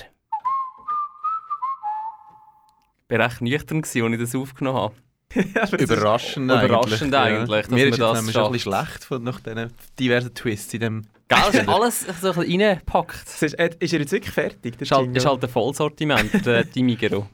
Ich 3.09 3.19
war 3.19 3.27
recht 3.27 3.41
nüchtern, 3.43 3.83
als 3.83 3.95
ich 3.95 4.19
das 4.19 4.35
aufgenommen 4.35 4.79
habe. 4.79 5.06
Überraschend 5.79 6.51
eigentlich. 6.51 6.71
Überraschend 6.71 7.15
eigentlich. 7.15 7.67
Ja. 7.67 7.75
Mir 7.75 7.87
ist 7.89 8.01
das 8.01 8.19
nämlich 8.19 8.37
ein 8.37 8.53
bisschen 8.53 8.73
schlecht 8.73 9.05
von 9.05 9.23
nach 9.23 9.41
diesen 9.41 9.71
diversen 9.99 10.35
Twists 10.35 10.73
in 10.75 10.81
dem... 10.81 11.03
Gell, 11.29 11.39
ist 11.53 11.69
alles 11.69 12.01
so 12.21 12.31
ein 12.31 12.37
bisschen 12.37 12.63
reingepackt. 12.63 13.43
Ist, 13.43 13.43
ist 13.43 13.55
er 13.55 14.01
jetzt 14.01 14.13
wirklich 14.13 14.33
fertig? 14.33 14.79
Das 14.79 14.83
ist 14.83 14.93
halt, 14.93 15.17
ist 15.17 15.27
halt 15.27 15.43
ein 15.43 15.51
Vollsortiment, 15.51 16.47
der, 16.47 16.65
die 16.75 16.83
Migero. 16.83 17.27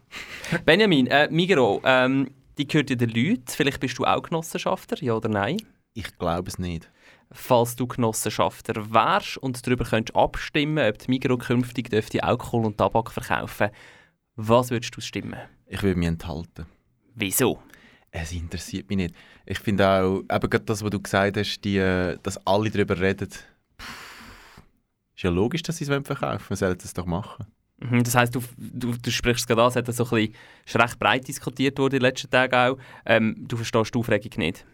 Benjamin, 0.64 1.06
äh, 1.08 1.28
Migero, 1.30 1.82
ähm, 1.84 2.30
die 2.58 2.66
gehört 2.66 2.90
ja 2.90 2.96
den 2.96 3.10
Leuten. 3.10 3.44
Vielleicht 3.48 3.80
bist 3.80 3.98
du 3.98 4.04
auch 4.04 4.22
Genossenschafter, 4.22 4.96
ja 5.02 5.14
oder 5.14 5.28
nein? 5.28 5.58
Ich 5.92 6.16
glaube 6.18 6.48
es 6.48 6.58
nicht. 6.58 6.90
Falls 7.30 7.76
du 7.76 7.86
Genossenschafter 7.86 8.92
wärst 8.92 9.38
und 9.38 9.66
darüber 9.66 9.84
könntest 9.84 10.16
abstimmen, 10.16 10.86
ob 10.86 10.98
die 10.98 11.10
Migro 11.10 11.36
künftig 11.36 11.90
dürfte 11.90 12.22
Alkohol 12.24 12.64
und 12.66 12.78
Tabak 12.78 13.10
verkaufen 13.10 13.70
was 14.36 14.70
würdest 14.70 14.96
du 14.96 15.00
stimmen? 15.00 15.38
Ich 15.66 15.82
würde 15.82 15.98
mich 15.98 16.08
enthalten. 16.08 16.66
Wieso? 17.14 17.58
Es 18.14 18.30
interessiert 18.32 18.90
mich 18.90 18.98
nicht. 18.98 19.14
Ich 19.46 19.58
finde 19.58 19.88
auch, 19.88 20.18
eben 20.20 20.50
gerade 20.50 20.64
das, 20.64 20.84
was 20.84 20.90
du 20.90 21.00
gesagt 21.00 21.36
hast, 21.36 21.60
die, 21.62 21.78
dass 22.22 22.46
alle 22.46 22.70
darüber 22.70 23.00
reden, 23.00 23.28
pff, 23.28 24.62
ist 25.16 25.22
ja 25.22 25.30
logisch, 25.30 25.62
dass 25.62 25.78
sie 25.78 25.84
es 25.84 25.88
verkaufen 25.88 26.50
wollen. 26.50 26.56
sollen 26.56 26.78
es 26.82 26.92
doch 26.92 27.06
machen. 27.06 27.46
Mhm, 27.80 28.04
das 28.04 28.14
heisst, 28.14 28.34
du, 28.34 28.42
du, 28.58 28.92
du 28.92 29.10
sprichst 29.10 29.40
es 29.40 29.46
gerade 29.46 29.62
an, 29.62 29.68
es 29.68 29.76
hat 29.76 29.86
so 29.86 30.04
ein 30.04 30.10
bisschen, 30.10 30.34
ist 30.66 30.76
recht 30.76 30.98
breit 30.98 31.26
diskutiert 31.26 31.78
worden 31.78 31.94
in 31.94 32.00
den 32.00 32.06
letzten 32.06 32.30
Tagen 32.30 32.54
auch. 32.54 32.78
Ähm, 33.06 33.34
du 33.48 33.56
verstehst 33.56 33.94
die 33.94 33.98
Aufregung 33.98 34.30
nicht? 34.36 34.66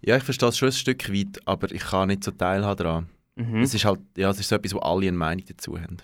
Ja, 0.00 0.16
ich 0.16 0.22
verstehe 0.22 0.48
es 0.48 0.56
schon 0.56 0.68
ein 0.68 0.72
Stück 0.72 1.12
weit, 1.12 1.40
aber 1.46 1.70
ich 1.72 1.82
kann 1.82 2.08
nicht 2.08 2.24
so 2.24 2.30
teilhaben 2.30 2.76
daran. 2.76 3.08
Mhm. 3.34 3.60
Es 3.60 3.74
ist 3.74 3.84
halt, 3.84 4.00
ja, 4.16 4.30
es 4.30 4.40
ist 4.40 4.48
so 4.48 4.54
etwas, 4.54 4.72
wo 4.72 4.78
alle 4.78 5.08
eine 5.08 5.16
Meinung 5.16 5.44
dazu 5.46 5.78
haben. 5.78 5.98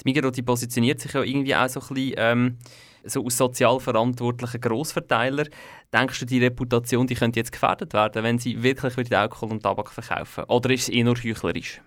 Die 0.00 0.08
Migros 0.08 0.32
die 0.32 0.42
positioniert 0.42 1.00
sich 1.00 1.12
ja 1.12 1.22
irgendwie 1.22 1.54
auch 1.54 1.68
so 1.68 1.80
ein 1.80 1.88
bisschen 1.88 2.14
ähm, 2.16 2.56
so 3.04 3.24
als 3.24 3.36
sozial 3.36 3.80
verantwortlicher 3.80 4.58
Grossverteiler. 4.58 5.46
Denkst 5.92 6.20
du, 6.20 6.26
die 6.26 6.42
Reputation 6.42 7.06
die 7.06 7.14
könnte 7.14 7.40
jetzt 7.40 7.52
gefährdet 7.52 7.92
werden, 7.92 8.22
wenn 8.22 8.38
sie 8.38 8.62
wirklich 8.62 8.96
wieder 8.96 9.20
Alkohol 9.20 9.50
und 9.50 9.62
Tabak 9.62 9.90
verkaufen? 9.90 10.44
Oder 10.44 10.70
ist 10.70 10.82
es 10.82 10.88
eh 10.90 11.02
nur 11.02 11.16
heuchlerisch? 11.16 11.80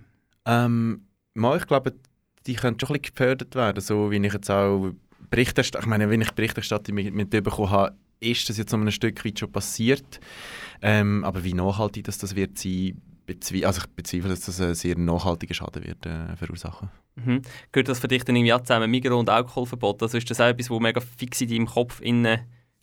Ähm, 0.45 1.08
ich 1.36 1.67
glaube, 1.67 1.93
die 2.45 2.56
könnte 2.56 2.86
schon 2.86 2.95
ein 2.95 3.02
bisschen 3.02 3.15
gefördert 3.15 3.56
werden, 3.56 3.82
so 3.82 4.12
wie 4.12 4.26
ich 4.26 4.34
jetzt 4.34 4.49
auch 4.49 4.91
Berichterstattung, 5.30 5.86
ich 5.86 5.89
meine, 5.89 6.10
wenn 6.10 6.21
ich 6.21 6.32
Berichterstattung 6.32 6.95
mit, 6.95 7.13
mit 7.13 7.30
bekommen 7.30 7.69
habe, 7.69 7.95
ist 8.19 8.49
das 8.49 8.58
jetzt 8.58 8.73
um 8.73 8.84
ein 8.84 8.91
Stück 8.91 9.23
weit 9.26 9.39
schon 9.39 9.52
passiert. 9.52 10.19
Ähm, 10.82 11.23
aber 11.23 11.43
wie 11.43 11.54
nachhaltig 11.54 12.04
das, 12.06 12.17
das 12.17 12.36
wird 12.36 12.58
sein, 12.58 13.02
bezwe 13.25 13.65
also 13.65 13.81
ich 13.81 13.88
bezweifle, 13.88 14.29
dass 14.29 14.41
das 14.41 14.62
einen 14.62 14.75
sehr 14.75 14.97
nachhaltigen 14.97 15.53
Schaden 15.53 15.83
wird 15.83 16.05
äh, 16.05 16.36
verursachen. 16.36 16.89
Mhm. 17.15 17.41
Gehört 17.71 17.89
das 17.89 17.99
für 17.99 18.07
dich 18.07 18.23
dann 18.23 18.36
irgendwie 18.36 18.57
zusammen, 18.63 18.89
Migros 18.89 19.19
und 19.19 19.29
Alkoholverbot? 19.29 20.01
Also 20.01 20.17
ist 20.17 20.29
das 20.29 20.41
auch 20.41 20.47
etwas, 20.47 20.69
was 20.69 20.79
mega 20.79 21.01
fix 21.01 21.41
in 21.41 21.49
deinem 21.49 21.65
Kopf 21.67 22.01
innen 22.01 22.39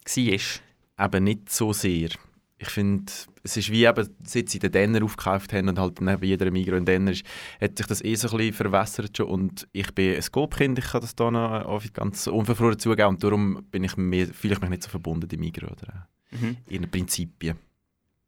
war? 0.07 1.07
Eben 1.07 1.24
nicht 1.24 1.50
so 1.50 1.72
sehr. 1.72 2.11
Ich 2.59 2.68
finde, 2.68 3.11
es 3.42 3.57
ist 3.57 3.70
wie 3.70 3.87
eben, 3.87 4.09
seit 4.22 4.50
sie 4.50 4.59
den 4.59 4.70
Denner 4.70 5.03
aufgekauft 5.03 5.53
haben 5.55 5.68
und 5.70 5.79
halt 5.79 6.00
neben 6.03 6.22
jeder 6.24 6.50
Migros 6.50 6.76
ein 6.76 6.85
Denner 6.85 7.12
ist, 7.12 7.24
hat 7.59 7.79
sich 7.79 7.87
das 7.87 8.05
eh 8.05 8.14
so 8.14 8.29
ein 8.29 8.37
bisschen 8.37 8.53
verwässert 8.53 9.16
schon 9.16 9.26
und 9.29 9.66
ich 9.72 9.94
bin 9.94 10.14
ein 10.14 10.20
Scope-Kind, 10.22 10.79
ich 10.79 10.85
kann 10.85 11.00
das 11.00 11.14
da 11.14 11.31
noch 11.31 11.83
ganz 11.94 12.26
unverfroren 12.26 12.79
zugeben 12.79 13.09
und 13.09 13.24
darum 13.24 13.64
bin 13.70 13.85
ich 13.85 13.96
mir, 13.96 14.26
fühle 14.26 14.55
ich 14.55 14.61
mich 14.61 14.70
nicht 14.70 14.83
so 14.83 14.90
verbunden 14.90 15.26
die 15.26 15.38
Migros 15.38 15.72
oder 15.72 16.07
mhm. 16.33 16.59
ihren 16.68 16.90
Prinzipien 16.90 17.57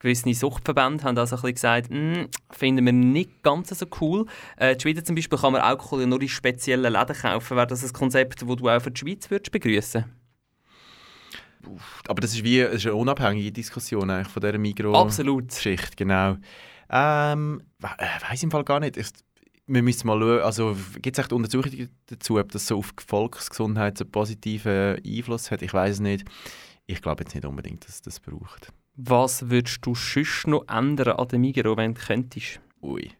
gewisse 0.02 0.34
Suchtverbände 0.34 1.04
haben 1.04 1.16
also 1.16 1.36
ein 1.36 1.54
gesagt, 1.54 1.88
hm, 1.88 2.28
finden 2.50 2.84
wir 2.84 2.92
nicht 2.92 3.42
ganz 3.42 3.68
so 3.68 3.86
cool. 4.00 4.26
Äh, 4.56 4.74
in 4.74 4.80
Schweden 4.80 5.04
zum 5.04 5.14
Beispiel 5.14 5.38
kann 5.38 5.52
man 5.52 5.62
Alkohol 5.62 6.06
nur 6.06 6.20
in 6.20 6.28
speziellen 6.28 6.92
Läden 6.92 7.16
kaufen. 7.16 7.56
Wäre 7.56 7.66
das 7.66 7.84
ein 7.84 7.92
Konzept, 7.92 8.42
das 8.42 8.48
du 8.48 8.68
auch 8.68 8.82
für 8.82 8.90
die 8.90 8.98
Schweiz 8.98 9.30
würdest 9.30 9.52
begrüßen? 9.52 10.04
Aber 12.08 12.20
das 12.20 12.34
ist 12.34 12.42
wie 12.42 12.58
das 12.58 12.74
ist 12.74 12.86
eine 12.86 12.96
unabhängige 12.96 13.52
Diskussion 13.52 14.10
eigentlich 14.10 14.28
von 14.28 14.40
dieser 14.40 14.58
Migros-Geschichte, 14.58 15.94
genau. 15.96 16.36
Ähm, 16.90 17.62
äh, 17.80 18.30
weiß 18.30 18.42
im 18.42 18.50
Fall 18.50 18.64
gar 18.64 18.80
nicht. 18.80 18.96
Ich, 18.96 19.06
wir 19.68 19.82
müssen 19.82 20.08
mal 20.08 20.18
schauen, 20.18 20.40
also 20.40 20.76
gibt 21.00 21.16
es 21.16 21.22
echt 21.22 21.32
Untersuchungen 21.32 21.88
dazu, 22.06 22.38
ob 22.38 22.50
das 22.50 22.66
so 22.66 22.78
auf 22.78 22.92
die 22.92 23.04
Volksgesundheit 23.04 24.00
einen 24.00 24.10
positiven 24.10 25.00
Einfluss 25.06 25.52
hat? 25.52 25.62
Ich 25.62 25.72
weiß 25.72 25.94
es 25.94 26.00
nicht. 26.00 26.26
Ich 26.86 27.00
glaube 27.00 27.22
jetzt 27.22 27.34
nicht 27.34 27.46
unbedingt, 27.46 27.86
dass 27.86 28.02
das 28.02 28.18
braucht. 28.18 28.72
Was 28.94 29.48
würdest 29.48 29.84
du 29.86 29.94
sonst 29.94 30.46
noch 30.46 30.66
ändern 30.68 31.16
an 31.16 31.28
der 31.28 31.38
Migros, 31.38 31.76
wenn 31.76 31.94
du 31.94 32.00
könntest? 32.00 32.60
Ui. 32.82 33.10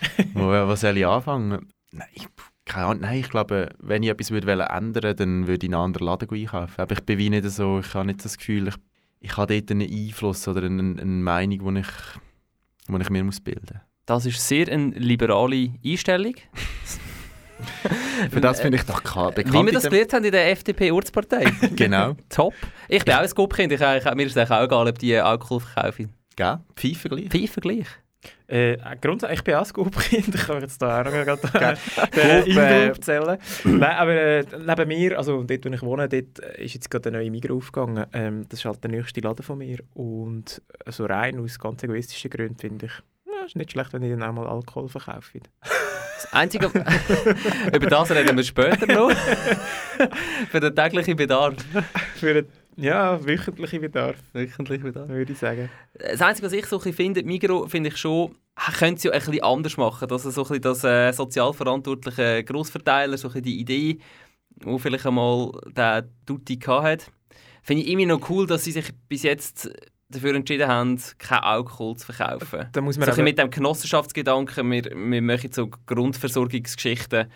was 0.34 0.80
soll 0.80 0.96
ich 0.96 1.06
anfangen? 1.06 1.68
Nein, 1.92 2.08
keine 2.64 2.86
Ahnung. 2.86 3.00
Nein, 3.02 3.20
ich 3.20 3.28
glaube, 3.28 3.70
wenn 3.78 4.02
ich 4.02 4.10
etwas 4.10 4.30
würde 4.30 4.50
ändern 4.50 5.02
würde, 5.02 5.14
dann 5.14 5.46
würde 5.46 5.66
ich 5.66 5.70
in 5.70 5.74
einen 5.74 5.84
anderen 5.84 6.06
Laden 6.06 6.30
einkaufen. 6.30 6.80
Aber 6.80 6.92
ich 6.92 7.04
bin 7.04 7.18
wie 7.18 7.30
nicht 7.30 7.48
so, 7.48 7.80
ich 7.80 7.94
habe 7.94 8.06
nicht 8.06 8.24
das 8.24 8.36
Gefühl, 8.36 8.68
ich, 8.68 8.74
ich 9.20 9.36
habe 9.36 9.54
dort 9.54 9.70
einen 9.70 9.90
Einfluss 9.90 10.46
oder 10.48 10.62
eine, 10.62 10.80
eine 10.80 11.04
Meinung, 11.04 11.74
die 11.74 11.80
ich, 11.80 11.88
die 12.88 13.02
ich 13.02 13.10
mir 13.10 13.24
muss 13.24 13.40
bilden 13.40 13.66
muss. 13.72 13.82
Das 14.06 14.26
ist 14.26 14.46
sehr 14.46 14.68
eine 14.68 14.90
liberale 14.90 15.74
Einstellung. 15.84 16.34
Für 18.30 18.40
das 18.40 18.60
finde 18.60 18.78
ich 18.78 18.84
doch 18.84 19.00
bekannt. 19.00 19.36
Wie 19.36 19.52
wir 19.52 19.72
das 19.72 19.84
gelernt 19.84 20.12
haben 20.12 20.24
in 20.24 20.32
der 20.32 20.50
FDP-Ortspartei. 20.50 21.44
genau. 21.76 22.16
Top. 22.28 22.54
Ich 22.88 23.04
bin 23.04 23.14
auch 23.14 23.20
ein. 23.20 23.70
Ich, 23.70 23.80
ich, 23.80 24.14
mir 24.14 24.26
ist 24.26 24.36
es 24.36 24.50
auch 24.50 24.62
egal, 24.62 24.88
ob 24.88 24.98
die 24.98 25.16
Alkohol 25.16 25.60
verkaufen. 25.60 26.12
Gell? 26.36 26.58
Pfeife 26.76 27.08
gleich. 27.08 27.28
Pfeife 27.28 27.60
gleich. 27.60 27.86
Äh, 28.46 28.78
grundsätzlich, 29.00 29.40
ich 29.40 29.44
bin 29.44 29.54
auch 29.54 29.60
ein 29.60 29.64
Scoop-Kind, 29.66 30.28
ich 30.34 30.46
kann 30.46 30.60
jetzt 30.60 30.80
da 30.80 31.00
auch 31.00 31.04
noch 31.04 31.12
gerade 31.12 31.78
den 32.16 32.56
erzählen. 32.56 33.38
Nein, 33.64 33.82
aber 33.82 34.12
äh, 34.12 34.44
neben 34.66 34.88
mir, 34.88 35.18
also 35.18 35.42
dort, 35.42 35.64
wo 35.64 35.68
ich 35.68 35.82
wohne, 35.82 36.08
dort 36.08 36.38
ist 36.58 36.74
jetzt 36.74 36.90
gerade 36.90 37.10
eine 37.10 37.18
neue 37.18 37.30
Migros 37.30 37.58
aufgegangen. 37.58 38.06
Ähm, 38.12 38.46
das 38.48 38.60
ist 38.60 38.64
halt 38.64 38.82
der 38.82 38.90
nächste 38.90 39.20
Laden 39.20 39.42
von 39.42 39.58
mir 39.58 39.78
und 39.94 40.62
so 40.86 41.04
rein 41.04 41.38
aus 41.38 41.58
ganz 41.58 41.82
egoistischen 41.82 42.30
Gründen 42.30 42.58
finde 42.58 42.86
ich, 42.86 42.92
ja, 42.92 43.02
ist 43.48 43.56
nicht 43.56 43.72
schlecht, 43.72 43.92
wenn 43.92 44.02
ich 44.02 44.10
dann 44.10 44.22
auch 44.22 44.32
mal 44.32 44.46
Alkohol 44.46 44.88
verkaufe. 44.88 45.40
Das 45.60 46.32
Einzige, 46.32 46.66
über 47.74 47.86
das 47.86 48.10
reden 48.10 48.36
wir 48.36 48.44
später 48.44 48.86
noch. 48.86 49.10
Für 50.50 50.60
den 50.60 50.74
täglichen 50.74 51.16
Bedarf. 51.16 51.54
Für 52.16 52.30
einen, 52.30 52.46
ja, 52.76 53.24
wöchentlichen 53.24 53.80
Bedarf, 53.80 54.16
Wöchentlichen 54.32 54.84
Bedarf. 54.84 55.08
würde 55.08 55.32
ich 55.32 55.38
sagen. 55.38 55.68
Das 55.94 56.20
Einzige, 56.20 56.46
was 56.46 56.52
ich 56.52 56.66
so 56.66 56.78
finde, 56.78 57.22
Migro 57.22 57.66
finde 57.66 57.90
ich 57.90 57.96
schon, 57.96 58.34
könnte 58.78 58.96
es 58.96 59.02
ja 59.04 59.12
ein 59.12 59.18
bisschen 59.20 59.42
anders 59.42 59.76
machen. 59.76 60.08
Dass 60.08 60.22
so 60.22 60.28
ein 60.28 60.48
bisschen 60.48 60.62
das 60.62 60.84
äh, 60.84 61.12
sozial 61.12 61.52
verantwortliche 61.52 62.44
Grossverteiler, 62.44 63.16
so 63.16 63.28
ein 63.28 63.32
bisschen 63.32 63.44
die 63.44 63.60
Idee, 63.60 63.98
wo 64.62 64.78
vielleicht 64.78 65.06
einmal 65.06 65.52
der 65.76 66.08
Tutti 66.26 66.56
hat, 66.56 67.10
finde 67.62 67.82
ich 67.82 67.88
immer 67.90 68.06
noch 68.06 68.28
cool, 68.30 68.46
dass 68.46 68.64
sie 68.64 68.72
sich 68.72 68.92
bis 69.08 69.22
jetzt 69.22 69.70
dafür 70.10 70.34
entschieden 70.34 70.68
haben, 70.68 71.00
kein 71.18 71.40
Alkohol 71.40 71.96
zu 71.96 72.12
verkaufen. 72.12 72.66
Da 72.72 72.80
muss 72.80 72.96
man 72.98 73.06
so 73.06 73.12
aber- 73.12 73.22
mit 73.22 73.38
dem 73.38 73.50
Genossenschaftsgedanken, 73.50 74.70
wir, 74.70 74.84
wir 74.84 75.22
machen 75.22 75.52
so 75.52 75.68
Grundversorgungsgeschichten. 75.86 77.28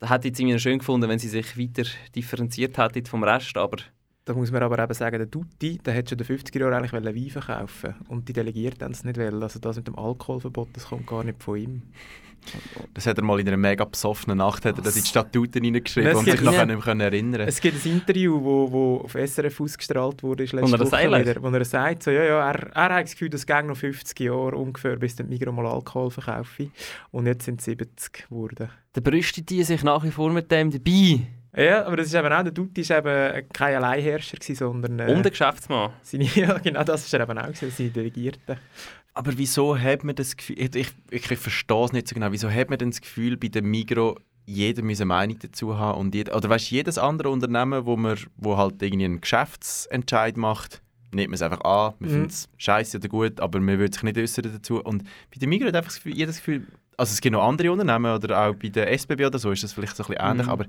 Da 0.00 0.10
hätte 0.10 0.28
ich 0.28 0.38
es 0.40 0.62
schön 0.62 0.80
gefunden, 0.80 1.08
wenn 1.08 1.18
sie 1.20 1.28
sich 1.28 1.56
weiter 1.56 1.88
differenziert 2.14 2.76
hätten 2.76 3.06
vom 3.06 3.22
Rest, 3.22 3.56
aber 3.56 3.76
Da 4.24 4.34
muss 4.34 4.50
man 4.50 4.62
aber 4.62 4.78
eben 4.82 4.94
sagen, 4.94 5.18
der 5.18 5.30
Tutti, 5.30 5.78
der 5.78 5.94
hätte 5.94 6.10
schon 6.10 6.18
in 6.18 6.26
den 6.26 6.38
50er 6.38 6.58
Jahren 6.60 6.74
eigentlich 6.74 6.92
wollen 6.92 7.04
Wein 7.16 7.30
verkaufen 7.30 7.94
und 8.08 8.28
die 8.28 8.32
Delegierten 8.32 8.82
haben 8.84 8.92
es 8.92 9.04
nicht 9.04 9.16
wollen. 9.18 9.42
Also 9.42 9.58
das 9.60 9.76
mit 9.76 9.86
dem 9.86 9.96
Alkoholverbot, 9.98 10.68
das 10.72 10.86
kommt 10.86 11.06
gar 11.06 11.22
nicht 11.24 11.42
von 11.42 11.56
ihm. 11.56 11.82
Das 12.94 13.06
hat 13.06 13.16
er 13.18 13.24
mal 13.24 13.38
in 13.40 13.48
einer 13.48 13.56
mega 13.56 13.84
besoffenen 13.84 14.38
Nacht 14.38 14.64
hat 14.64 14.76
er 14.76 14.82
das 14.82 14.96
in 14.96 15.02
die 15.02 15.08
Statuten 15.08 15.64
hineingeschrieben 15.64 16.10
Es 16.10 16.18
und 16.18 16.24
sich 16.24 16.40
nicht 16.40 16.66
mehr 16.66 16.76
können 16.78 17.00
erinnern 17.00 17.40
Es 17.48 17.60
gibt 17.60 17.84
ein 17.84 17.92
Interview, 17.92 18.40
wo, 18.42 18.70
wo 18.70 18.96
auf 19.04 19.12
SRF 19.12 19.60
ausgestrahlt 19.60 20.22
wurde, 20.22 20.44
ist 20.44 20.52
er 20.52 20.60
letzte 20.60 20.78
das 20.78 20.92
Woche 20.92 21.10
sagt? 21.10 21.26
wieder, 21.26 21.42
wo 21.42 21.48
er 21.48 21.64
sagt, 21.64 22.02
so, 22.02 22.10
ja, 22.10 22.24
ja, 22.24 22.50
er, 22.50 22.70
er 22.74 22.94
hat 22.96 23.04
das 23.04 23.12
Gefühl, 23.12 23.30
es 23.34 23.46
geht 23.46 23.64
noch 23.64 23.76
50 23.76 24.18
Jahre 24.20 24.56
ungefähr, 24.56 24.96
bis 24.96 25.16
der 25.16 25.26
Migros 25.26 25.54
mal 25.54 25.66
Alkohol 25.66 26.10
verkaufe. 26.10 26.68
Und 27.10 27.26
jetzt 27.26 27.44
sind 27.44 27.60
es 27.60 27.64
70 27.66 28.28
geworden. 28.28 28.68
da 28.92 29.00
brüstet 29.00 29.48
die 29.50 29.62
sich 29.64 29.82
nach 29.82 30.04
wie 30.04 30.10
vor 30.10 30.30
mit 30.30 30.50
dem 30.50 30.70
dabei. 30.70 31.20
Ja, 31.54 31.84
aber 31.84 31.98
das 31.98 32.06
ist 32.06 32.14
eben 32.14 32.32
auch, 32.32 32.42
der 32.42 32.54
Tutti 32.54 32.88
war 32.88 32.98
eben 32.98 33.48
kein 33.52 33.74
Alleinherrscher, 33.76 34.38
gewesen, 34.38 34.54
sondern... 34.56 34.98
äh, 35.00 35.12
Und 35.12 35.22
der 35.22 35.30
Geschäftsmann. 35.32 35.90
Seine, 36.02 36.24
ja, 36.34 36.56
genau, 36.58 36.82
das 36.82 37.12
war 37.12 37.20
er 37.20 37.28
eben 37.28 37.38
auch, 37.38 37.46
gewesen, 37.46 37.70
seine 37.70 37.90
Delegierten. 37.90 38.56
Aber 39.14 39.36
wieso 39.36 39.78
hat 39.78 40.04
man 40.04 40.14
das 40.14 40.36
Gefühl, 40.36 40.58
ich, 40.58 40.74
ich, 41.10 41.30
ich 41.30 41.38
verstehe 41.38 41.84
es 41.84 41.92
nicht 41.92 42.08
so 42.08 42.14
genau, 42.14 42.32
wieso 42.32 42.50
hat 42.50 42.70
man 42.70 42.78
denn 42.78 42.90
das 42.90 43.00
Gefühl, 43.00 43.36
bei 43.36 43.48
dem 43.48 43.70
Migro 43.70 44.18
jeder 44.46 44.82
muss 44.82 45.00
eine 45.00 45.06
Meinung 45.06 45.38
dazu 45.38 45.76
haben 45.78 46.00
und 46.00 46.14
jeder, 46.14 46.34
oder 46.36 46.48
weißt, 46.48 46.70
jedes 46.70 46.98
andere 46.98 47.30
Unternehmen, 47.30 47.86
wo, 47.86 47.96
man, 47.96 48.18
wo 48.36 48.56
halt 48.56 48.82
irgendwie 48.82 49.04
einen 49.04 49.20
Geschäftsentscheid 49.20 50.36
macht, 50.36 50.82
nimmt 51.12 51.28
man 51.28 51.34
es 51.34 51.42
einfach 51.42 51.60
an, 51.60 51.94
man 52.00 52.08
Mhm. 52.08 52.12
findet 52.14 52.30
es 52.32 52.48
scheiße 52.56 52.96
oder 52.98 53.08
gut, 53.08 53.40
aber 53.40 53.60
man 53.60 53.78
würde 53.78 53.92
sich 53.92 54.02
nicht 54.02 54.16
äußern 54.18 54.50
dazu. 54.52 54.82
Und 54.82 55.04
bei 55.04 55.38
dem 55.40 55.50
Migro 55.50 55.68
hat 55.68 55.76
einfach 55.76 55.90
das 55.90 55.96
Gefühl, 55.96 56.16
jedes 56.16 56.38
Gefühl, 56.38 56.66
also 56.96 57.12
es 57.12 57.20
gibt 57.20 57.34
noch 57.34 57.46
andere 57.46 57.70
Unternehmen 57.70 58.12
oder 58.14 58.46
auch 58.48 58.54
bei 58.54 58.68
der 58.68 58.90
SBB 58.92 59.26
oder 59.26 59.38
so 59.38 59.50
ist 59.52 59.62
das 59.62 59.72
vielleicht 59.74 59.96
so 59.96 60.02
ein 60.04 60.08
bisschen 60.08 60.26
ähnlich, 60.26 60.46
Mhm. 60.46 60.52
aber 60.52 60.66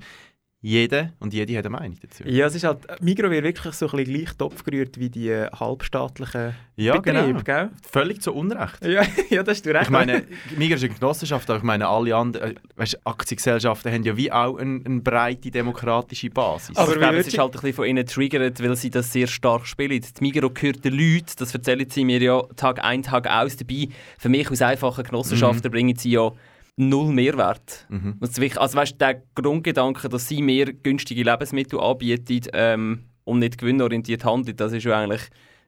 jeder 0.64 1.12
und 1.20 1.34
jede 1.34 1.58
hat 1.58 1.66
eine 1.66 1.78
Meinung 1.78 1.98
dazu. 2.02 2.24
Ja, 2.26 2.46
es 2.46 2.56
ist 2.56 2.64
halt, 2.64 2.80
Migros 3.02 3.30
wird 3.30 3.44
wirklich 3.44 3.74
so 3.74 3.86
ein 3.86 3.98
bisschen 3.98 4.14
gleich 4.16 4.34
Topf 4.38 4.64
gerührt 4.64 4.98
wie 4.98 5.10
die 5.10 5.28
äh, 5.28 5.50
halbstaatlichen 5.52 6.56
Ja, 6.78 6.98
Betriebe, 6.98 7.34
genau. 7.34 7.44
gell? 7.44 7.70
Völlig 7.92 8.22
zu 8.22 8.34
Unrecht. 8.34 8.84
Ja, 8.86 9.02
ja, 9.30 9.44
das 9.44 9.58
ist 9.58 9.66
du 9.66 9.72
recht. 9.72 9.84
Ich 9.84 9.90
meine, 9.90 10.24
Migros 10.58 10.82
ist 10.82 10.90
eine 10.90 10.94
Genossenschaft, 10.98 11.50
aber 11.50 11.58
ich 11.58 11.66
meine, 11.66 11.86
alle 11.90 12.16
anderen, 12.16 12.52
äh, 12.52 12.56
weißt, 12.78 13.06
Aktiengesellschaften 13.06 13.92
haben 13.92 14.04
ja 14.04 14.16
wie 14.16 14.32
auch 14.32 14.58
eine, 14.58 14.82
eine 14.86 15.02
breite 15.02 15.52
demokratische 15.52 16.30
Basis. 16.30 16.78
Aber 16.78 16.94
ich 16.94 16.98
glaube, 16.98 17.18
es 17.18 17.28
ist 17.28 17.38
halt 17.38 17.50
ein 17.50 17.52
bisschen 17.52 17.74
von 17.74 17.86
ihnen 17.86 18.06
triggert, 18.06 18.64
weil 18.64 18.76
sie 18.78 18.90
das 18.90 19.12
sehr 19.12 19.28
stark 19.28 19.68
spielen. 19.68 20.02
Die 20.02 20.22
Migros 20.22 20.54
gehört 20.54 20.86
den 20.86 20.94
Leuten, 20.94 21.34
das 21.40 21.54
erzählen 21.54 21.90
sie 21.90 22.06
mir 22.06 22.22
ja 22.22 22.42
Tag 22.56 22.82
ein, 22.82 23.04
Tag 23.04 23.30
aus 23.30 23.58
dabei. 23.58 23.90
Für 24.18 24.30
mich 24.30 24.50
als 24.50 24.62
einfacher 24.62 25.04
Genossenschafter 25.04 25.70
bringen 25.70 25.98
sie 25.98 26.12
ja 26.12 26.32
null 26.76 27.14
Mehrwert. 27.14 27.86
Mhm. 27.90 28.18
Also 28.20 28.78
weißt, 28.78 29.00
der 29.00 29.24
Grundgedanke, 29.36 30.10
dass 30.10 30.28
sie 30.28 30.42
mehr 30.42 30.74
günstige 30.74 31.24
Lebensmittel 31.24 31.80
anbieten 31.80 32.42
ähm, 32.54 33.04
und 33.24 33.40
nicht 33.40 33.58
gewinnorientiert 33.58 34.26
handeln, 34.26 34.58
das 34.58 34.74
ist 34.74 34.84
ja 34.84 35.00
eigentlich, 35.00 35.22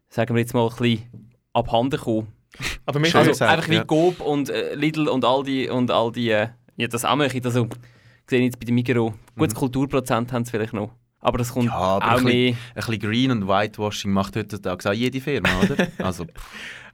sagen 0.10 0.36
wir 0.36 0.41
jetzt 0.41 0.54
mal, 0.54 0.68
ein 0.68 0.76
bisschen 0.76 1.30
abhanden 1.54 1.98
gekommen. 1.98 2.28
aber 2.86 3.00
Also 3.00 3.30
gesagt, 3.30 3.52
einfach 3.52 3.70
wie 3.70 3.76
ja. 3.76 3.84
Coop 3.84 4.22
und 4.22 4.50
äh, 4.50 4.76
Lidl 4.76 5.08
und 5.08 5.26
all 5.26 5.44
die, 5.44 5.70
und 5.70 5.91
all 5.91 6.12
die 6.12 6.30
äh, 6.30 6.48
ja, 6.78 6.88
das 6.88 7.06
auch 7.06 7.15
möchte. 7.15 7.44
Also, 7.44 7.68
gesehen 8.26 8.44
jetzt 8.44 8.60
bei 8.60 8.65
den 8.65 8.76
Migros. 8.76 9.13
Gutes 9.38 9.56
Kulturprozent 9.56 10.32
haben 10.32 10.46
sie 10.46 10.52
vielleicht 10.52 10.74
noch. 10.74 10.91
Aber 11.20 11.38
das 11.38 11.54
kommt 11.54 11.65
Mhm. 11.65 11.72
Ja, 11.72 11.78
aber 11.78 12.13
auch 12.13 12.18
ein 12.18 12.24
mehr... 12.24 12.34
bisschen, 12.34 12.58
ein 12.70 12.76
bisschen 12.76 13.00
Green 13.00 13.32
und 13.32 13.48
Whitewashing 13.48 14.12
macht 14.12 14.36
heutzutage 14.36 14.89
auch 14.89 14.94
jede 14.94 15.22
Firma, 15.22 15.50
oder? 15.62 15.88
Also, 15.98 16.26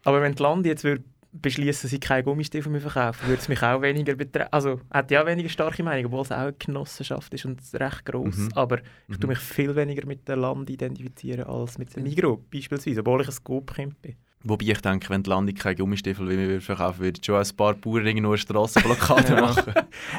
Aber 0.04 0.22
wenn 0.22 0.36
die 0.36 0.44
Land 0.44 0.66
jetzt 0.66 0.84
würde 0.84 1.04
beschließen, 1.34 1.90
sie 1.90 2.00
keine 2.00 2.24
Gummistiefel 2.24 2.72
mehr 2.72 2.82
verkaufen, 2.82 3.28
würde 3.28 3.42
es 3.42 3.48
mich 3.48 3.62
auch 3.64 3.82
weniger 3.82 4.16
betreffen. 4.16 4.50
Also, 4.52 4.82
hat 4.92 5.12
ja 5.12 5.26
weniger 5.26 5.50
starke 5.50 5.82
Meinung, 5.84 6.08
obwohl 6.08 6.22
es 6.22 6.32
auch 6.32 6.38
eine 6.38 6.54
Genossenschaft 6.54 7.34
ist 7.34 7.46
und 7.46 7.62
recht 7.74 8.06
gross. 8.06 8.38
Mhm. 8.38 8.50
Aber 8.56 8.80
ich 9.08 9.18
tue 9.18 9.28
Mhm. 9.28 9.30
mich 9.30 9.40
viel 9.40 9.76
weniger 9.76 10.06
mit 10.06 10.28
dem 10.28 10.40
Land 10.40 10.70
identifizieren 10.70 11.46
als 11.46 11.78
mit 11.78 11.96
dem 11.96 12.04
Migros, 12.04 12.40
beispielsweise, 12.52 13.00
obwohl 13.00 13.22
ich 13.22 13.30
ein 13.30 13.36
Coop-Kind 13.44 14.02
bin. 14.02 14.16
Wobei 14.44 14.66
ich 14.68 14.82
denke, 14.82 15.10
wenn 15.10 15.24
die 15.24 15.30
Landung 15.30 15.56
keine 15.56 15.76
Gummistiefel 15.76 16.28
wie 16.30 16.38
wir 16.38 16.62
verkaufen 16.62 17.00
würden, 17.00 17.24
schon 17.24 17.36
ein 17.36 17.56
paar 17.56 17.74
Bauern 17.76 18.06
irgendwo 18.08 18.30
eine 18.30 18.38
Strassenblockade 18.38 19.34
Ja. 19.36 19.42
machen. 19.42 19.74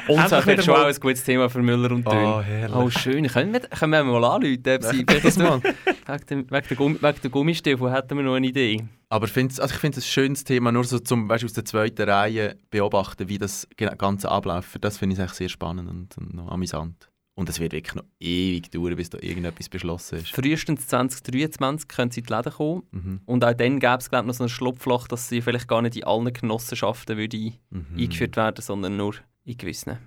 Und 0.07 0.31
das 0.31 0.45
wäre 0.45 0.61
schon 0.61 0.73
mal- 0.73 0.83
auch 0.83 0.87
ein 0.87 0.99
gutes 0.99 1.23
Thema 1.23 1.49
für 1.49 1.61
Müller 1.61 1.91
und 1.91 2.05
Dünn. 2.07 2.17
Oh, 2.17 2.41
herrlich. 2.41 2.75
Oh, 2.75 2.89
schön. 2.89 3.27
Können 3.27 3.53
wir, 3.53 3.59
können 3.61 3.91
wir 3.91 4.03
mal 4.03 4.23
anrufen, 4.23 4.63
ob 4.65 4.83
sie 4.83 4.99
wegen, 5.07 6.25
dem, 6.29 6.51
wegen, 6.51 6.67
der 6.69 6.77
Gummi, 6.77 6.97
wegen 7.01 7.17
der 7.21 7.31
Gummistiefel 7.31 7.91
hätten 7.91 8.17
wir 8.17 8.23
noch 8.23 8.35
eine 8.35 8.47
Idee. 8.47 8.83
Aber 9.09 9.27
ich 9.27 9.31
finde 9.31 9.61
also 9.61 9.73
ich 9.73 9.79
finde 9.79 9.99
es 9.99 10.05
ein 10.05 10.07
schönes 10.07 10.43
Thema, 10.43 10.71
nur 10.71 10.83
so 10.83 10.97
zum, 10.99 11.29
weißt, 11.29 11.45
aus 11.45 11.53
der 11.53 11.65
zweiten 11.65 12.09
Reihe 12.09 12.55
beobachten, 12.71 13.29
wie 13.29 13.37
das 13.37 13.67
Ganze 13.97 14.29
abläuft. 14.29 14.77
Das 14.81 14.97
finde 14.97 15.13
ich 15.13 15.19
eigentlich 15.19 15.33
sehr 15.33 15.49
spannend 15.49 15.89
und, 15.89 16.17
und 16.17 16.33
noch 16.33 16.49
amüsant. 16.51 17.09
Und 17.35 17.49
es 17.49 17.59
wird 17.59 17.73
wirklich 17.73 17.95
noch 17.95 18.03
ewig 18.19 18.69
dauern, 18.69 18.95
bis 18.95 19.09
da 19.09 19.17
irgendetwas 19.19 19.67
beschlossen 19.67 20.19
ist. 20.19 20.29
Frühestens 20.29 20.85
2023 20.87 21.87
können 21.87 22.11
sie 22.11 22.19
in 22.19 22.25
die 22.27 22.33
Läden 22.33 22.53
kommen. 22.53 22.83
Mhm. 22.91 23.21
Und 23.25 23.43
auch 23.43 23.53
dann 23.53 23.79
gäbe 23.79 23.97
es 23.97 24.09
glaube 24.09 24.25
ich, 24.25 24.27
noch 24.27 24.33
so 24.35 24.43
ein 24.43 24.49
Schlupfloch, 24.49 25.07
dass 25.07 25.29
sie 25.29 25.41
vielleicht 25.41 25.67
gar 25.67 25.81
nicht 25.81 25.95
in 25.95 26.03
allen 26.03 26.31
Genossenschaften 26.31 27.17
würde 27.17 27.53
Mhm. 27.71 27.85
eingeführt 27.97 28.35
werden, 28.37 28.61
sondern 28.61 28.97
nur 28.97 29.15
in 29.45 29.57
gewissen. 29.57 29.97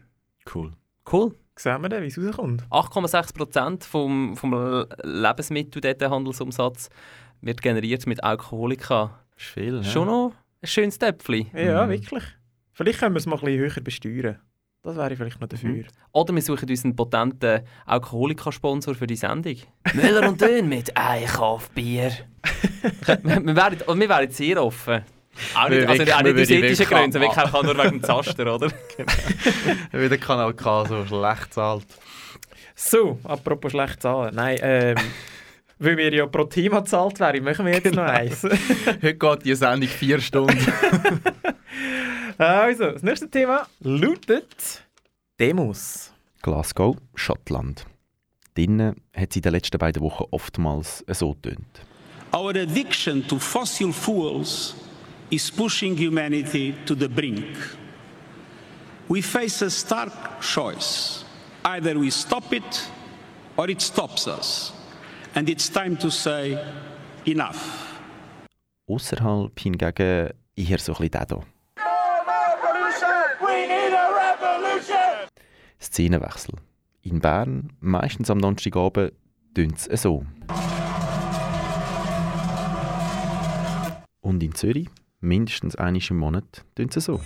Cool. 0.55 0.73
Cool. 1.13 1.35
Sehen 1.59 1.83
wir 1.83 1.89
dann, 1.89 2.03
wie 2.03 2.07
es 2.09 2.19
rauskommt. 2.19 2.65
8,6% 2.71 3.83
vom, 3.85 4.37
vom 4.37 4.53
Le- 4.53 4.89
Lebensmittelhandelsumsatz 5.03 6.91
wird 7.41 7.63
generiert 7.63 8.07
mit 8.07 8.23
Alkoholika. 8.23 9.19
Das 9.35 9.45
ist 9.45 9.53
viel. 9.53 9.83
Schon 9.85 10.07
noch 10.09 10.33
ein 10.63 10.67
schönes 10.69 10.99
Töpfchen. 10.99 11.49
Ja, 11.55 11.87
Mhm. 11.87 11.91
wirklich. 11.91 12.25
Vielleicht 12.73 12.99
können 13.01 13.15
wir 13.15 13.19
es 13.19 13.27
mal 13.27 13.37
ein 13.39 13.45
bisschen 13.45 13.59
höher 13.59 13.83
besteuern. 13.83 14.39
Das 14.87 14.95
wäre 14.95 15.11
ich 15.11 15.19
vielleicht 15.19 15.41
noch 15.41 15.49
dafür. 15.49 15.83
Oder 16.13 16.33
wir 16.33 16.43
suchen 16.43 16.71
uns 16.71 16.85
einen 16.85 16.95
potenten 16.95 17.63
Alkoholika-Sponsor 17.87 18.95
für 18.95 19.09
die 19.09 19.17
Sendung. 19.17 19.57
Müller 19.95 20.29
und 20.29 20.41
Dön 20.41 20.69
mit 20.69 20.97
Einkaufbier. 20.97 22.13
wir, 23.05 23.19
wir, 23.45 23.57
wären, 23.57 23.83
und 23.85 23.99
wir 23.99 24.09
wären 24.09 24.31
sehr 24.31 24.63
offen. 24.63 25.03
Auch 25.57 25.69
nicht, 25.69 25.89
also 25.89 25.99
wirklich- 25.99 26.15
auch 26.15 26.23
nicht 26.23 26.37
wir 26.37 26.43
aus 26.43 26.51
ethischen 26.51 26.87
Gründen, 26.87 27.21
wirklich 27.21 27.37
einfach 27.37 27.63
nur 27.65 27.77
wegen 27.77 27.91
dem 27.91 28.03
Zaster, 28.05 28.55
oder? 28.55 28.69
Wie 29.93 30.09
der 30.09 30.19
Kanal 30.19 30.55
K 30.55 30.87
so 30.87 31.05
schlecht 31.05 31.53
zahlt. 31.53 31.87
So, 32.77 33.19
apropos 33.25 33.73
schlecht 33.73 34.01
zahlen. 34.01 34.37
Nein, 34.37 34.59
ähm, 34.63 34.97
weil 35.81 35.97
wir 35.97 36.15
ja 36.15 36.27
pro 36.27 36.45
Thema 36.45 36.79
gezahlt 36.79 37.19
wären, 37.19 37.43
machen 37.43 37.67
wir 37.67 37.73
jetzt 37.75 37.93
noch 37.93 38.05
eins. 38.05 38.45
Heute 38.45 39.15
geht 39.15 39.45
die 39.45 39.55
Sendung 39.57 39.89
vier 39.89 40.21
Stunden. 40.21 40.57
Also, 42.39 42.93
das 42.93 43.03
nächste 43.03 43.29
Thema 43.31 43.67
lautet 43.81 44.83
Demos. 45.39 46.13
Glasgow, 46.43 46.97
Schottland. 47.15 47.87
Drinnen 48.55 48.97
hat 49.15 49.33
sie 49.33 49.41
in 49.41 49.43
den 49.43 49.53
letzten 49.53 49.79
beiden 49.79 50.03
Wochen 50.03 50.25
oftmals 50.31 51.05
so 51.09 51.35
tönt. 51.35 51.67
Our 52.33 52.51
addiction 52.51 53.27
to 53.29 53.39
fossil 53.39 53.93
fuels 53.93 54.75
is 55.31 55.51
pushing 55.51 55.97
humanity 55.97 56.75
to 56.87 56.95
the 56.95 57.09
brink. 57.09 57.57
We 59.09 59.23
face 59.23 59.63
a 59.63 59.71
stark 59.71 60.41
choice. 60.41 61.25
Either 61.65 61.99
we 61.99 62.11
stop 62.11 62.53
it 62.53 62.91
or 63.57 63.69
it 63.69 63.81
stops 63.81 64.27
us. 64.27 64.73
And 65.35 65.49
it's 65.49 65.71
time 65.71 65.97
to 65.99 66.11
say 66.11 66.59
enough. 67.25 67.99
Außerhalb 68.89 69.59
hingegen 69.59 70.31
eher 70.57 70.79
so 70.79 70.93
ein 70.95 71.09
bisschen 71.09 71.11
der 71.11 71.27
hier. 71.27 71.47
Szenenwechsel. 75.87 76.55
In 77.03 77.21
Bern, 77.21 77.73
meistens 77.81 78.31
am 78.31 78.41
Donnerstagabend, 78.41 79.13
tönt 79.55 79.87
es 79.89 80.03
so. 80.03 80.27
Und 84.21 84.43
in 84.43 84.55
Zürich, 84.55 84.89
mindestens 85.21 85.77
einmal 85.77 86.03
im 86.11 86.19
Monat, 86.19 86.65
tönt 86.75 86.97
es 86.97 87.05
so. 87.05 87.21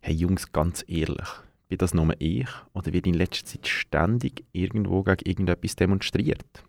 Hey 0.00 0.14
Jungs, 0.14 0.52
ganz 0.52 0.84
ehrlich, 0.86 1.28
bin 1.68 1.78
das 1.78 1.94
nur 1.94 2.14
ich 2.20 2.48
oder 2.72 2.92
wird 2.92 3.06
in 3.08 3.14
letzter 3.14 3.46
Zeit 3.46 3.66
ständig 3.66 4.44
irgendwo 4.52 5.02
gegen 5.02 5.28
irgendetwas 5.28 5.74
demonstriert? 5.76 6.64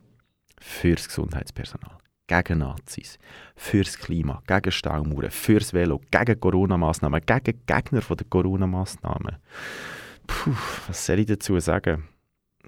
Fürs 0.59 1.07
Gesundheitspersonal, 1.07 1.97
gegen 2.31 2.59
Nazis, 2.59 3.19
fürs 3.55 3.97
Klima, 3.97 4.41
gegen 4.47 4.71
Staumauern, 4.71 5.31
fürs 5.31 5.73
Velo, 5.73 5.99
gegen 6.11 6.39
Corona-Massnahmen, 6.39 7.21
gegen 7.25 7.59
Gegner 7.65 8.01
von 8.01 8.15
der 8.15 8.27
Corona-Massnahmen. 8.29 9.35
Puh, 10.27 10.55
was 10.87 11.05
soll 11.05 11.19
ich 11.19 11.25
dazu 11.25 11.59
sagen? 11.59 12.03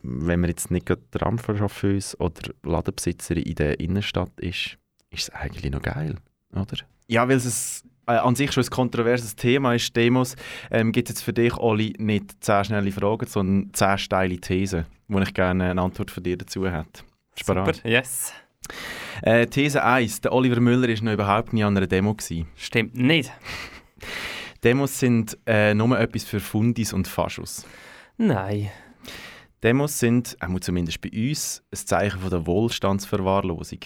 Wenn 0.02 0.42
man 0.42 0.50
jetzt 0.50 0.70
nicht 0.70 0.86
gerade 0.86 1.02
Tramchauffeuse 1.12 2.18
oder 2.18 2.52
Ladenbesitzerin 2.64 3.44
in 3.44 3.56
der 3.56 3.80
Innenstadt 3.80 4.38
ist, 4.42 4.78
ist 5.10 5.30
es 5.30 5.30
eigentlich 5.30 5.72
noch 5.72 5.82
geil, 5.82 6.18
oder? 6.52 6.78
Ja, 7.08 7.30
weil 7.30 7.38
es 7.38 7.84
äh, 8.06 8.14
an 8.14 8.36
sich 8.36 8.52
schon 8.52 8.64
ein 8.64 8.70
kontroverses 8.70 9.38
Thema 9.38 9.76
ist, 9.76 9.96
Demos, 9.96 10.36
ähm, 10.72 10.92
gibt 10.92 11.10
es 11.10 11.16
jetzt 11.16 11.24
für 11.24 11.32
dich, 11.32 11.56
Oli, 11.56 11.94
nicht 12.00 12.44
10 12.44 12.66
schnelle 12.66 12.92
Fragen, 12.92 13.28
sondern 13.28 13.74
10 13.74 13.98
steile 13.98 14.38
Thesen, 14.40 14.88
wo 15.08 15.20
ich 15.20 15.34
gerne 15.34 15.72
eine 15.72 15.82
Antwort 15.82 16.12
von 16.12 16.22
dir 16.22 16.38
dazu 16.38 16.68
hätte. 16.70 17.04
Super, 17.42 17.72
yes. 17.86 18.34
Äh, 19.22 19.48
These 19.48 19.84
1. 19.84 20.22
Der 20.22 20.34
Oliver 20.34 20.60
Müller 20.60 20.88
war 20.88 21.04
noch 21.04 21.14
überhaupt 21.14 21.54
nie 21.54 21.64
an 21.64 21.78
einer 21.78 21.88
Demo. 21.88 22.14
Gewesen. 22.14 22.48
Stimmt 22.56 22.96
nicht. 22.96 23.32
Demos 24.64 25.00
sind 25.00 25.38
äh, 25.46 25.74
nur 25.74 26.00
etwas 26.00 26.24
für 26.24 26.40
Fundis 26.40 26.94
und 26.94 27.08
Faschus. 27.08 27.66
Nein. 28.18 28.70
Demos 29.62 30.00
sind, 30.00 30.38
auch 30.42 30.60
zumindest 30.60 31.02
bei 31.02 31.10
uns, 31.10 31.64
ein 31.72 31.78
Zeichen 31.78 32.20
von 32.20 32.30
der 32.30 32.46
Wohlstandsverwahrlosung. 32.46 33.80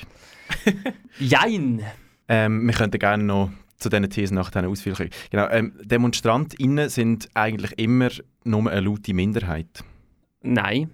Jein! 1.20 1.84
Ähm, 2.28 2.68
wir 2.68 2.74
könnten 2.74 3.00
gerne 3.00 3.24
noch 3.24 3.52
zu 3.78 3.90
diesen 3.90 4.10
Thesen 4.10 4.36
nachher 4.36 4.68
ausführlich. 4.68 5.12
Genau, 5.30 5.48
ähm, 5.50 5.74
DemonstrantInnen 5.84 6.90
sind 6.90 7.30
eigentlich 7.36 7.78
immer 7.78 8.10
nur 8.44 8.70
eine 8.70 8.82
laute 8.82 9.14
Minderheit. 9.14 9.84
Nein. 10.42 10.92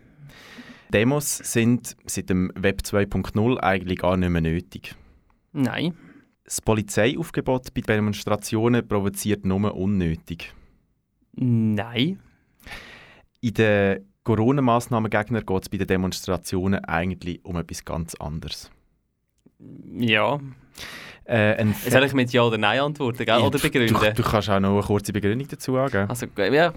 Demos 0.94 1.38
sind 1.38 1.98
seit 2.06 2.30
dem 2.30 2.52
Web 2.56 2.82
2.0 2.84 3.58
eigentlich 3.58 3.98
gar 4.00 4.16
nicht 4.16 4.30
mehr 4.30 4.42
nötig. 4.42 4.96
Nein. 5.52 5.96
Das 6.44 6.62
Polizeiaufgebot 6.62 7.74
bei 7.74 7.82
Demonstrationen 7.82 8.88
provoziert 8.88 9.44
nur 9.46 9.76
unnötig. 9.76 10.54
Nein. 11.36 12.20
In 13.42 13.54
den 13.56 14.06
Corona-Massnahmen-Gegner 14.24 15.42
geht 15.42 15.64
es 15.64 15.70
bei 15.70 15.78
den 15.78 15.88
Demonstrationen 15.88 16.86
eigentlich 16.86 17.44
um 17.44 17.58
etwas 17.58 17.84
ganz 17.84 18.14
anderes. 18.16 18.72
Ja. 19.98 20.40
Äh, 21.26 21.56
ein 21.56 21.74
Soll 21.74 22.04
ich 22.04 22.14
mit 22.14 22.34
Ja 22.34 22.44
oder 22.44 22.58
Nein 22.58 22.80
antworten, 22.80 23.26
gell? 23.26 23.40
oder 23.40 23.58
begründen? 23.58 23.94
Du, 23.94 24.14
du, 24.14 24.24
kannst 24.24 24.50
auch 24.50 24.60
noch 24.60 24.74
eine 24.74 24.82
kurze 24.82 25.14
Begründung 25.14 25.48
dazu 25.48 25.78
angeben. 25.78 26.10
Also, 26.10 26.26
ja, 26.38 26.74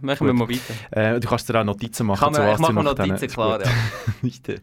machen 0.00 0.26
wir 0.26 0.32
mal 0.32 0.48
weiter. 0.48 1.14
Äh, 1.16 1.20
du 1.20 1.28
kannst 1.28 1.48
dir 1.48 1.60
auch 1.60 1.64
Notizen 1.64 2.06
machen. 2.06 2.18
Kann 2.18 2.32
man, 2.32 2.42
zu 2.42 2.52
ich 2.54 2.58
mache 2.58 2.72
mir 2.72 2.82
Notizen, 2.82 3.28
klar, 3.28 3.60
ja. 3.62 3.70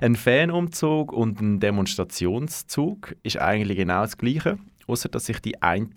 ein 0.00 0.16
Fanumzug 0.16 1.12
und 1.12 1.40
ein 1.40 1.60
Demonstrationszug 1.60 3.16
ist 3.22 3.38
eigentlich 3.38 3.76
genau 3.76 4.00
das 4.02 4.16
Gleiche, 4.16 4.58
außer 4.86 5.10
dass 5.10 5.26
sich 5.26 5.40
die 5.40 5.60
einen 5.60 5.90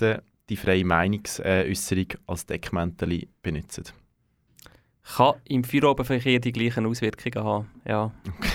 die 0.50 0.58
freie 0.58 0.84
Meinungsäußerung 0.84 2.08
als 2.28 2.46
Deckmäntel 2.46 3.28
benutzen. 3.42 3.86
Kann 5.16 5.36
im 5.46 5.64
Feierabendverkehr 5.64 6.40
die 6.40 6.54
gleichen 6.54 6.86
Auswirkungen 6.86 7.46
haben, 7.46 7.70
ja. 7.86 8.12
Okay. 8.28 8.50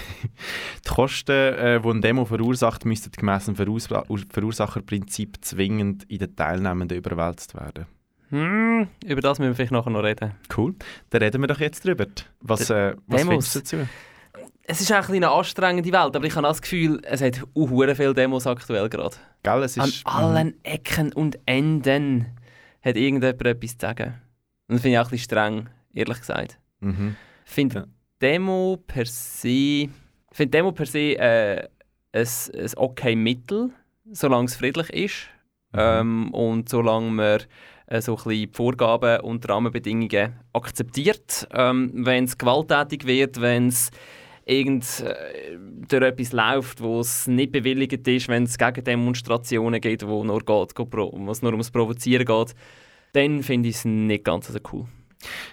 Die 0.85 0.89
Kosten, 0.89 1.33
äh, 1.33 1.81
die 1.81 1.89
ein 1.89 2.01
Demo 2.01 2.25
verursacht, 2.25 2.85
müssten 2.85 3.13
gemäss 3.13 3.45
dem 3.45 3.57
Verurs 3.57 3.89
Verursacherprinzip 4.31 5.45
zwingend 5.45 6.05
in 6.05 6.19
den 6.19 6.35
Teilnehmenden 6.35 6.97
überwälzt 6.97 7.55
werden. 7.55 7.87
Hm, 8.31 8.89
über 9.05 9.21
das 9.21 9.39
müssen 9.39 9.51
wir 9.51 9.57
vielleicht 9.57 9.73
nachher 9.73 9.91
noch 9.91 10.03
reden. 10.03 10.33
Cool, 10.57 10.75
dann 11.11 11.23
reden 11.23 11.41
wir 11.43 11.49
doch 11.49 11.61
jetzt 11.61 11.85
drüber. 11.85 12.07
Was, 12.41 12.71
äh, 12.71 12.95
was 13.07 13.23
findest 13.23 13.55
du 13.55 13.59
dazu? 13.61 13.77
Es 14.71 14.81
ist 14.83 14.93
auch 14.93 15.09
eine 15.09 15.31
anstrengende 15.31 15.93
Welt, 15.93 16.15
aber 16.15 16.25
ich 16.25 16.35
habe 16.35 16.47
das 16.47 16.61
Gefühl, 16.61 17.01
es 17.05 17.23
hat 17.23 17.43
auch 17.55 17.69
viele 17.69 18.13
Demos 18.15 18.47
aktuell 18.47 18.89
gerade. 18.91 19.17
Gell, 19.43 19.63
es 19.63 19.79
ist... 19.79 20.07
An 20.07 20.25
allen 20.25 20.65
Ecken 20.65 21.13
und 21.13 21.39
Enden 21.47 22.27
hat 22.83 22.97
irgendjemand 22.97 23.47
etwas 23.47 23.79
zu 23.79 23.87
sagen. 23.87 24.15
Und 24.69 24.75
das 24.75 24.83
finde 24.83 24.97
ich 24.97 24.99
auch 24.99 25.07
ein 25.07 25.11
bisschen 25.11 25.25
streng, 25.25 25.69
ehrlich 25.95 26.18
gesagt. 26.18 26.59
Mhm. 26.80 27.16
Ich 27.45 27.53
finde 27.53 27.76
ja. 27.76 27.84
Demo 28.20 28.78
per 28.86 29.07
se 29.07 29.89
ich 30.30 30.36
finde 30.36 30.51
Demo 30.51 30.72
per 30.72 30.86
se 30.86 31.18
äh, 31.18 31.68
ein, 32.12 32.26
ein 32.55 32.70
okay 32.76 33.16
Mittel, 33.16 33.70
solange 34.11 34.47
es 34.47 34.57
friedlich 34.57 34.91
ist 34.91 35.28
mhm. 35.72 35.78
ähm, 35.80 36.34
und 36.34 36.68
solange 36.68 37.11
man 37.11 37.41
äh, 37.86 38.01
so 38.01 38.16
ein 38.16 38.24
bisschen 38.24 38.53
Vorgaben 38.53 39.20
und 39.20 39.49
Rahmenbedingungen 39.49 40.34
akzeptiert. 40.53 41.49
Ähm, 41.53 41.91
wenn 41.95 42.24
es 42.24 42.36
gewalttätig 42.36 43.07
wird, 43.07 43.41
wenn 43.41 43.68
es 43.68 43.91
irgend 44.45 45.01
äh, 45.01 45.57
durch 45.89 46.05
etwas 46.05 46.32
läuft, 46.32 46.80
wo 46.82 47.01
es 47.01 47.26
nicht 47.26 47.53
bewilligt 47.53 48.07
ist, 48.07 48.28
wenn 48.28 48.45
es 48.45 48.59
gegen 48.59 48.84
Demonstrationen 48.84 49.80
geht, 49.80 50.07
wo, 50.07 50.24
nur 50.24 50.41
geht, 50.41 50.72
wo 50.76 51.30
es 51.30 51.43
nur 51.43 51.53
ums 51.53 51.70
Provozieren 51.70 52.24
geht, 52.24 52.55
dann 53.12 53.43
finde 53.43 53.68
ich 53.68 53.76
es 53.76 53.84
nicht 53.84 54.24
ganz 54.24 54.49
so 54.49 54.59
cool. 54.72 54.86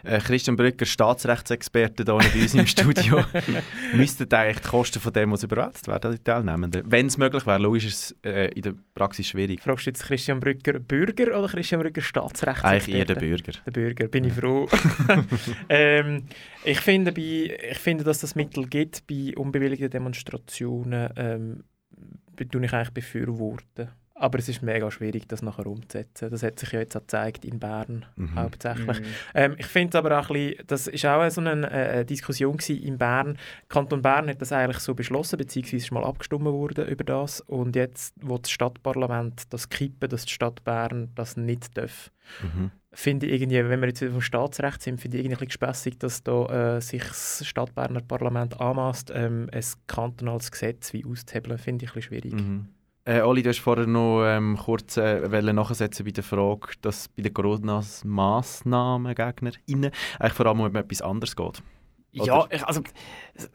Äh, 0.04 0.20
Christian 0.20 0.56
Brücker, 0.56 0.86
Staatsrechtsexperte 0.86 2.04
hier 2.04 2.14
bei 2.14 2.42
uns 2.42 2.54
im 2.54 2.68
Studio. 2.68 3.24
Müssten 3.94 4.32
eigentlich 4.34 4.60
die 4.60 4.68
Kosten 4.68 5.00
von 5.00 5.14
dem 5.14 5.34
überwälzt 5.34 5.88
werden, 5.88 6.12
die 6.12 6.24
Teilnehmenden? 6.24 6.84
Wenn 6.86 7.08
es 7.08 7.18
möglich 7.18 7.46
wäre, 7.46 7.60
logisch 7.60 7.86
ist 7.86 8.12
es 8.12 8.16
äh, 8.24 8.52
in 8.54 8.62
der 8.62 8.76
Praxis 8.94 9.28
schwierig. 9.28 9.62
Fragst 9.62 9.86
du 9.86 9.90
jetzt 9.90 10.04
Christian 10.04 10.40
Brücker 10.40 10.80
Bürger 10.80 11.38
oder 11.38 11.48
Christian 11.48 11.82
Brücker 11.82 12.02
Staatsrechtsexperte? 12.02 12.68
Eigentlich 12.68 12.96
eher 12.96 13.06
der 13.06 13.16
Bürger. 13.16 13.54
Der 13.66 13.72
Bürger, 13.72 14.08
bin 14.08 14.26
ich 14.26 14.34
froh. 14.34 14.68
ähm, 15.70 16.24
ich, 16.64 16.80
finde, 16.80 17.12
bei, 17.12 17.58
ich 17.72 17.80
finde, 17.80 18.04
dass 18.04 18.20
das 18.20 18.36
Mittel 18.36 18.68
gibt 18.68 19.08
bei 19.08 19.34
unbewilligten 19.36 19.90
Demonstrationen, 19.90 21.10
ähm, 21.16 21.64
tue 22.52 22.66
ich 22.66 22.74
eigentlich 22.74 22.92
befürworten. 22.92 23.90
Aber 24.18 24.40
es 24.40 24.48
ist 24.48 24.62
mega 24.62 24.90
schwierig, 24.90 25.28
das 25.28 25.42
nachher 25.42 25.68
umzusetzen. 25.68 26.30
Das 26.32 26.42
hat 26.42 26.58
sich 26.58 26.72
ja 26.72 26.80
jetzt 26.80 26.96
auch 26.96 27.02
gezeigt 27.02 27.44
in 27.44 27.60
Bern 27.60 28.06
mhm. 28.16 28.36
hauptsächlich. 28.36 29.02
Mhm. 29.02 29.06
Ähm, 29.34 29.56
ich 29.58 29.66
finde 29.66 29.98
aber 29.98 30.18
auch 30.18 30.30
ein 30.30 30.34
bisschen, 30.34 30.68
das 30.68 30.88
war 31.04 31.28
auch 31.28 31.30
so 31.30 31.42
eine 31.42 31.70
äh, 31.70 32.06
Diskussion 32.06 32.58
in 32.70 32.98
Bern. 32.98 33.38
Kanton 33.68 34.02
Bern 34.02 34.30
hat 34.30 34.42
das 34.42 34.54
eigentlich 34.54 34.80
so 34.80 34.96
beschlossen, 34.96 35.38
beziehungsweise 35.38 35.78
ist 35.78 35.92
mal 35.92 36.06
abgestimmt 36.06 36.46
worden 36.46 36.88
über 36.88 37.04
das. 37.04 37.42
Und 37.42 37.76
jetzt 37.76 38.16
wo 38.22 38.38
das 38.38 38.52
Stadtparlament 38.52 39.54
das 39.54 39.68
kippen, 39.68 40.10
dass 40.10 40.24
die 40.24 40.32
Stadt 40.32 40.64
Bern 40.64 41.12
das 41.16 41.36
nicht 41.36 41.78
darf. 41.78 42.10
Mhm. 42.42 42.72
Finde 42.94 43.26
ich 43.26 43.42
irgendwie, 43.42 43.68
wenn 43.68 43.82
wir 43.82 43.90
jetzt 43.90 44.00
wieder 44.00 44.14
vom 44.14 44.22
Staatsrecht 44.22 44.82
sind, 44.82 45.02
finde 45.02 45.18
ich 45.18 45.26
irgendwie 45.26 45.36
ein 45.36 45.48
bisschen 45.48 45.68
gespässig, 45.68 46.00
dass 46.00 46.24
da, 46.24 46.78
äh, 46.78 46.82
sich 46.82 47.04
das 47.04 47.46
Stadtberner 47.46 48.00
Parlament 48.00 48.62
anmaßt, 48.62 49.12
ähm, 49.14 49.50
ein 49.52 49.64
kantonales 49.88 50.50
Gesetz 50.50 50.94
wie 50.94 51.04
auszuhebeln, 51.04 51.58
finde 51.58 51.84
ich 51.84 51.92
ein 51.92 51.96
bisschen 51.96 52.22
schwierig. 52.22 52.34
Äh, 53.08 53.22
Oli, 53.22 53.44
du 53.44 53.50
hast 53.50 53.60
vorher 53.60 53.86
noch 53.86 54.26
ähm, 54.26 54.58
kurz 54.58 54.98
äh, 54.98 55.54
nachsetzen 55.54 56.06
bei 56.06 56.12
der 56.12 56.24
Frage, 56.24 56.70
dass 56.82 57.08
bei 57.10 57.22
den 57.22 57.36
Corona-Massnahmen-GegnerInnen 57.36 59.92
eigentlich 60.20 60.34
vor 60.34 60.48
allem 60.48 60.62
um 60.62 60.76
etwas 60.76 61.04
anderes 61.04 61.36
geht. 61.36 61.62
Oder? 62.16 62.26
Ja, 62.26 62.48
ich, 62.50 62.66
also 62.66 62.82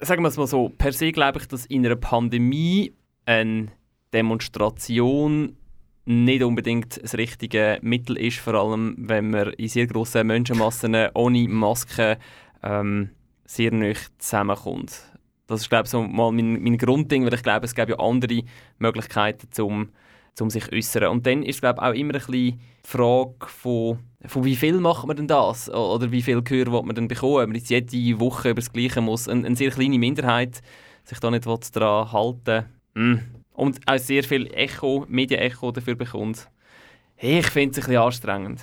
sagen 0.00 0.22
wir 0.22 0.28
es 0.28 0.36
mal 0.36 0.46
so, 0.46 0.68
per 0.68 0.92
se 0.92 1.10
glaube 1.10 1.40
ich, 1.40 1.48
dass 1.48 1.66
in 1.66 1.84
einer 1.84 1.96
Pandemie 1.96 2.94
eine 3.26 3.72
Demonstration 4.12 5.56
nicht 6.04 6.44
unbedingt 6.44 7.02
das 7.02 7.16
richtige 7.16 7.80
Mittel 7.82 8.18
ist, 8.18 8.38
vor 8.38 8.54
allem 8.54 8.94
wenn 8.98 9.30
man 9.30 9.52
in 9.54 9.68
sehr 9.68 9.88
grossen 9.88 10.28
Menschenmassen 10.28 10.94
ohne 11.14 11.48
Maske 11.48 12.18
ähm, 12.62 13.10
sehr 13.46 13.72
nicht 13.72 14.12
zusammenkommt. 14.22 15.09
Das 15.50 15.62
ist, 15.62 15.68
glaube 15.68 15.86
ich, 15.86 15.90
so 15.90 16.02
mal 16.02 16.30
mein, 16.30 16.62
mein 16.62 16.78
Grundding, 16.78 17.24
weil 17.26 17.34
ich 17.34 17.42
glaube, 17.42 17.66
es 17.66 17.74
gibt 17.74 17.90
ja 17.90 17.98
andere 17.98 18.42
Möglichkeiten, 18.78 19.48
zum, 19.50 19.88
zum 20.34 20.48
sich 20.48 20.72
äußern. 20.72 21.08
Und 21.08 21.26
dann 21.26 21.42
ist, 21.42 21.60
glaube 21.60 21.82
auch 21.82 21.92
immer 21.92 22.14
ein 22.14 22.20
bisschen 22.20 22.32
die 22.32 22.58
Frage 22.84 23.34
von, 23.46 23.98
von 24.26 24.44
wie 24.44 24.54
viel 24.54 24.78
macht 24.78 25.08
man 25.08 25.16
denn 25.16 25.26
das? 25.26 25.68
Oder 25.68 26.12
wie 26.12 26.22
viel 26.22 26.40
Gehör 26.42 26.70
will 26.70 26.82
man 26.84 26.94
denn 26.94 27.08
bekommen? 27.08 27.38
Wenn 27.38 27.48
man 27.48 27.56
jetzt 27.58 27.92
jede 27.92 28.20
Woche 28.20 28.50
über 28.50 28.60
das 28.60 28.72
Gleiche 28.72 29.00
muss, 29.00 29.28
eine, 29.28 29.44
eine 29.44 29.56
sehr 29.56 29.72
kleine 29.72 29.98
Minderheit 29.98 30.62
sich 31.02 31.18
da 31.18 31.30
nicht 31.32 31.46
daran 31.46 32.12
halten 32.12 32.66
mm. 32.94 33.14
und 33.54 33.80
auch 33.86 33.98
sehr 33.98 34.22
viel 34.22 34.46
Echo, 34.54 35.04
Medienecho 35.08 35.72
dafür 35.72 35.96
bekommt. 35.96 36.48
Hey, 37.16 37.40
ich 37.40 37.48
finde 37.48 37.72
es 37.72 37.78
ein 37.78 37.86
bisschen 37.86 38.02
anstrengend. 38.02 38.60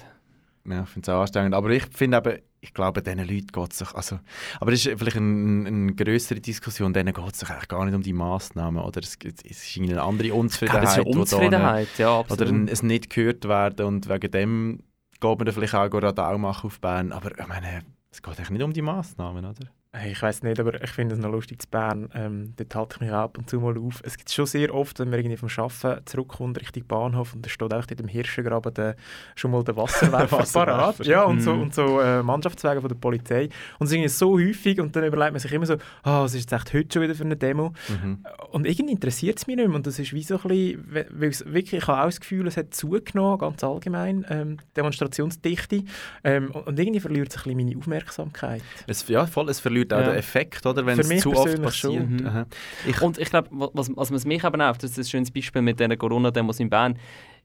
Ja, 0.64 0.84
ich 0.84 0.90
finde 0.90 1.12
es 1.12 1.14
auch 1.14 1.22
anstrengend. 1.22 1.54
Aber 1.54 1.70
ich 1.70 1.84
finde 1.92 2.18
eben, 2.18 2.42
ich 2.60 2.74
glaube, 2.74 3.02
diesen 3.02 3.20
Leuten 3.20 3.48
geht 3.48 3.72
es 3.72 3.78
sich, 3.78 3.94
also, 3.94 4.20
aber 4.60 4.72
das 4.72 4.86
ist 4.86 5.00
vielleicht 5.00 5.18
eine, 5.18 5.68
eine 5.68 5.94
größere 5.94 6.40
Diskussion, 6.40 6.94
denen 6.94 7.14
geht 7.14 7.34
es 7.34 7.40
sich 7.40 7.50
eigentlich 7.50 7.68
gar 7.68 7.86
nicht 7.86 7.94
um 7.94 8.02
die 8.02 8.14
Massnahmen 8.14 8.82
oder 8.84 9.02
es, 9.02 9.18
es 9.24 9.44
ist 9.44 9.78
eine 9.78 10.02
andere 10.02 10.34
Unzufriedenheit. 10.34 10.98
Ja, 10.98 11.04
eine 11.04 11.06
Unzufriedenheit, 11.06 11.98
ja, 11.98 12.20
absolut. 12.20 12.42
Oder 12.42 12.52
ein, 12.52 12.68
es 12.68 12.84
nicht 12.84 13.10
gehört 13.10 13.48
werden 13.48 13.86
und 13.86 14.10
wegen 14.10 14.32
dem 14.32 14.80
geht 15.20 15.38
man 15.38 15.46
dann 15.46 15.54
vielleicht 15.54 15.76
auch 15.76 15.94
Radau 15.94 16.38
machen 16.38 16.68
auf 16.68 16.80
Bern, 16.80 17.12
aber 17.12 17.38
ich 17.38 17.48
meine, 17.48 17.82
es 18.12 18.22
geht 18.22 18.38
eigentlich 18.38 18.50
nicht 18.50 18.64
um 18.64 18.74
die 18.74 18.82
Massnahmen, 18.82 19.46
oder? 19.46 19.72
Ich 20.06 20.22
weiß 20.22 20.44
nicht, 20.44 20.60
aber 20.60 20.82
ich 20.84 20.90
finde 20.92 21.16
es 21.16 21.22
noch 21.22 21.32
lustig 21.32 21.62
zu 21.62 21.68
Bern. 21.70 22.10
Ähm, 22.14 22.54
dort 22.58 22.76
halte 22.76 22.96
ich 22.96 23.02
mich 23.02 23.12
ab 23.12 23.38
und 23.38 23.50
zu 23.50 23.60
mal 23.60 23.78
auf. 23.78 24.02
Es 24.04 24.18
gibt 24.18 24.30
schon 24.32 24.46
sehr 24.46 24.74
oft, 24.74 25.00
wenn 25.00 25.10
man 25.10 25.20
irgendwie 25.20 25.38
vom 25.38 25.50
Arbeiten 25.58 26.06
zurückkommt, 26.06 26.60
Richtung 26.60 26.86
Bahnhof, 26.88 27.34
und 27.34 27.46
da 27.46 27.50
steht 27.50 27.74
auch 27.74 27.86
in 27.90 27.98
dem 27.98 28.08
Hirschengraben 28.08 28.74
der, 28.74 28.96
schon 29.36 29.52
mal 29.52 29.64
der 29.64 29.76
Wasserwerfer 29.78 30.44
parat. 30.54 31.06
Ja, 31.06 31.24
und 31.24 31.42
so, 31.42 31.54
mhm. 31.54 31.62
und 31.64 31.74
so 31.76 32.00
äh, 32.00 32.22
Mannschaftswagen 32.22 32.82
von 32.82 32.90
der 32.90 32.96
Polizei. 32.98 33.50
Und 33.80 33.88
es 33.88 33.94
ist 33.94 34.20
so 34.20 34.38
häufig 34.38 34.80
und 34.80 34.96
dann 34.96 35.04
überlegt 35.06 35.32
man 35.32 35.40
sich 35.40 35.52
immer 35.52 35.66
so, 35.66 35.76
oh, 35.76 35.78
was 36.04 36.34
ist 36.34 36.50
jetzt 36.50 36.54
echt 36.54 36.74
heute 36.74 36.88
schon 36.94 37.02
wieder 37.04 37.16
für 37.16 37.24
eine 37.24 37.36
Demo? 37.38 37.74
Mhm. 37.90 38.20
und 38.52 38.66
irgendwie 38.68 38.94
interessiert 38.94 39.38
es 39.40 39.48
mich 39.48 39.56
nicht 39.56 39.68
mehr. 39.68 39.76
Und 39.76 39.88
das 39.88 40.00
ist 40.00 40.14
wie 40.14 40.24
so 40.24 40.36
ein 40.36 40.42
bisschen, 40.48 40.94
we- 40.94 41.08
weil 41.12 41.30
es 41.30 41.46
wirklich, 41.46 41.82
ich 41.82 41.88
habe 41.88 42.02
auch 42.02 42.06
das 42.06 42.20
Gefühl, 42.20 42.46
es 42.48 42.58
hat 42.58 42.74
zugenommen, 42.74 43.38
ganz 43.40 43.64
allgemein, 43.64 44.26
ähm, 44.30 44.58
Demonstrationsdichte. 44.76 45.84
Ähm, 46.24 46.52
und, 46.52 46.68
und 46.68 46.80
irgendwie 46.80 47.00
verliert 47.00 47.30
es 47.30 47.38
ein 47.38 47.44
bisschen 47.44 47.58
meine 47.66 47.78
Aufmerksamkeit. 47.78 48.62
Es, 48.88 49.08
ja, 49.08 49.26
voll, 49.26 49.50
es 49.50 49.60
verliert 49.60 49.87
auch 49.94 50.00
Ja. 50.00 50.08
den 50.12 50.16
Effekt, 50.16 50.66
oder, 50.66 50.86
wenn 50.86 50.96
Für 50.96 51.02
es 51.02 51.08
mich 51.10 51.22
zu 51.22 51.30
oft 51.32 51.44
persönlich 51.44 51.64
passiert. 51.66 52.10
Mhm. 52.10 52.46
Ich, 52.88 53.02
Und 53.02 53.18
ich 53.18 53.30
glaube, 53.30 53.50
was, 53.52 53.90
was, 53.96 54.12
was 54.12 54.26
mich 54.26 54.44
eben 54.44 54.58
nervt, 54.58 54.84
das 54.84 54.92
ist 54.92 54.98
ein 54.98 55.06
schönes 55.06 55.32
Beispiel 55.32 55.62
mit 55.62 55.80
diesen 55.80 55.98
Corona-Demos 55.98 56.60
in 56.60 56.70
Bern. 56.70 56.98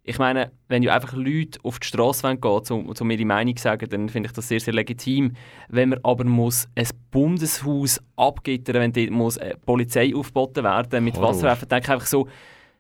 Ich 0.05 0.19
meine, 0.19 0.51
wenn 0.67 0.83
ja 0.83 0.95
einfach 0.95 1.13
Leute 1.15 1.61
auf 1.63 1.79
die 1.79 1.87
Straße 1.87 2.23
gehen 2.27 2.43
wollen, 2.43 2.87
um, 2.89 2.93
um 3.01 3.11
ihre 3.11 3.25
Meinung 3.25 3.57
zu 3.57 3.63
sagen, 3.63 3.89
dann 3.89 4.09
finde 4.09 4.27
ich 4.29 4.33
das 4.33 4.49
sehr, 4.49 4.59
sehr 4.59 4.75
legitim. 4.75 5.33
Wenn 5.69 5.91
man 5.91 6.01
aber 6.03 6.25
muss 6.25 6.67
ein 6.75 6.89
Bundeshaus 7.13 8.01
abgittern 8.17 8.75
wenn 8.77 8.93
dort 8.93 9.11
muss 9.11 9.39
eine 9.39 9.57
Polizei 9.59 10.13
aufgeboten 10.15 10.65
werden 10.65 11.05
mit 11.05 11.15
Horror. 11.17 11.29
Wasserwerfer, 11.31 11.67
denke 11.67 11.85
ich 11.85 11.91
einfach 11.93 12.07
so, 12.07 12.27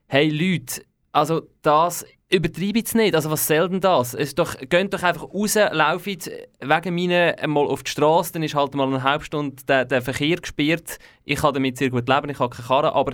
hey 0.09 0.29
Leute, 0.31 0.83
also 1.13 1.43
das 1.63 2.05
übertreibe 2.33 2.79
jetzt 2.79 2.95
nicht. 2.95 3.15
Also 3.15 3.31
was 3.31 3.47
soll 3.47 3.69
denn 3.69 3.81
das? 3.81 4.15
Es 4.15 4.35
doch, 4.35 4.57
geht 4.59 4.93
doch 4.93 5.03
einfach 5.03 5.33
raus, 5.33 5.55
lauft 5.55 6.07
wegen 6.07 6.95
meinen 6.95 7.35
einmal 7.39 7.67
auf 7.67 7.83
die 7.83 7.91
Straße, 7.91 8.33
dann 8.33 8.43
ist 8.43 8.55
halt 8.55 8.75
mal 8.75 8.89
eine 8.89 9.03
halbe 9.03 9.25
Stunde 9.25 9.63
der, 9.69 9.85
der 9.85 10.03
Verkehr 10.03 10.37
gesperrt. 10.37 10.99
Ich 11.25 11.41
kann 11.41 11.55
damit 11.55 11.77
sehr 11.77 11.91
gut 11.91 12.09
leben, 12.09 12.31
ich 12.31 12.39
habe 12.39 12.55
keine 12.55 12.67
Karre, 12.67 12.95
aber 12.95 13.13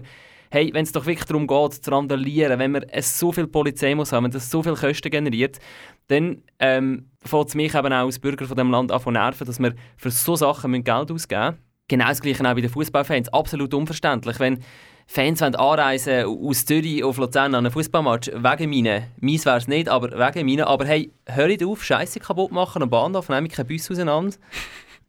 hey, 0.51 0.71
wenn 0.73 0.85
es 0.85 0.93
doch 0.93 1.05
wirklich 1.05 1.27
darum 1.27 1.47
geht, 1.47 1.85
zu 1.85 1.91
randalieren, 1.91 2.59
wenn 2.59 2.71
man 2.71 2.83
es 2.85 3.19
so 3.19 3.33
viel 3.33 3.47
Polizei 3.47 3.95
muss 3.95 4.13
haben, 4.13 4.25
wenn 4.25 4.31
das 4.31 4.51
so 4.51 4.63
viel 4.63 4.75
Kosten 4.75 5.11
generiert, 5.11 5.59
dann 6.07 6.43
ähm, 6.59 7.11
fängt 7.21 7.49
es 7.49 7.55
mich 7.55 7.75
eben 7.75 7.93
auch 7.93 8.07
als 8.07 8.19
Bürger 8.19 8.47
von 8.47 8.57
dem 8.57 8.71
Land 8.71 8.93
an 8.93 9.01
zu 9.01 9.11
nerven, 9.11 9.47
dass 9.47 9.59
wir 9.59 9.75
für 9.97 10.11
so 10.11 10.37
Sachen 10.37 10.73
Geld 10.85 11.11
ausgeben 11.11 11.45
müssen. 11.45 11.59
Genau 11.89 12.09
das 12.09 12.21
Gleiche 12.21 12.49
auch 12.49 12.55
bei 12.55 12.61
den 12.61 12.71
Fußballfans. 12.71 13.33
Absolut 13.33 13.73
unverständlich. 13.75 14.39
Wenn 14.39 14.63
Fans 15.11 15.41
wollen 15.41 15.55
anreisen 15.57 16.25
aus 16.27 16.67
Zürich 16.67 17.03
auf 17.03 17.17
Luzern 17.17 17.55
an 17.55 17.65
einen 17.65 17.73
Fußballmatch 17.73 18.29
wegen 18.29 18.69
meinen, 18.71 19.05
meins 19.21 19.47
wäre 19.47 19.57
es 19.57 19.67
nicht, 19.67 19.89
aber 19.89 20.11
wegen 20.11 20.47
meinen, 20.47 20.65
aber 20.65 20.85
hey, 20.85 21.11
hört 21.25 21.65
auf, 21.65 21.83
Scheiße 21.83 22.21
kaputt 22.21 22.53
machen 22.53 22.83
am 22.83 22.91
Bahnhof, 22.91 23.31
nehme 23.31 23.47
ich 23.47 23.55
keinen 23.55 23.69
Bus 23.69 23.91
auseinander. 23.91 24.37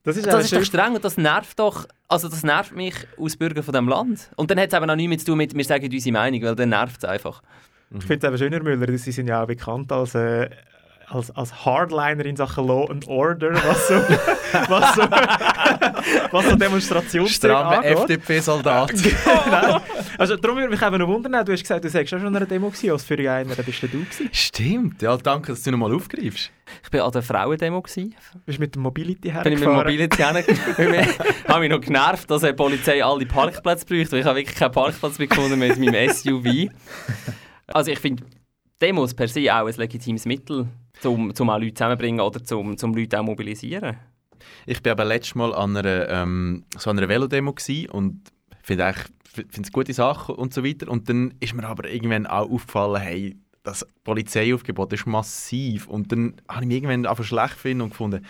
Das 0.04 0.16
ist, 0.16 0.26
Das 0.26 0.46
ist 0.46 0.56
doch 0.56 0.64
streng 0.64 0.96
und 0.96 1.04
das 1.04 1.18
nervt 1.18 1.60
doch, 1.60 1.86
also 2.08 2.30
das 2.30 2.44
nervt 2.44 2.74
mich 2.74 2.96
als 3.20 3.36
Bürger 3.36 3.62
von 3.62 3.74
diesem 3.74 3.90
Land. 3.90 4.32
Und 4.38 4.50
dann 4.50 4.58
hat 4.58 4.72
es 4.72 4.74
eben 4.74 4.90
auch 4.90 4.96
nichts 4.96 5.10
mehr 5.10 5.18
zu 5.20 5.26
tun 5.26 5.38
mit, 5.38 5.54
wir 5.54 5.66
sagen 5.66 5.90
unsere 5.92 6.14
Meinung, 6.14 6.42
weil 6.44 6.56
dann 6.56 6.70
nervt 6.70 7.04
es 7.04 7.04
einfach. 7.04 7.44
Ich 7.94 8.06
finde 8.06 8.26
es 8.26 8.32
eben 8.32 8.38
schöner, 8.38 8.64
Müller, 8.64 8.98
sie 8.98 9.12
sind 9.12 9.28
ja 9.28 9.44
auch 9.44 9.48
bekannt 9.48 9.92
als, 9.92 10.16
äh, 10.16 10.50
als, 11.10 11.36
als 11.36 11.66
Hardliner 11.66 12.26
in 12.26 12.36
Sachen 12.36 12.68
Law 12.68 12.90
and 12.90 13.08
Order, 13.08 13.54
was 13.54 13.88
so, 13.88 13.96
was 14.70 14.96
so, 14.96 15.02
was 16.32 16.46
so 16.46 16.56
Demonstrationen 16.56 17.30
Stramme 17.30 17.84
FDP-Soldat. 17.84 18.94
genau. 19.04 19.82
Also 20.18 20.36
darum 20.36 20.58
würde 20.58 20.70
mich 20.70 20.82
eben 20.82 20.98
noch 20.98 21.08
wundern, 21.08 21.46
du 21.46 21.52
hast 21.52 21.62
gesagt, 21.62 21.84
du 21.84 21.90
sagst 21.90 22.14
auch 22.14 22.20
schon 22.20 22.28
an 22.28 22.36
einer 22.36 22.46
Demo 22.46 22.70
gewesen, 22.70 22.92
als 22.92 23.04
für 23.04 23.18
einer 23.18 23.56
bist 23.56 23.84
du 23.84 23.88
gewesen. 23.88 24.30
Stimmt, 24.32 25.02
ja, 25.02 25.18
danke, 25.18 25.52
dass 25.54 25.64
du 25.64 25.72
nochmal 25.72 25.94
aufgreifst. 25.94 26.52
Ich 26.84 26.94
war 26.94 27.06
an 27.06 27.12
der 27.12 27.24
Frauendemo. 27.24 27.82
gewesen. 27.82 28.16
Bist 28.46 28.60
du 28.60 28.62
mit 28.62 28.76
dem 28.76 28.84
Mobility 28.84 29.32
Bin 29.32 29.32
ich 29.32 29.36
mit 29.36 29.46
dem 29.46 29.60
hergefahren? 29.60 29.78
Mobility 29.78 30.18
hergefahren. 30.18 30.94
Ich 30.94 31.48
habe 31.48 31.60
mich 31.62 31.70
noch 31.72 31.82
genervt, 31.82 32.30
dass 32.30 32.42
die 32.42 32.54
Polizei 32.54 33.04
alle 33.04 33.26
Parkplätze 33.26 33.86
braucht, 33.86 34.12
weil 34.12 34.20
ich 34.20 34.26
habe 34.26 34.38
wirklich 34.38 34.56
keinen 34.56 34.72
Parkplatz 34.72 35.18
mehr 35.18 35.28
gefunden 35.28 35.58
mit 35.58 35.78
meinem 35.80 36.10
SUV. 36.10 36.70
Also 37.68 37.92
ich 37.92 38.00
finde 38.00 38.24
Demos 38.82 39.14
per 39.14 39.28
se 39.28 39.54
auch 39.54 39.68
ein 39.68 39.76
legitimes 39.76 40.26
Mittel, 40.26 40.68
um, 41.04 41.32
um 41.38 41.50
auch 41.50 41.60
Leute 41.60 41.74
zusammenzubringen 41.74 42.22
oder 42.22 42.58
um, 42.58 42.76
um 42.82 42.94
Leute 42.94 43.20
auch 43.20 43.24
mobilisieren. 43.24 43.98
Ich 44.66 44.84
war 44.86 44.94
aber 44.94 45.06
letztes 45.06 45.36
Mal 45.36 45.54
an 45.54 45.76
einer, 45.76 46.10
ähm, 46.10 46.64
so 46.78 46.90
einer 46.90 47.08
Velodemo 47.08 47.54
und 47.92 48.22
finde 48.62 48.96
es 49.62 49.72
gute 49.72 49.94
Sache 49.94 50.34
und 50.34 50.54
so 50.54 50.64
weiter. 50.64 50.90
Und 50.90 51.10
dann 51.10 51.34
ist 51.40 51.54
mir 51.54 51.66
aber 51.66 51.90
irgendwann 51.90 52.26
auch 52.26 52.50
aufgefallen, 52.50 53.02
hey, 53.02 53.38
das 53.64 53.86
Polizeiaufgebot 54.04 54.94
ist 54.94 55.06
massiv. 55.06 55.88
Und 55.88 56.12
dann 56.12 56.36
habe 56.48 56.64
ich 56.64 56.68
mich 56.68 56.78
irgendwann 56.78 57.06
einfach 57.06 57.24
schlecht 57.24 57.56
gefunden 57.56 57.82
und 57.82 57.90
gefunden, 57.90 58.26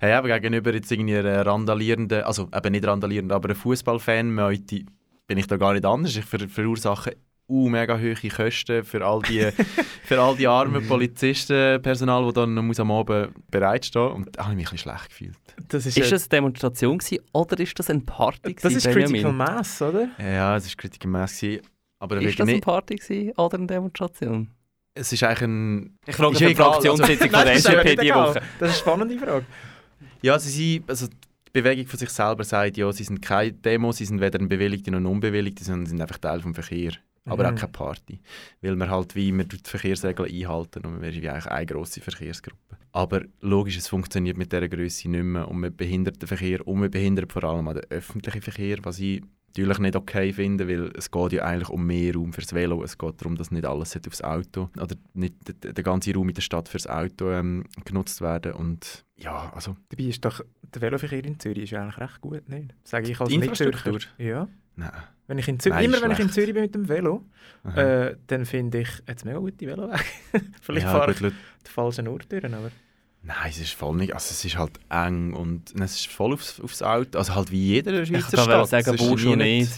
hey, 0.00 0.12
aber 0.12 0.28
gegenüber 0.40 0.72
jetzt 0.72 0.90
irgendwie 0.90 1.16
randalierenden, 1.16 2.22
also 2.22 2.48
eben 2.54 2.72
nicht 2.72 2.86
randalierenden, 2.86 3.34
aber 3.34 3.50
einer 3.50 3.54
Fußballfan-Meute 3.54 4.84
bin 5.26 5.38
ich 5.38 5.46
da 5.46 5.56
gar 5.56 5.72
nicht 5.72 5.84
anders. 5.84 6.16
Ich 6.16 6.24
ver 6.24 6.48
verursache 6.48 7.16
uh, 7.48 7.68
mega 7.68 7.98
hohe 7.98 8.14
Kosten 8.14 8.84
für 8.84 9.04
all 9.04 9.20
die, 9.22 9.48
für 10.04 10.20
all 10.20 10.36
die 10.36 10.46
armen 10.46 10.86
Polizisten, 10.86 11.80
Personal, 11.82 12.24
das 12.24 12.34
dann 12.34 12.54
muss 12.54 12.80
am 12.80 12.90
Abend 12.90 13.30
bereitstehen 13.50 14.10
Und 14.12 14.36
da 14.36 14.44
habe 14.44 14.52
ich 14.52 14.56
mich 14.56 14.66
ein 14.68 14.72
bisschen 14.72 14.90
schlecht 14.90 15.08
gefühlt. 15.10 15.36
Das 15.68 15.86
ist, 15.86 15.96
Ist 15.96 16.12
das 16.12 16.22
eine 16.22 16.28
Demonstration 16.28 16.98
gewesen, 16.98 17.22
oder 17.32 17.58
ist 17.58 17.78
das 17.78 17.90
eine 17.90 18.00
Party? 18.00 18.56
das 18.60 18.74
ist 18.74 18.84
Benjamin? 18.84 19.22
Critical 19.22 19.32
Mass, 19.32 19.82
oder? 19.82 20.08
Ja, 20.18 20.56
es 20.56 20.66
war 20.68 20.74
Critical 20.76 21.10
Mass. 21.10 21.40
gewesen, 21.40 21.62
Aber 21.98 22.20
Ist 22.20 22.38
das 22.40 22.48
eine 22.48 22.60
Party 22.60 22.96
gewesen, 22.96 23.32
oder 23.36 23.58
eine 23.58 23.66
Demonstration? 23.66 24.48
es 24.94 25.12
ist 25.12 25.22
eigentlich 25.22 25.42
ein... 25.42 25.98
Ich 26.06 26.16
frage 26.16 26.32
Ist 26.32 26.40
die 26.40 26.44
egal, 26.46 26.72
Fraktionssitzung 26.72 27.30
von 27.30 27.44
der 27.44 27.54
ist 27.54 27.68
nicht 27.68 28.00
diese. 28.02 28.14
Woche. 28.14 28.34
Das 28.34 28.42
ist 28.42 28.62
eine 28.62 28.72
spannende 28.72 29.18
Frage. 29.18 29.46
Ja, 30.20 30.38
sie 30.38 30.50
sind, 30.76 30.90
also 30.90 31.06
die 31.06 31.50
Bewegung 31.52 31.86
von 31.86 31.98
sich 31.98 32.10
selber 32.10 32.44
sagt, 32.44 32.76
ja, 32.76 32.92
sie 32.92 33.04
sind 33.04 33.22
keine 33.22 33.52
Demo, 33.52 33.92
sie 33.92 34.04
sind 34.04 34.20
weder 34.20 34.38
ein 34.38 34.48
Bewilligte 34.48 34.90
noch 34.90 34.98
ein 34.98 35.06
Unbewilligte, 35.06 35.64
sondern 35.64 35.86
sind 35.86 36.00
einfach 36.00 36.18
Teil 36.18 36.40
vom 36.40 36.54
Verkehr. 36.54 36.92
Aber 37.24 37.48
Mhm. 37.48 37.54
auch 37.56 37.60
keine 37.60 37.72
Party. 37.72 38.20
Weil 38.60 38.76
wir 38.76 38.90
halt 38.90 39.14
wie 39.14 39.28
immer 39.28 39.44
die 39.44 39.58
Verkehrsregeln 39.62 40.28
einhalten 40.28 40.84
und 40.84 41.00
wir 41.00 41.12
sind 41.12 41.22
wie 41.22 41.30
eigentlich 41.30 41.46
eine 41.46 41.66
grosse 41.66 42.00
Verkehrsgruppe. 42.00 42.76
Aber 42.92 43.22
logisch, 43.40 43.76
es 43.76 43.88
funktioniert 43.88 44.36
mit 44.36 44.52
dieser 44.52 44.68
Größe 44.68 45.08
nicht 45.08 45.22
mehr 45.22 45.48
und 45.48 45.60
wir 45.60 45.70
behindern 45.70 46.14
den 46.14 46.26
Verkehr 46.26 46.66
und 46.66 46.82
wir 46.82 46.90
behindern 46.90 47.28
vor 47.28 47.44
allem 47.44 47.68
auch 47.68 47.74
den 47.74 47.84
öffentlichen 47.90 48.42
Verkehr, 48.42 48.78
was 48.82 48.98
ich 48.98 49.22
natürlich 49.48 49.78
nicht 49.78 49.96
okay 49.96 50.32
finde, 50.32 50.66
weil 50.66 50.90
es 50.96 51.10
geht 51.10 51.32
ja 51.34 51.44
eigentlich 51.44 51.68
um 51.68 51.86
mehr 51.86 52.14
Raum 52.14 52.32
fürs 52.32 52.54
Velo. 52.54 52.82
Es 52.82 52.96
geht 52.98 53.20
darum, 53.20 53.36
dass 53.36 53.50
nicht 53.50 53.66
alles 53.66 53.96
aufs 53.96 54.22
Auto 54.22 54.70
oder 54.80 54.96
nicht 55.14 55.34
der, 55.62 55.84
ganze 55.84 56.12
Raum 56.14 56.28
in 56.30 56.34
der 56.34 56.42
Stadt 56.42 56.68
fürs 56.68 56.86
Auto 56.86 57.30
ähm, 57.30 57.64
genutzt 57.84 58.20
werden 58.20 58.52
und 58.54 59.04
ja, 59.16 59.52
also 59.54 59.76
Dabei 59.90 60.04
ist 60.04 60.24
doch 60.24 60.40
der 60.74 60.82
Veloverkehr 60.82 61.24
in 61.24 61.38
Zürich 61.38 61.70
ist 61.70 61.74
eigentlich 61.74 61.98
recht 61.98 62.20
gut, 62.20 62.48
nicht? 62.48 62.74
Sage 62.82 63.08
ich 63.10 63.20
als 63.20 63.30
Infrastruktur? 63.30 63.92
Nicht-Zürcher. 63.92 64.22
Ja. 64.24 64.48
nein. 64.74 64.90
Wenn 65.32 65.38
ich 65.38 65.48
in 65.48 65.58
Zürich, 65.58 65.76
Nein, 65.76 65.84
immer 65.86 65.96
ist 65.96 66.02
wenn 66.02 66.10
ich 66.10 66.18
in 66.18 66.24
schlecht. 66.24 66.34
Zürich 66.34 66.52
bin 66.52 66.62
mit 66.62 66.74
dem 66.74 66.88
Velo, 66.90 67.24
äh, 67.74 68.16
dann 68.26 68.44
finde 68.44 68.80
ich 68.82 68.88
jetzt 69.08 69.24
mega 69.24 69.38
gute 69.38 69.66
Velowege. 69.66 69.98
Vielleicht 70.60 70.86
Ja, 70.86 70.92
fahre 70.92 71.12
ich 71.12 71.20
Leute- 71.20 71.36
den 71.66 71.70
falschen 71.70 72.06
Ort 72.08 72.30
durch, 72.30 72.44
aber... 72.44 72.70
Nein, 73.22 73.36
es 73.48 73.58
ist 73.58 73.72
voll 73.72 73.96
nicht. 73.96 74.12
Also 74.12 74.26
es 74.32 74.44
ist 74.44 74.58
halt 74.58 74.72
eng 74.90 75.32
und 75.32 75.72
es 75.80 75.94
ist 75.94 76.08
voll 76.08 76.34
aufs, 76.34 76.60
aufs 76.60 76.82
Auto. 76.82 77.16
Also 77.18 77.34
halt 77.34 77.50
wie 77.50 77.64
jeder 77.66 78.04
Schweizer 78.04 78.36
kann 78.36 78.44
Stadt. 78.44 78.68
sagen, 78.68 78.94
Es 78.96 79.00
ist 79.00 79.08
wo 79.10 79.16
schon 79.16 79.38
nicht. 79.38 79.72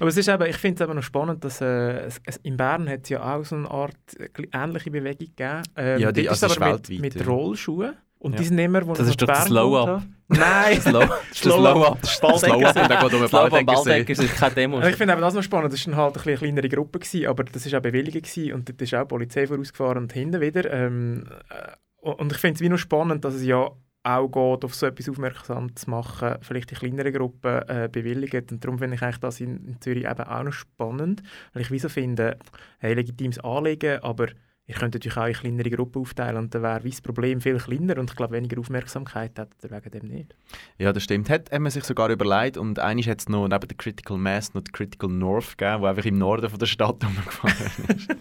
Aber 0.00 0.08
es 0.08 0.16
ist 0.16 0.28
eben, 0.28 0.46
ich 0.50 0.56
finde 0.56 0.82
es 0.82 0.88
eben 0.88 0.96
noch 0.96 1.04
spannend, 1.04 1.44
dass 1.44 1.60
äh, 1.60 1.66
es, 2.06 2.20
es, 2.24 2.36
in 2.38 2.56
Bern 2.56 2.88
hat 2.88 3.02
es 3.04 3.10
ja 3.10 3.22
auch 3.36 3.44
so 3.44 3.54
eine 3.54 3.70
Art 3.70 3.94
äh, 4.18 4.28
ähnliche 4.52 4.90
Bewegung 4.90 5.18
gegeben. 5.36 5.62
Ähm, 5.76 6.00
Ja, 6.00 6.10
die- 6.10 6.28
also 6.28 6.46
ist 6.46 6.56
aber 6.56 6.72
weltweit, 6.72 6.98
mit, 7.00 7.14
mit. 7.14 7.26
Rollschuhen. 7.28 7.92
Und 8.20 8.32
Ja. 8.34 8.38
die 8.38 8.44
sind 8.44 8.58
immer, 8.58 8.86
wo 8.86 8.92
Das 8.92 9.08
ist 9.08 9.20
doch 9.20 9.26
das 9.28 9.46
Slow-Up. 9.46 10.02
Nein! 10.28 10.80
Slow, 10.80 11.08
Slow-Up. 11.32 11.98
Um 12.02 12.38
Slow-Up 12.38 13.52
am 13.52 13.66
Baldecker 13.66 14.12
ist 14.12 14.36
keine 14.36 14.54
Demo. 14.54 14.80
Ich 14.82 14.94
finde 14.96 15.14
eben 15.14 15.22
das 15.22 15.34
noch 15.34 15.42
spannend, 15.42 15.72
das 15.72 15.86
war 15.88 15.96
halt 15.96 16.26
eine 16.26 16.36
kleinere 16.36 16.68
Gruppe, 16.68 16.98
gewesen, 16.98 17.26
aber 17.26 17.44
das 17.44 17.72
war 17.72 17.78
auch 17.78 17.82
bewilligt 17.82 18.22
gewesen, 18.22 18.52
und 18.52 18.68
dort 18.68 18.80
ist 18.82 18.94
auch 18.94 19.00
die 19.02 19.08
Polizei 19.08 19.46
vorausgefahren 19.46 20.04
und 20.04 20.12
hinten 20.12 20.40
wieder. 20.40 20.70
Ähm, 20.70 21.24
äh, 21.48 22.10
und 22.10 22.30
ich 22.30 22.38
finde 22.38 22.56
es 22.56 22.60
wie 22.60 22.68
noch 22.68 22.78
spannend, 22.78 23.24
dass 23.24 23.34
es 23.34 23.44
ja 23.44 23.70
auch 24.02 24.28
geht, 24.28 24.64
auf 24.64 24.74
so 24.74 24.86
etwas 24.86 25.08
aufmerksam 25.08 25.74
zu 25.74 25.90
machen, 25.90 26.36
vielleicht 26.42 26.72
in 26.72 26.78
kleineren 26.78 27.12
Gruppen 27.12 27.62
äh, 27.68 27.88
bewilligt. 27.90 28.52
Und 28.52 28.62
darum 28.64 28.78
finde 28.78 28.96
ich 28.96 29.02
eigentlich 29.02 29.18
das 29.18 29.40
in, 29.40 29.66
in 29.66 29.80
Zürich 29.80 30.04
eben 30.04 30.22
auch 30.24 30.42
noch 30.42 30.52
spannend, 30.52 31.22
weil 31.52 31.62
ich 31.62 31.70
wie 31.70 31.78
so 31.78 31.88
finde, 31.88 32.38
hey, 32.78 32.94
legitimes 32.94 33.38
Anliegen, 33.40 33.98
aber 34.02 34.28
ihr 34.70 34.76
könnt 34.76 34.94
natürlich 34.94 35.18
auch 35.18 35.26
in 35.26 35.32
kleinere 35.32 35.70
Gruppen 35.70 36.00
aufteilen 36.00 36.36
und 36.36 36.54
dann 36.54 36.62
wäre 36.62 36.88
das 36.88 37.00
Problem 37.00 37.40
viel 37.40 37.58
kleiner 37.58 37.98
und 37.98 38.08
ich 38.08 38.16
glaube 38.16 38.36
weniger 38.36 38.60
Aufmerksamkeit 38.60 39.36
hat 39.36 39.48
er 39.62 39.70
wegen 39.70 39.90
dem 39.90 40.08
nicht. 40.08 40.36
Ja, 40.78 40.92
das 40.92 41.02
stimmt. 41.02 41.28
Hat, 41.28 41.50
hat 41.50 41.60
man 41.60 41.72
sich 41.72 41.82
sogar 41.82 42.08
überlegt 42.08 42.56
und 42.56 42.78
eigentlich 42.78 43.08
hat 43.08 43.18
es 43.18 43.28
noch 43.28 43.48
neben 43.48 43.66
der 43.66 43.76
Critical 43.76 44.16
Mass 44.16 44.54
noch 44.54 44.62
die 44.62 44.70
Critical 44.70 45.10
North 45.10 45.58
gegeben, 45.58 45.82
wo 45.82 45.86
einfach 45.86 46.04
im 46.04 46.18
Norden 46.18 46.48
von 46.48 46.58
der 46.58 46.66
Stadt 46.66 47.04
rumgefahren 47.04 47.96
ist. 47.96 48.16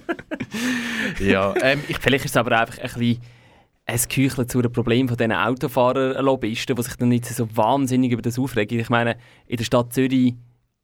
ja, 1.20 1.54
ähm, 1.62 1.84
ich, 1.88 2.00
Vielleicht 2.00 2.26
ist 2.26 2.32
es 2.32 2.38
aber 2.38 2.60
einfach 2.60 2.80
ein 2.80 2.90
bisschen 2.90 3.22
ein 3.86 4.00
Küchlein 4.10 4.50
zu 4.50 4.60
einem 4.60 4.72
Problem 4.72 5.08
von 5.08 5.18
diesen 5.18 5.32
Autofahrer-Lobbyisten, 5.32 6.76
die 6.76 6.82
sich 6.82 6.96
dann 6.96 7.10
nicht 7.10 7.26
so 7.26 7.48
wahnsinnig 7.56 8.12
über 8.12 8.24
das 8.24 8.40
aufregen. 8.40 8.80
Ich 8.80 8.90
meine, 8.90 9.18
in 9.46 9.58
der 9.58 9.64
Stadt 9.64 9.94
Zürich 9.94 10.34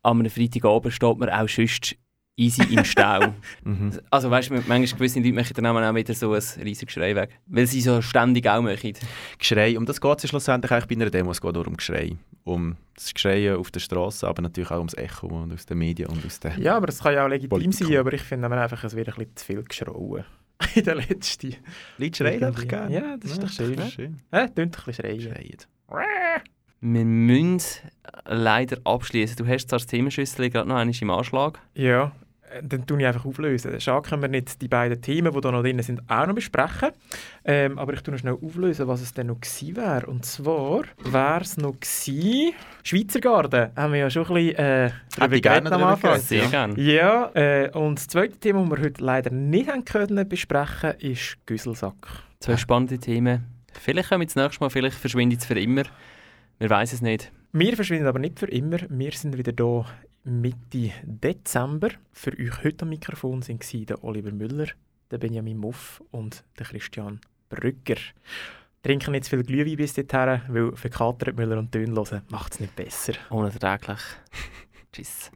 am 0.03 0.19
einem 0.19 0.29
Freitagabend 0.29 0.93
steht 0.93 1.17
man 1.17 1.29
auch 1.29 1.49
sonst 1.49 1.95
easy 2.37 2.63
im 2.73 2.83
Stau. 2.83 3.33
mhm. 3.63 3.91
Also 4.09 4.29
weißt 4.29 4.49
du, 4.49 4.53
manchmal 4.55 4.81
gewisse 4.81 5.19
Leute 5.19 5.33
machen 5.33 5.53
dann 5.55 5.77
auch 5.77 5.95
wieder 5.95 6.13
so 6.13 6.33
ein 6.33 6.41
riesiges 6.63 6.93
Geschrei 6.93 7.15
weg. 7.15 7.29
Weil 7.47 7.67
sie 7.67 7.81
so 7.81 8.01
ständig 8.01 8.47
auch 8.47 8.61
machen. 8.61 8.93
Geschrei, 9.37 9.77
um 9.77 9.85
das 9.85 10.01
geht 10.01 10.17
es 10.17 10.23
ja 10.23 10.29
schlussendlich 10.29 10.71
eigentlich 10.71 10.87
bei 10.87 10.95
einer 10.95 11.11
Demo. 11.11 11.31
Es 11.31 11.41
geht 11.41 11.53
nur 11.53 11.67
um 11.67 11.77
Geschrei. 11.77 12.17
Um 12.43 12.75
das 12.93 13.13
Geschreien 13.13 13.57
auf 13.57 13.71
der 13.71 13.79
Straße, 13.79 14.27
aber 14.27 14.41
natürlich 14.41 14.69
auch 14.69 14.77
ums 14.77 14.93
Echo 14.93 15.27
und 15.27 15.53
aus 15.53 15.65
den 15.65 15.79
Medien 15.79 16.09
und 16.09 16.25
aus 16.25 16.39
den... 16.39 16.61
Ja, 16.61 16.77
aber 16.77 16.89
es 16.89 16.99
kann 16.99 17.13
ja 17.13 17.25
auch 17.25 17.29
legitim 17.29 17.49
Politiker. 17.49 17.89
sein, 17.89 17.97
aber 17.97 18.13
ich 18.13 18.21
finde 18.21 18.49
einfach, 18.49 18.83
es 18.83 18.95
wird 18.95 19.09
ein 19.09 19.15
bisschen 19.15 19.35
zu 19.35 19.45
viel 19.45 19.63
geschrauen. 19.63 20.25
In 20.75 20.83
der 20.83 20.95
letzten. 20.95 21.55
Leute 21.97 22.17
schreien 22.17 22.43
einfach 22.43 22.67
gerne. 22.67 22.93
Ja, 22.93 23.17
das 23.17 23.31
ist 23.31 23.43
doch 23.43 23.49
schön. 23.49 23.75
das 23.75 23.87
ist 23.87 23.93
schön. 23.93 24.21
Hä? 24.31 24.47
Tönt 24.47 24.77
ein 24.77 24.85
bisschen 24.85 24.93
schreien. 24.93 25.21
Schreien. 25.21 26.41
Wir 26.81 27.05
müssen 27.05 27.89
leider 28.25 28.77
abschließen. 28.83 29.37
Du 29.37 29.47
hast 29.47 29.69
zwar 29.69 29.79
das 29.79 29.87
Themenschüssel 29.87 30.49
gerade 30.49 30.69
noch 30.69 30.75
einmal 30.75 30.95
im 30.95 31.09
Anschlag. 31.09 31.59
Ja, 31.73 32.11
dann 32.63 32.85
tue 32.85 32.99
ich 32.99 33.05
einfach 33.05 33.25
auflösen. 33.25 33.79
Schade 33.79 34.07
können 34.07 34.21
wir 34.21 34.29
nicht 34.29 34.61
die 34.61 34.67
beiden 34.67 35.01
Themen, 35.01 35.33
die 35.33 35.41
da 35.41 35.51
noch 35.51 35.61
drin 35.61 35.81
sind, 35.81 36.01
auch 36.07 36.27
noch 36.27 36.35
besprechen. 36.35 36.89
Ähm, 37.43 37.77
aber 37.77 37.93
ich 37.93 38.01
tue 38.01 38.13
noch 38.13 38.19
schnell 38.19 38.37
auflösen, 38.41 38.87
was 38.87 39.01
es 39.01 39.13
denn 39.13 39.27
noch 39.27 39.39
gewesen 39.39 39.75
wäre. 39.75 40.05
Und 40.07 40.25
zwar 40.25 40.83
wäre 41.03 41.41
es 41.41 41.57
noch 41.57 41.73
gewesen, 41.73 42.53
Schweizer 42.83 43.19
Garden. 43.19 43.71
Haben 43.75 43.93
wir 43.93 43.99
ja 43.99 44.09
schon 44.09 44.27
ein 44.27 44.33
bisschen 44.33 44.55
äh, 44.55 44.91
darüber 45.17 45.39
geredet 45.39 45.71
am 45.71 45.83
Anfang. 45.83 46.19
Sehr 46.19 46.47
gerne. 46.47 46.79
Ja, 46.79 47.31
äh, 47.33 47.69
und 47.71 47.99
das 47.99 48.07
zweite 48.07 48.37
Thema, 48.37 48.61
das 48.61 48.77
wir 48.77 48.85
heute 48.85 49.03
leider 49.03 49.31
nicht 49.31 49.69
haben 49.69 49.85
können 49.85 50.27
besprechen 50.27 50.93
ist 50.99 51.37
Güsselsack. 51.45 51.95
Zwei 52.39 52.57
spannende 52.57 52.99
Themen. 52.99 53.45
Vielleicht 53.81 54.09
kommen 54.09 54.21
wir 54.21 54.27
das 54.27 54.35
nächste 54.35 54.63
Mal, 54.63 54.69
vielleicht 54.69 54.97
verschwindet 54.97 55.39
es 55.39 55.45
für 55.45 55.59
immer. 55.59 55.83
Wir 56.59 56.69
wissen 56.69 56.95
es 56.95 57.01
nicht. 57.01 57.31
Wir 57.51 57.75
verschwinden 57.75 58.07
aber 58.07 58.19
nicht 58.19 58.39
für 58.39 58.47
immer. 58.47 58.77
Wir 58.89 59.11
sind 59.11 59.37
wieder 59.37 59.51
da 59.51 59.85
Mitte 60.25 60.91
Dezember. 61.03 61.89
Für 62.11 62.31
euch 62.31 62.63
heute 62.63 62.81
am 62.81 62.89
Mikrofon 62.89 63.47
waren 63.47 63.85
der 63.85 64.03
Oliver 64.03 64.31
Müller, 64.31 64.65
der 65.11 65.19
Benjamin 65.19 65.57
Muff 65.57 66.01
und 66.09 66.43
der 66.57 66.65
Christian 66.65 67.21
Brügger. 67.47 67.97
Trinken 68.81 69.11
nicht 69.11 69.25
zu 69.25 69.29
viel 69.31 69.43
Glühwein 69.43 69.77
bis 69.77 69.93
dorthin, 69.93 70.41
weil 70.47 70.75
verkatert 70.75 71.37
Müller 71.37 71.59
und 71.59 71.73
Dön 71.73 71.95
hören 71.95 72.23
macht 72.29 72.53
es 72.53 72.59
nicht 72.59 72.75
besser. 72.75 73.13
Unerträglich. 73.29 73.99
Tschüss. 74.91 75.29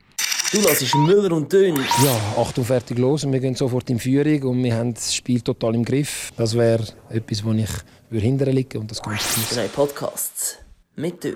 Du 0.52 0.58
hörst 0.58 0.96
Müller 0.96 1.34
und 1.34 1.54
Dön. 1.54 1.76
Ja, 1.76 2.42
Achtung, 2.42 2.66
fertig, 2.66 2.98
los. 2.98 3.24
Und 3.24 3.34
wir 3.34 3.40
gehen 3.40 3.54
sofort 3.54 3.88
in 3.92 4.00
Führung 4.00 4.42
und 4.42 4.64
wir 4.64 4.76
haben 4.76 4.96
das 4.96 5.14
Spiel 5.14 5.42
total 5.42 5.76
im 5.76 5.86
Griff. 5.86 6.32
Das 6.36 6.58
wäre 6.58 6.84
etwas, 7.10 7.44
wo 7.44 7.52
ich 7.52 7.70
hindern 8.10 8.56
liegen 8.56 8.80
und 8.80 8.90
das 8.90 9.00
kommt 9.00 9.22
zu 9.22 9.54
Drei 9.54 9.68
Podcasts 9.68 10.58
mit 10.96 11.24
Dön. 11.24 11.36